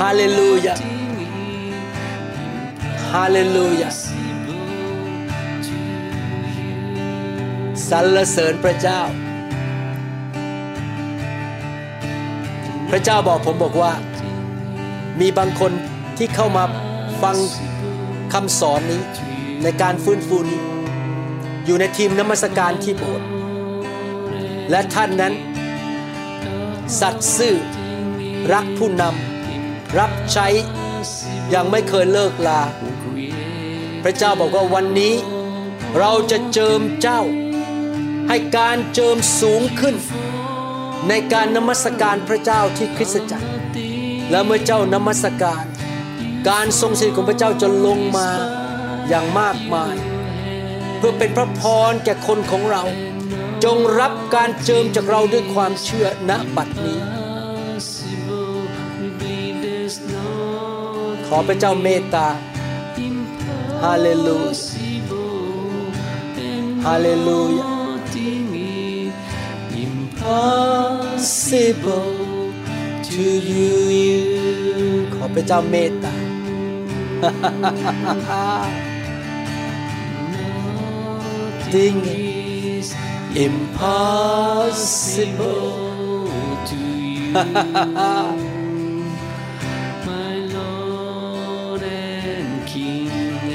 [0.00, 0.74] ฮาเลลูยา
[3.12, 3.90] ฮาเลลูยา
[7.88, 9.02] สรรเสริญพระเจ้า
[12.90, 13.92] พระเจ้าบอกผมบอกว่า
[15.20, 15.72] มีบางคน
[16.18, 16.64] ที่เข้ามา
[17.22, 17.36] ฟัง
[18.32, 19.02] คำสอนนี้
[19.62, 20.60] ในการฟื้นฟูนี้
[21.64, 23.26] อยู่ในทีมนมัสการที่โบสถ์
[24.70, 25.34] และท่านนั้น
[27.00, 27.56] สัตย์ซื่อ
[28.52, 30.48] รักผู้นำรับใช้
[31.54, 32.62] ยังไม่เคยเลิกลา
[34.02, 35.14] พระเจ้าบอกว่าวันนี้
[35.98, 37.20] เราจะเจิมเจ้า
[38.28, 39.94] ให้การเจิมสูงขึ้น
[41.08, 43.48] ในการนมัสการพระเจ้าที่คริสตจักร
[44.30, 45.64] และเมื่อเจ้านมัสการ
[46.48, 48.28] การทรงสิริของพระเจ้าจะลงมา
[49.08, 49.94] อย่างมากมาย
[50.98, 52.82] เพื่อเป็นพระพรแก่คนของเรา
[53.64, 57.00] จงรับการเจิมจากเราด้วยความเชื่อณบัดนี้
[61.26, 62.26] ขอพระเจ้าเมตตา
[63.84, 64.80] ฮาเลลูยา
[66.86, 67.69] ฮาเลลูยา
[70.20, 72.12] Impossible
[73.08, 73.70] to you
[75.14, 76.14] ขอพระเจ้าเมตตา
[81.72, 81.98] Nothing
[82.76, 82.86] is
[83.46, 84.98] impossible
[86.70, 86.78] to
[87.12, 87.32] you
[90.08, 93.10] My Lord and King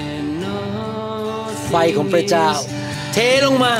[0.09, 2.47] and nothing ไฟของพระเจ้า
[3.13, 3.73] เทลงมา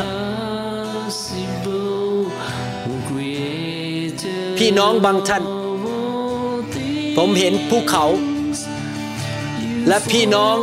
[4.58, 5.44] พี่น้องบางท่าน
[7.16, 8.06] ผมเห็นภูเขา
[9.88, 10.56] และพี่น้อง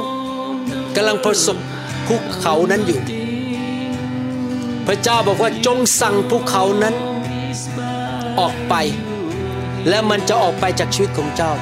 [0.95, 1.59] กำลังประสบ
[2.07, 3.01] ภูเขานั้นอยู่
[4.87, 6.95] พระเจ้าบอกว่าจงสั่งภูเขานั้น
[8.41, 8.75] ออกไป
[9.89, 11.53] และมันจะออกไปจากชีวิตของเจ้า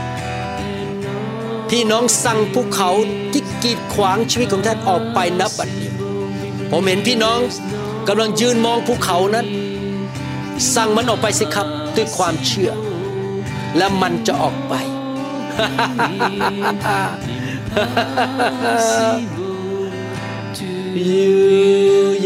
[1.70, 2.90] พี่น้องสั่งภูเขา
[3.32, 5.90] ที่กีดขวางชีวิตของท่านออกไปนับบัดนี้
[6.70, 7.38] ผมเห็นพี่น้อง
[8.08, 9.46] กำลังยืนมองภูเขานั้น
[10.74, 12.72] สั่งมันออกไปสิครับ ด้วยความเชื่อ
[13.76, 14.74] และมันจะออกไป
[21.10, 21.40] you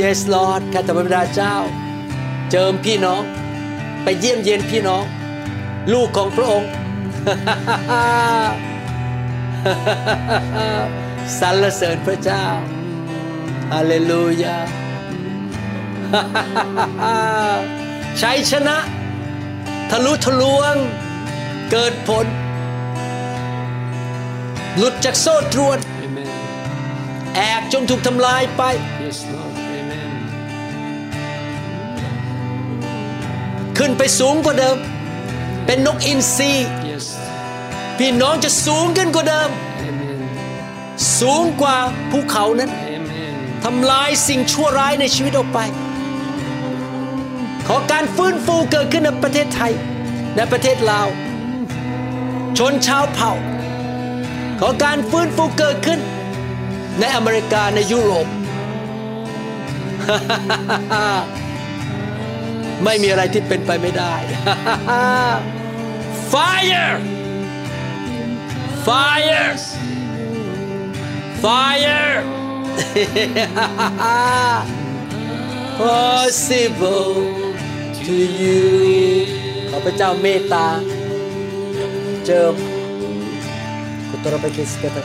[0.00, 1.54] yes Lord ข้าแต่พระบิดาเจ้า
[2.50, 3.22] เจิมพี่น้อง
[4.02, 5.04] ไปเยี่ยมเยียนพี่น้อง
[5.92, 6.70] ลูกของพระองค์
[11.38, 12.44] สรรเสริญพระเจ้า
[13.72, 14.56] ฮาเลลูยา
[18.20, 18.76] ชัยชนะ
[19.91, 20.74] ทะลุทะลวง
[21.70, 22.26] เกิดผล
[24.78, 28.62] หลุดจากโซ่ตรวน Amen จงถูกทำลายไป
[29.05, 29.55] Yes, Lord.
[29.78, 30.11] Amen.
[33.78, 34.76] ขึ้นไปสูงกว่าเดิม
[35.66, 36.53] เป็นนกอินทรี
[36.91, 37.07] Yes.
[37.99, 39.51] พี่น้องจะสูงขึ้นกว่าเดิม
[39.89, 40.20] Amen.
[41.18, 41.76] สูงกว่า
[42.11, 43.35] ภูเขานั้น Amen.
[43.64, 45.59] ทำลายสิ่งชั่วร้ายในชีวิตออกไป
[47.68, 49.72] ขอการฟื้นฟูเกิดขึ้นในประเทศไทย
[50.36, 51.08] ในประเทศลาว
[52.58, 53.32] ชนชาวเผ่า
[54.60, 56.00] ขอการฟื้นฟูเกิดขึ้น
[57.00, 58.26] ในอเมริกาในยุโรป
[62.84, 64.14] ไม่มีอะไรที่เป็นไปไม่ได้
[66.32, 66.94] Fire
[68.86, 69.52] Fire
[71.42, 72.14] Fire
[75.78, 77.43] possible
[78.07, 78.61] to you
[79.68, 80.66] ขอพระเจ้าเมตตา
[82.26, 82.55] เจิม
[84.09, 85.05] กุตรปกิสกตระ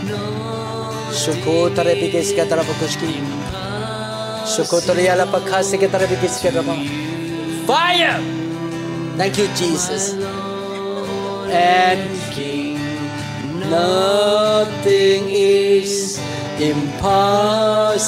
[1.22, 1.46] สุโค
[1.76, 3.10] ตระปิกิสกตระปกุสกิ
[4.54, 6.76] สุโคตระยาลปคาสกตระปิกิสกตระ
[7.70, 8.20] Fire
[9.20, 10.04] Thank you Jesus
[11.52, 12.02] and
[13.70, 16.20] nothing is
[16.72, 18.00] impossible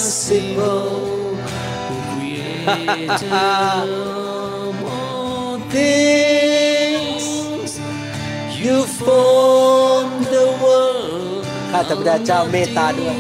[11.72, 13.16] ข้าแต่พระเจ้าเมตตาด้วย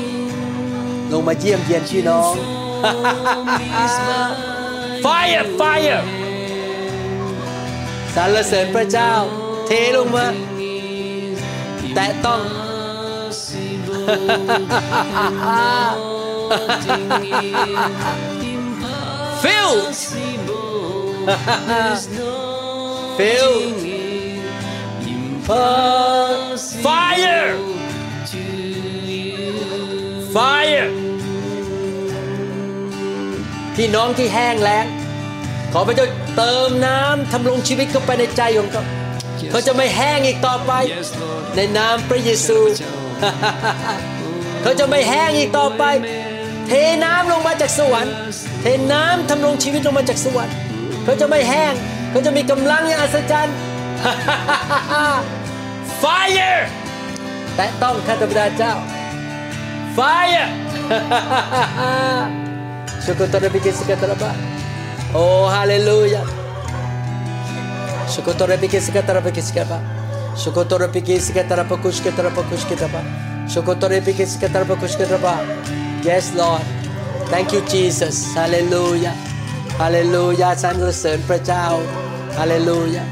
[1.12, 2.34] ลงมาเยี่ยมเยียนพี่น้อง
[5.06, 6.04] Fire Fire
[8.16, 9.12] สรรเสริญพระเจ้า
[9.68, 10.26] เทลงมา
[11.96, 12.42] แต่ต้อง
[19.44, 19.96] filled
[23.18, 23.78] filled
[26.84, 27.71] fire
[30.36, 30.88] fire
[33.76, 34.86] พี่น้องที่แห้งแล้ง
[35.74, 36.08] ขอพระเจ้า
[36.38, 38.84] เติมน้ำทำลงชีวิตเข้าไปในใจของเขา
[39.52, 41.44] เขาจะไม่แห้งอีกต่อไป Yes, Lord.
[41.56, 42.58] ในนามพระเยซู
[44.62, 45.84] เขาจะไม่แห้งอีกต่อไป
[46.68, 46.72] เท
[47.04, 48.14] น้ำลงมาจากสวรรค์
[48.62, 50.56] เทน้ำทำลงชีวิตลงมาจากสวรรค์
[51.04, 51.74] เขาจะไม่แห้ง
[52.12, 53.56] เขาจะมีกำลังอย่างอัศจรรย์
[56.02, 56.60] Fire
[57.56, 58.74] แต่ต้องข้าแต่พระเจ้า
[59.98, 60.48] Fire
[63.04, 64.32] ชุกตระบิกิสกตระบะ
[65.14, 65.24] โอ้
[65.54, 66.24] ฮาเลลูยา
[68.12, 69.78] Shukotore pikisika tara pikisika ba.
[70.42, 73.02] Shukotore pikisika tara pakushka tara pakushka tara ba.
[73.52, 75.34] Shukotore pikisika tara pakushka tara ba.
[76.08, 76.66] Yes Lord
[77.32, 79.16] Thank you Jesus Hallelujah
[79.82, 81.66] Hallelujah สรรเสริญพระเจ้า
[82.38, 83.08] Hallelujah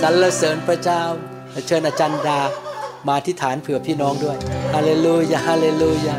[0.00, 1.02] สรรเสริญพระเจ้า
[1.66, 2.40] เชิญอาจารย์ดา
[3.08, 4.36] มาที่ฐานเผื่อพี่น้องด้วย
[4.74, 6.18] Hallelujah Hallelujah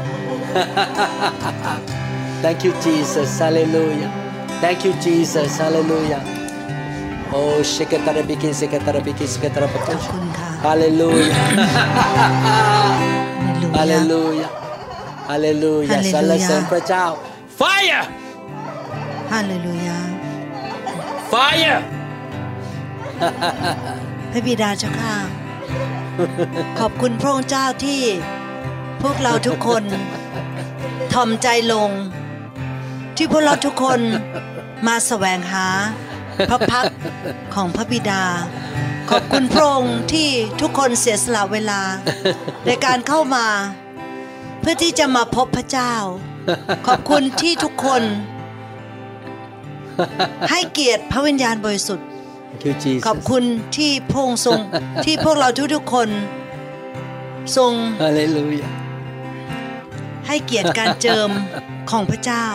[2.43, 4.09] Thank you Jesus Hallelujah
[4.63, 6.21] Thank you Jesus Hallelujah
[7.35, 9.95] Oh, shikatara biki, sikatara biki, sikatara ขอบ baki.
[10.11, 11.37] คุณค่ะ Hallelujah.
[13.77, 14.49] ฮาเลลูยา
[15.29, 15.91] Hallelujah.
[15.91, 16.13] Hallelujah.
[16.13, 17.05] สรรเสริญพระเจ้า
[17.59, 18.03] Fire!
[19.31, 19.97] ฮาเลลูยา
[21.33, 21.79] Fire!
[24.31, 25.15] พระบิดาเจ้าค่ะ
[26.79, 28.03] ขอบคุณพระองค์เจ้าที่
[29.01, 29.83] พวกเราทุกคน
[31.13, 31.89] ทอมใจลง
[33.17, 33.99] ที่พวกเราทุกคน
[34.87, 35.67] มาแสวงหา
[36.49, 36.97] พระพักตร์
[37.53, 38.23] ของพระบิดา
[39.09, 40.29] ขอบคุณพระองค์ที่
[40.61, 41.81] ทุกคนเสียสละเวลา
[42.65, 43.47] ในการเข้ามา
[44.59, 45.93] เพื่อที่จะมาพบพระเจ้า
[46.87, 48.03] ขอบคุณที่ทุกคน
[50.51, 52.12] ให้เกียรติพระวิญญาณบริสุทธิ์ Thank you, Jesus.
[53.07, 53.43] ขอบคุณ
[53.77, 54.59] ที่พระองค์ทรง
[55.05, 56.09] ที่พวกเราทุกๆคน
[57.57, 57.73] ทรง
[58.03, 58.69] Hallelujah.
[60.27, 61.29] ให้เกียรติการเจิม
[61.89, 62.45] ของพระเจ้า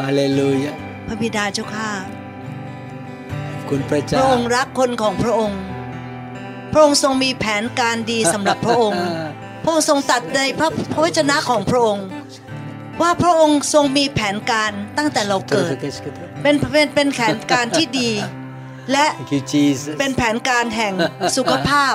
[0.00, 0.74] Hallelujah.
[1.06, 1.90] พระบิดาเจ้าค่ะ
[3.52, 5.60] ขอบคุณพระพเจ้าระองค์รักคนของพระองค์
[6.72, 9.02] พระองค์ทรงมีแผนการดีสำหรับพระองค์
[9.62, 12.06] พระองค์ทรงตัดในพระพระวจนะของพระองค์
[13.02, 15.70] ว่าพระองค์ทรงมีแผนการตั้งแต่เราเกิด
[16.42, 18.10] เป็นเป็นเป็นแผนการที่ดี
[18.92, 19.94] และ Thank you, Jesus.
[19.98, 20.94] เป็นแผนการแห่ง
[21.36, 21.94] สุขภาพ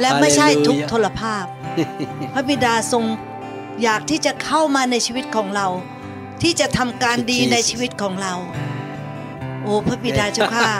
[0.00, 1.44] และไม่ใช่ทุกข์ทรภาพ
[2.34, 3.04] พระบิดาทรง
[3.82, 5.66] อยากที่จะเข้ามาในชีวิตของเรา
[6.42, 8.34] ที่จะทำการดีในชีวิตของเรา
[9.62, 10.72] โอ้พระบิดาเจ้าค่ะ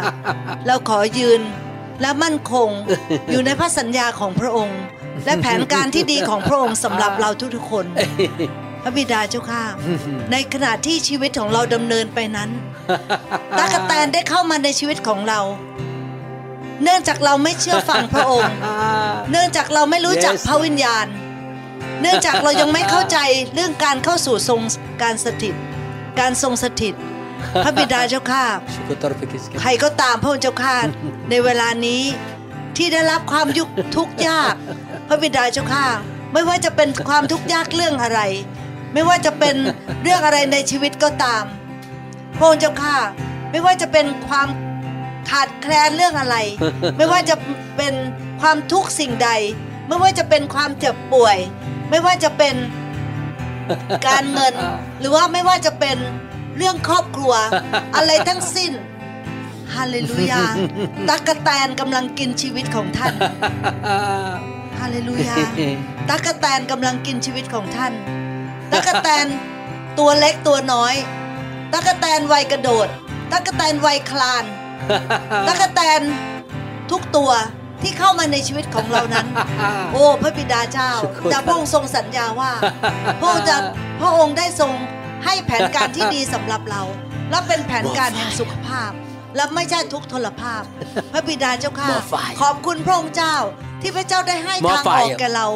[0.66, 1.40] เราขอยืน
[2.00, 2.68] และมั่นคง
[3.30, 4.80] อยู่ในพระสัญญาของพระองค์
[5.24, 7.86] และแผนการที่ดีของพระองค์สำหรับเราทุกๆคน
[8.82, 9.64] พระบิดาเจ้าค่ะ
[10.32, 12.50] ในขณะที่ชีวิตของเราดำเนินไปนั้น
[13.58, 15.40] ตากแตนได้เข้ามาในชีวิตของเรา
[16.82, 18.54] เนื่องจากเราไม่เชื่อฟังพระองค์
[19.30, 20.44] เนื่องจากเราไม่รู้จัก Yes.
[20.46, 21.10] พระวิญญาณพ
[22.02, 23.18] เนื่องจากเรายังไม่เข้าใจ
[23.54, 24.60] เรื่องการเข้าสู่ทรง
[25.02, 25.54] การสถิต
[26.20, 26.94] การทรงสถิต
[27.64, 28.44] พระบิดาเจ้าข้า
[28.74, 29.58] Syukur Tuhan kita.
[29.60, 30.76] ใครก็ตามพระองค์เจ้าข้า
[31.30, 32.02] ในเวลานี้
[32.76, 34.54] ที่ได้รับความยุกทุกข์ยาก
[35.08, 35.86] พระบิดาเจ้าข้า
[36.32, 38.20] ไม่ว่าจะเป็นความทุกข์ยากเรื่องอะไร
[38.92, 39.56] ไม่ว่าจะเป็น
[40.02, 41.44] เรื่องอะไรในชีวิตก็ตาม
[42.36, 42.96] พระองค์เจ้าข้า
[43.50, 44.48] ไม่ว่าจะเป็นความ
[45.30, 46.36] ขาดแคลนเรื่องอะไร
[46.96, 47.36] ไม่ว่าจะ
[47.76, 47.94] เป็น
[48.40, 49.30] ความทุกข์สิ่งใด
[49.88, 51.36] ไม่ว่าจะเป็นความเจ็บป่วย
[51.90, 52.54] ไม่ว่าจะเป็น
[54.06, 54.54] การเงิน
[55.00, 55.96] หรือว่าไม่ว่าจะเป็น
[56.56, 57.32] เรื่องครอบครัว
[57.96, 58.72] อะไรทั้งสิ้น
[59.74, 60.42] ฮาเลลูยา
[61.08, 63.14] ตักกะแตนกำลังกินชีวิตของท่าน
[64.80, 65.36] ฮาเลลูยา
[66.10, 67.92] ตักกะแตนกำลังกินชีวิตของท่าน
[68.72, 69.26] ตักกะแตน
[69.98, 70.94] ตัวเล็กตัวน้อย
[71.72, 72.88] ตักกะแตนวัยกระโดด
[73.32, 74.44] ตักกะแตนวัยคลาน
[75.48, 76.00] ตักกะแตน
[76.90, 77.30] ทุกตัว
[77.82, 79.26] ที่เข้ามาในชีวิตของเรานั้น
[79.92, 80.92] โอ้พระบิดาเจ้า
[81.30, 82.52] แต่พระองค์ทรงสัญญาว่า
[83.20, 83.56] พระองค์จะ
[84.00, 84.72] พระองค์ได้ทรง
[85.24, 86.82] ให้แผนการที่ดีสำหรับเรา
[87.30, 88.90] และเป็นแผนการแห่งสุขภาพ
[89.36, 90.62] และไม่ใช่ทุกทรภาพ
[91.12, 93.36] พระบิดาเจ้าข้าหมอฝ่ายขอบคุณพระองค์เจ้า
[93.82, 95.46] ที่พระเจ้าได้ให้หมอทางฝ่าอยอกแก่เรา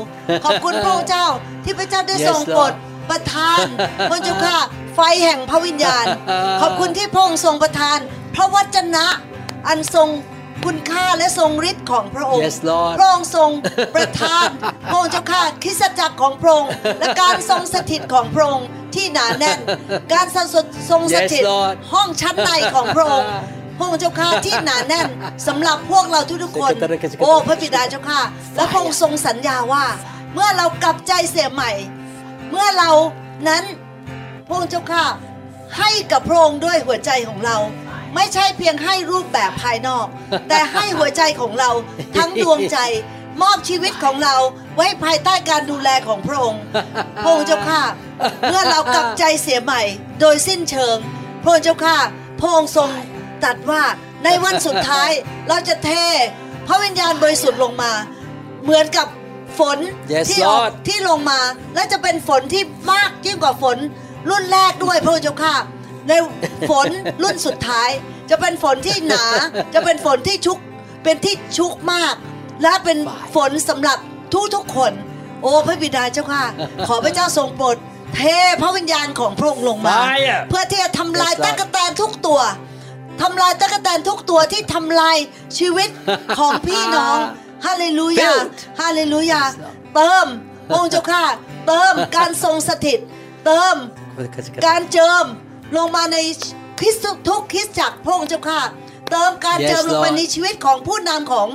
[0.44, 1.26] ขอบคุณพระองค์เจ้า
[1.64, 2.74] ที่พระเจ้าได้ทรง Yes, โปรด Lord
[3.10, 3.64] ประทาน
[4.10, 4.56] พระเจ้าข้า
[4.94, 6.04] ไฟแห่งพระวิญญาณ
[6.60, 7.98] ขอบคุณที่พระองค์ทรงประทาน
[8.34, 9.06] พระวจนะ
[9.68, 10.08] อันทรง
[10.64, 13.50] คุณค่าและทรงฤทธิ์ของพระองค์ Yes, Lord พระองค์ทรง
[13.94, 14.46] ประทาน
[14.90, 19.58] พระองค์เจ้าข้าคริสตจักรของพระองค์ และการทรงสถิตของพระองค์ที่หนาแน่น
[20.14, 20.46] การทรง
[20.90, 23.30] ทรงสถิต Yes, Lord ห้องชั้นในของพระองค์
[23.78, 25.06] พระองค์เจ้าข้าที่หนาแน่น
[25.46, 26.72] สำหรับพวกเราทุกๆคน
[27.20, 28.20] โอ้พระบิดาเจ้าข้า
[28.56, 29.84] และพระองค์ทรงสัญญาว่า
[30.34, 31.72] เมื่อเรากลับใจเสียใหม่
[32.54, 32.92] เมื่อเรา
[33.48, 33.64] นั้น
[34.46, 35.04] พระองค์เจ้าข้า
[35.78, 37.56] ให้กับพระองค์ด้วยหัวใจของเรา
[38.14, 40.06] ไม่ใช่เพียงให้รูปแบบภายนอก
[40.48, 41.70] แต่ให้หัวใจของเรา
[42.16, 42.78] ทั้งดวงใจ
[43.42, 44.36] มอบชีวิตของเรา
[44.76, 46.62] ไว้ภายใต้การดูแลของพระองค์
[47.22, 47.82] พระองค์เจ้าข้า
[48.50, 49.82] เมื่อเรากลับใจเสียใหม่
[50.20, 50.96] โดยสิ้นเชิง
[51.42, 51.96] พระองค์เจ้าข้า
[52.40, 52.88] พระองค์ทรง
[53.42, 53.82] ตรัดว่า
[54.24, 55.10] ในวันสุดท้าย
[55.48, 55.90] เราจะเท
[56.66, 57.92] พระวิญญาณบริสุทธิ์ลงมา
[58.62, 59.06] เหมือนกับ
[59.58, 59.78] ฝน
[60.12, 61.40] Yes, ที่ออก Lord ที่ลงมา
[61.74, 62.62] และจะเป็นฝนที่
[62.92, 63.76] มากยิ่งกว่าฝน
[64.30, 65.54] รุ่นแรกด้วยพระองค์เจ้าข้า
[66.08, 66.12] ใน
[66.70, 66.88] ฝน
[67.22, 67.88] รุ่นสุดท้าย
[68.30, 69.24] จะเป็นฝนที่หนา
[69.74, 70.58] จะเป็นฝนที่ชุก
[71.04, 72.14] เป็นที่ชุกมาก
[72.62, 72.98] และเป็น
[73.34, 73.98] ฝนสำหรับ
[74.32, 74.92] ทุกทุกๆคน
[75.42, 76.44] โอ้พระบิดาเจ้าค่ะ
[76.88, 77.76] ขอพระเจ้าทรงโปรด
[78.14, 78.20] เท
[78.62, 82.40] พระวิญญาณของพระองค์ลงมา Fire เพื่อที่จะทำลาย Yes, Lord ตะกแตนทุกตัว
[83.22, 85.16] ทำลายตะกแตนทุกตัวที่ทำลาย
[85.58, 85.88] ชีวิต
[86.38, 87.18] ของพี่น้อง
[87.64, 88.48] ฮาเลลูยา Build
[88.80, 89.42] ฮาเลลูยา
[89.94, 90.26] เติม
[90.74, 91.24] องค์เจ้าข้า
[91.66, 92.98] เติมการทรงสถิต
[93.44, 93.76] เติม
[94.66, 95.24] การเจิม
[95.76, 96.16] ลงมาใน
[96.80, 98.60] คริสตุทุกคริสตจักรพระองค์เจ้าข้า
[99.10, 101.48] เติมการ Yes, เจิมลงมา Lord ในชีวิตของผู้นำของ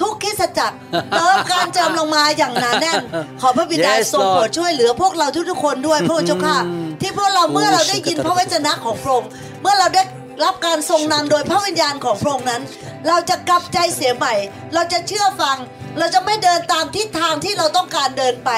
[0.00, 0.76] ทุกคริสตจักร
[1.16, 2.98] เติมการเจิมลงมาอย่างหนาแน่น
[3.40, 6.56] ขอพระบิดา Yes, ทรงโปรด Lord ช่วยเหลือพวกเราทุกๆคนด้วยพระองค์เจ้าข้า
[7.00, 9.28] ที่พวกเราเมื่อเราได้ยินพระวจนะของพระองค์
[9.62, 10.02] เมื่อเราได้
[10.42, 12.62] รับการทรงนำโดยพระวิญญาณของพระองค์นั้น
[13.06, 14.34] เราจะกลับใจเสียใหม่
[14.74, 15.56] เราจะเชื่อฟัง
[15.98, 18.50] เราจะไม่เดินตามทิศทางที่เราต้องการเดินไป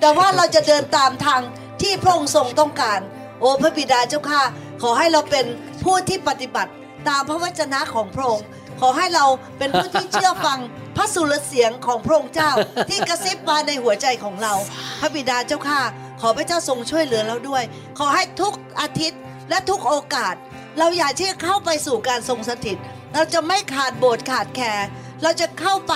[0.00, 1.40] แต่ว่าเราจะเดินตามทาง
[1.82, 3.00] ที่พระองค์ทรงต้องการ
[3.40, 4.42] โอ้พระบิดาเจ้าข้า
[4.82, 5.46] ขอให้เราเป็น
[5.84, 6.70] ผู้ที่ปฏิบัติ
[7.08, 8.46] ตามพระวจนะของพระองค์
[8.80, 9.26] ขอให้เรา
[9.58, 10.58] เป็นผู้ที่เชื่อฟัง
[10.96, 12.50] พระสุรเสียงของพระองค์เจ้า
[12.88, 14.54] ที่กระซิบมาในหัวใจของเรา
[15.00, 15.80] พระบิดาเจ้าข้า
[16.20, 17.62] ขอพระเจ้าทรงช่วยเหลือเราด้วย
[17.98, 19.20] ขอให้ทุกอาทิตย์
[19.50, 20.34] และทุกโอกาส
[20.78, 22.76] เราอยากที่จะเข้าไปสู่การทรงสถิต
[23.14, 24.86] เราจะไม่ขาดโบสถ์ขาดแคร์
[25.22, 25.94] เราจะเข้าไป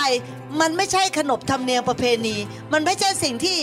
[0.61, 2.35] มันไม่ใช่ขนบธรรมเนียมประเพณี
[2.73, 3.57] มันไม่ใช่สิ่งที่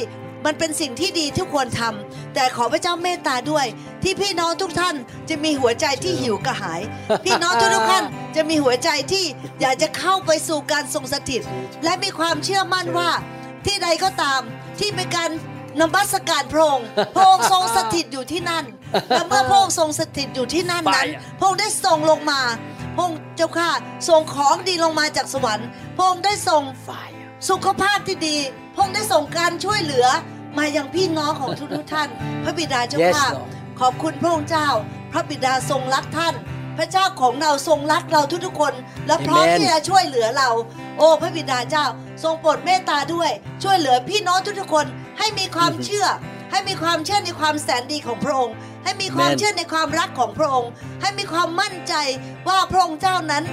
[0.45, 3.67] มันเป็นสิ่งที่ดีที่ควรทำแต่ขอพระเจ้าเมตตาด้วย
[4.03, 4.95] ที่พี่น้องทุกท่าน
[5.31, 6.81] จะมีหัวใจที่หิวกระหาย
[7.25, 8.05] พี่น้องทุกท่าน
[8.37, 9.25] จะมีหัวใจที่
[9.61, 11.43] อยากจะเข้าไปสู่การทรงสถิต
[11.85, 13.11] และมีความเชื่อมั่นว่า
[13.67, 14.41] ที่ใดก็ตาม
[14.79, 15.31] ที่เป็นการ
[15.81, 18.65] นมัสการพระองค์พระองค์ทรงสถิตอยู่ที่นั่น
[19.09, 21.09] และเมื่อพระองค์ทรงสถิตอยู่ที่นั่นนั้น
[21.39, 22.41] พระองค์ได้ทรงลงมา
[22.95, 23.71] พระองค์เจ้าข้า
[24.09, 26.63] ทรงของดีลงมาจากสวรรค์ พระองค์ได้ทรง
[27.49, 28.37] สุขภาพที่ดี
[28.75, 30.07] พระองค์ได้ส่งการช่วยเหลือ
[30.59, 32.09] มายังพี่น้องของทุกทุกๆท่าน
[32.45, 33.43] พระบิดาเจ้า Yes, ข้า Lord
[33.81, 34.69] ขอบคุณพระองค์เจ้า
[35.13, 36.35] พระบิดาทรงรักท่าน
[36.79, 38.75] พระเจ้าของเราทรงรักเราทุกๆคน
[39.07, 40.49] และพร้อม Amen ที่จะช่วยเหลือเรา
[40.99, 41.87] โอ้พระบิดาเจ้า
[42.23, 43.31] ทรงโปรดเมตตาด้วย
[43.63, 44.87] ช่วยเหลือพี่น้องทุกๆคน
[45.19, 46.07] ให้มีความเชื่อ
[46.53, 48.55] ให้มีความเชื่อในความแสนดีของพระองค์
[48.85, 50.71] ให้มีความ Amen เชื่อในความรักของพระองค์
[51.01, 51.95] ให้มีความมั่นใจ
[52.49, 53.45] ว่าพระองค์เจ้านั้น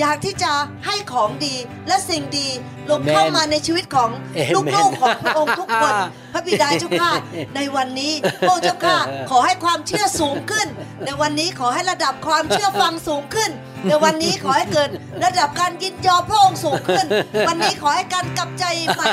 [0.00, 0.52] อยากที่จะ
[0.86, 1.54] ให้ของดี
[1.88, 2.48] และสิ่งดี
[2.90, 5.92] ลง Amen เข้ามาในชีวิตของ Amen ลูกๆของพระองค์ทุกคน
[6.32, 7.10] พระบิดาเจ้าข้า
[7.56, 8.96] ในวันนี้พระองค์เจ้าข้า
[9.30, 10.66] ขอให้ความเชื่อสูงขึ้น
[11.04, 13.50] ในวันนี้ขอให้ระดับความเชื่อฟังสูงขึ้น
[13.84, 14.88] แต่วันนี้ขอให้เกิด
[15.24, 17.06] ระดับการยินยอมพระองค์สูงขึ้น
[17.48, 18.64] วันนี้ขอให้การกลับใจ
[18.96, 19.08] ใหม่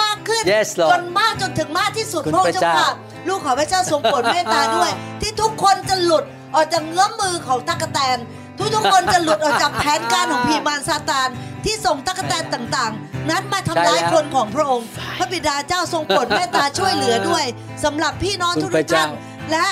[0.00, 2.90] มากขึ้น Yes, Lord จนมากจนถึงมากที่สุดคุณพระองค์พระเจ้าเจ้าค่ะ
[3.28, 4.90] ลูกขอพระเจ้าทรงโปรดเมตตาด้วย
[5.20, 6.24] ที่ทุกคนจะหลุด
[6.54, 8.18] ออกจากเงื้อมมือของตั๊กแตน
[8.58, 11.28] ทุกทุกๆคนจะหลุดออกจากแผนการของพีมารซาตาน
[11.64, 14.86] ที่ส่งตั๊กแตนต่างๆ นั้นมาทำร้ายใช่แล้วคนของพระองค์
[15.18, 17.44] พระบิดาเจ้าทรงโปรดเมตตาช่วยเหลือด้วย
[17.84, 19.10] สำหรับพี่น้องคุณทุกพระๆเจ้าท่าน
[19.50, 19.66] และ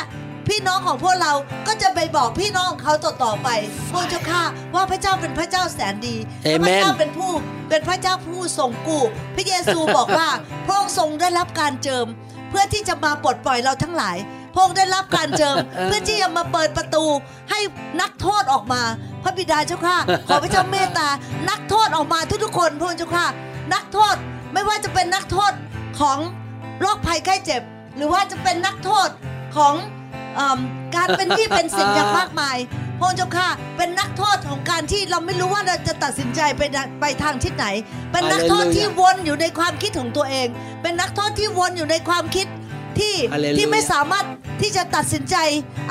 [0.48, 1.32] พี่น้องของพวกเรา
[1.66, 3.48] ก็จะไปบอกพี่น้องของเขาต่อๆไป
[3.90, 4.42] พระเจ้าข้า
[4.74, 7.32] ว่าพระเจ้าเป็นพระเจ้าแสนดีเอพเมระนเจ้าเป็นผู้
[7.68, 9.02] เป็นพระเจ้าผู้ทรงกู้
[9.34, 10.28] พระเยซูบอกว่า
[10.66, 12.06] พระองค์ทรงได้รับการเจิม
[12.50, 14.16] เพื่อที่จะมาปลดปล่อยเราทั้งหลาย
[14.54, 15.56] พระองค์ได้รับการเจิม
[15.86, 17.04] เพื่อที่จะมาเปิดประตู
[17.50, 17.60] ให้
[18.00, 18.82] นักโทษออกมา
[19.22, 19.96] พระบิดาเจ้าข้า
[20.28, 21.08] ขอพระเจ้าเมตตา
[21.50, 23.26] นักโทษออกมาทุกๆคนพระองค์เจ้าข้า
[23.74, 24.16] นักโทษ
[24.52, 25.52] ไม่ว่าจะเป็นนักโทษ
[26.00, 26.18] ของ
[26.80, 27.62] โรคภัยไข้เจ็บ
[27.96, 29.08] หรือว่าจะเป็นนักโทษ
[29.56, 29.99] ของเอม
[30.94, 32.57] การเป็นหนี้เป็นสินอย่างมากมาย
[32.98, 37.66] พระองค์เจ้าข้าเป็นนักโทษของการที่เราไม่รู้ว่าเราจะตัดสินใจไปทางไปทางทิศไหน
[38.12, 40.48] เป็นนักโทษที่วนอยู่ในความคิดของตัวเอง
[40.82, 42.47] เป็นนักโทษที่วนอยู่ในความคิด
[42.98, 44.27] ที่ฮาเลลูยาที่ไม่สามารถ
[44.61, 45.36] ที่จะตัดสินใจ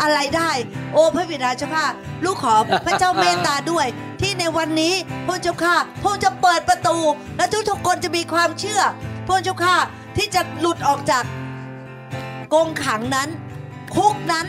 [0.01, 0.51] อะไรได้
[0.93, 1.85] โอ้พระบิดาเจ้าข้า
[2.25, 2.55] ลูกขอ
[2.85, 3.87] พระเจ้าเมตตาด้วย
[4.21, 4.93] ที่ในวันนี้
[5.27, 6.97] พระเจ้าข้าพระองค์จะเปิดประตู
[7.37, 8.81] และทุกๆคนจะมีความเชื่อ
[9.27, 9.75] พระเจ้าข้า
[10.17, 11.23] ที่จะหลุดออกจาก
[12.53, 13.29] กรงขังนั้น
[13.95, 14.45] คุกนั้น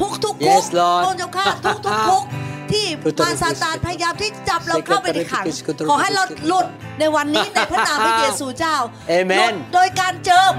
[0.00, 2.24] ทุกๆคุก Yes, Lord พระเจ้าข้าทุกๆคุก
[2.72, 2.86] ที่
[3.24, 5.44] มารซาตานพยายามที่จับเราเข้าไปในขัง
[5.90, 6.66] ขอให้เราหลุด
[6.98, 8.76] ในวันนี้ในพระนามพระเยซูเจ้า
[9.18, 10.52] Amen หลุดโดยการเจิม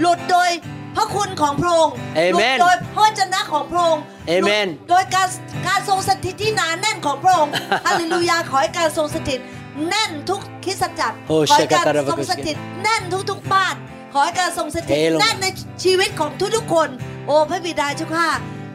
[0.00, 0.50] หลุดโดย
[0.96, 5.28] พระคุณของพระองค์ Amen หลุดโดยพระวจนะของพระองค์ Amen หลุดโดยการ
[5.68, 7.52] การทรงสถิตที่หนาแน่นของพระองค์
[7.86, 9.40] ฮาเลลูยาขอให้การทรงสถิต
[9.88, 13.74] แน่นทุกคริสตจักรโอ้ขอให้การเชกาตาราบาทรงกุสสถิตแน่นทุกๆบ้าน
[14.12, 15.46] ขอให้การทรงสถิตเทลงแน่นใน
[15.84, 16.88] ชีวิตของทุกๆคน
[17.26, 18.28] โอ้พระบิดาเจ้าข้า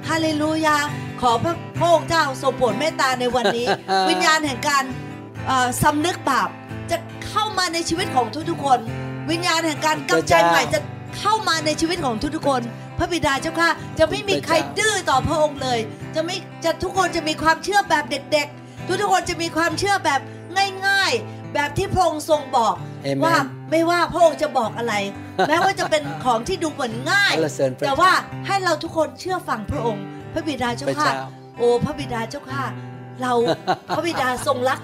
[0.10, 0.78] ฮาเลลูยา
[1.22, 3.66] ขอพระพระองค์เจ้าทรงโปรดเมตตาในวันนี้
[4.10, 4.84] วิญญาณแห่งการ
[5.48, 6.50] เอ่อสำนึกบาป
[6.92, 6.98] จะ
[7.28, 8.80] เข้ามาในชีวิตของทุกๆคน
[9.32, 10.80] วิญญาณแห่งการกลับใจใหม่จะ
[11.20, 12.62] เข้ามาในชีวิตของทุกๆคน
[12.98, 15.80] พระบิดาเจ้าค่ะ จะไม่มีใครดื้อต่อพระองค์เลย
[16.16, 20.20] จะไม่จะทุกคนจะมีความเชื่อแบบเด็ก ๆ ทุกๆคนจะมีความเชื่อแบบ
[20.88, 22.76] ง่าย ๆ แบบที่พระองค์ทรงบอก
[23.08, 23.36] Amen ว่า
[23.72, 24.94] ไม่ว่าพระองค์จะบอกอะไร
[25.48, 28.12] แม้ว่าจะเป็นของที่ดูเหมือนง่ายสรรเสริญพระแต่ว่า
[28.48, 31.28] ให้เราทุกคนเชื่อฟังพระองค์ พระบิดาเจ้าพระค่ะเจ้า
[31.58, 32.64] โอ้พระบิดาเจ้าค่ะ
[33.22, 33.34] เรา
[33.96, 34.80] พระบิดาทรงรัก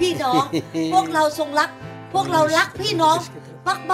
[0.00, 0.44] พี่น้อง
[0.92, 1.70] พวกเราทรงรัก
[2.14, 3.16] พวกเรารักพี่น้อง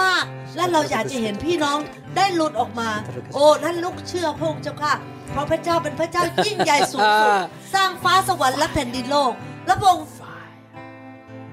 [0.01, 1.77] มากๆและเราอยากจะเห็นพี่น้อง
[2.15, 2.89] ได้หลุดออกมา
[3.33, 4.93] โอ้นั่นลูกเชื่อพระองค์เจ้าค่ะ
[5.31, 7.31] เพราะพระเจ้าเป็นพระเจ้ายิ่งใหญ่สูงสุด
[7.73, 9.31] สร้างฟ้าสวรรค์และแผ่นดินโลก
[9.67, 10.05] และพระองค์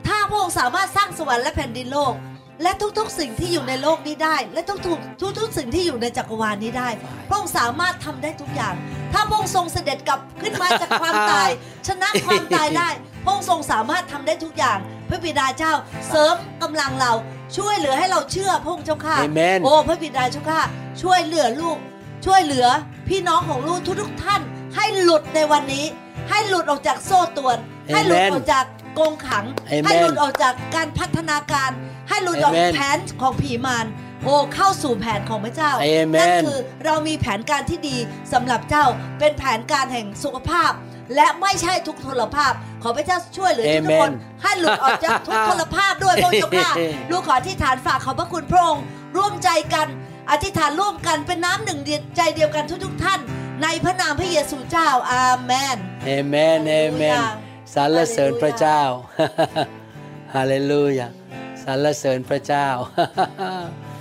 [0.07, 2.15] ถ้าพระองค์สามารถสร้างสวรรค์และแผ่นดินโลก
[2.63, 6.89] และทุกๆสิ่งที่อยู่ในโลกนี้ได้ และทุกๆทุกๆสิ่งที่อยู่ในจักรวาลนี้ได้
[7.29, 8.75] พระองค์สามารถทำได้ทุกอย่าง
[9.13, 11.51] ถ้าพระองค์ทรงเสด็จกลับขึ้นมาจากความตาย
[11.89, 12.89] ชนะความตายได้
[13.25, 14.79] พระองค์ทรงสามารถทำได้ทุกอย่าง
[15.09, 15.73] พระบิดาเจ้า
[16.09, 17.13] เสริมกำลังเรา
[17.57, 20.63] ช่วยเหลือให้เราเชื่อพระองค์เจ้าค่ะ Amen โอ้พระบิดาเจ้าค่ะ
[21.03, 21.77] ช่วยเหลือลูก
[22.27, 22.67] ช่วยเหลือ
[23.09, 24.41] พี่น้องของลูกทุกๆท่าน
[24.77, 25.85] ให้หลุดในวันนี้
[26.31, 27.59] ให้หลุดออกจากโซ่ตรวน
[27.93, 28.65] ให้หลุดออกจาก
[28.99, 31.71] กรงขัง Amen ให้หลุดออกจากการพัฒนาการ
[32.09, 33.87] ให้หลุดออก Amen แผนของผีมาร
[34.25, 37.97] โอ้เข้าสู่แผนของพระเจ้า Amen นั่นคือเรามีแผนการที่ดี
[38.33, 38.85] สำหรับเจ้า
[39.19, 40.73] เป็นแผนการแห่งสุขภาพ
[41.15, 42.53] และไม่ใช่ทุกทรภาพ
[42.83, 44.11] ขอพระเจ้าช่วยเหลือทุก Amen คน
[44.43, 46.73] ให้หลุดออกจากทุกทรภาพด้วยพระองค์เจ้าค่ะ
[47.11, 48.85] ลูกขอที่ฐานฝากขอบพระคุณพระองค์
[49.17, 49.87] ร่วมใจกัน
[50.31, 53.21] อธิษฐานร่วมกันเป็นน้ำหนึ่งเดียวใจเดียวกันทุกๆท่าน
[53.63, 55.77] ในพระนามพระเยซูเจ้าอาเมน
[56.07, 57.21] เอเมนเอเมน
[57.75, 58.81] สรรเสริญพระเจ้า
[60.35, 61.09] ฮาเลลูยา
[61.65, 62.67] สรรเสริญพระเจ้า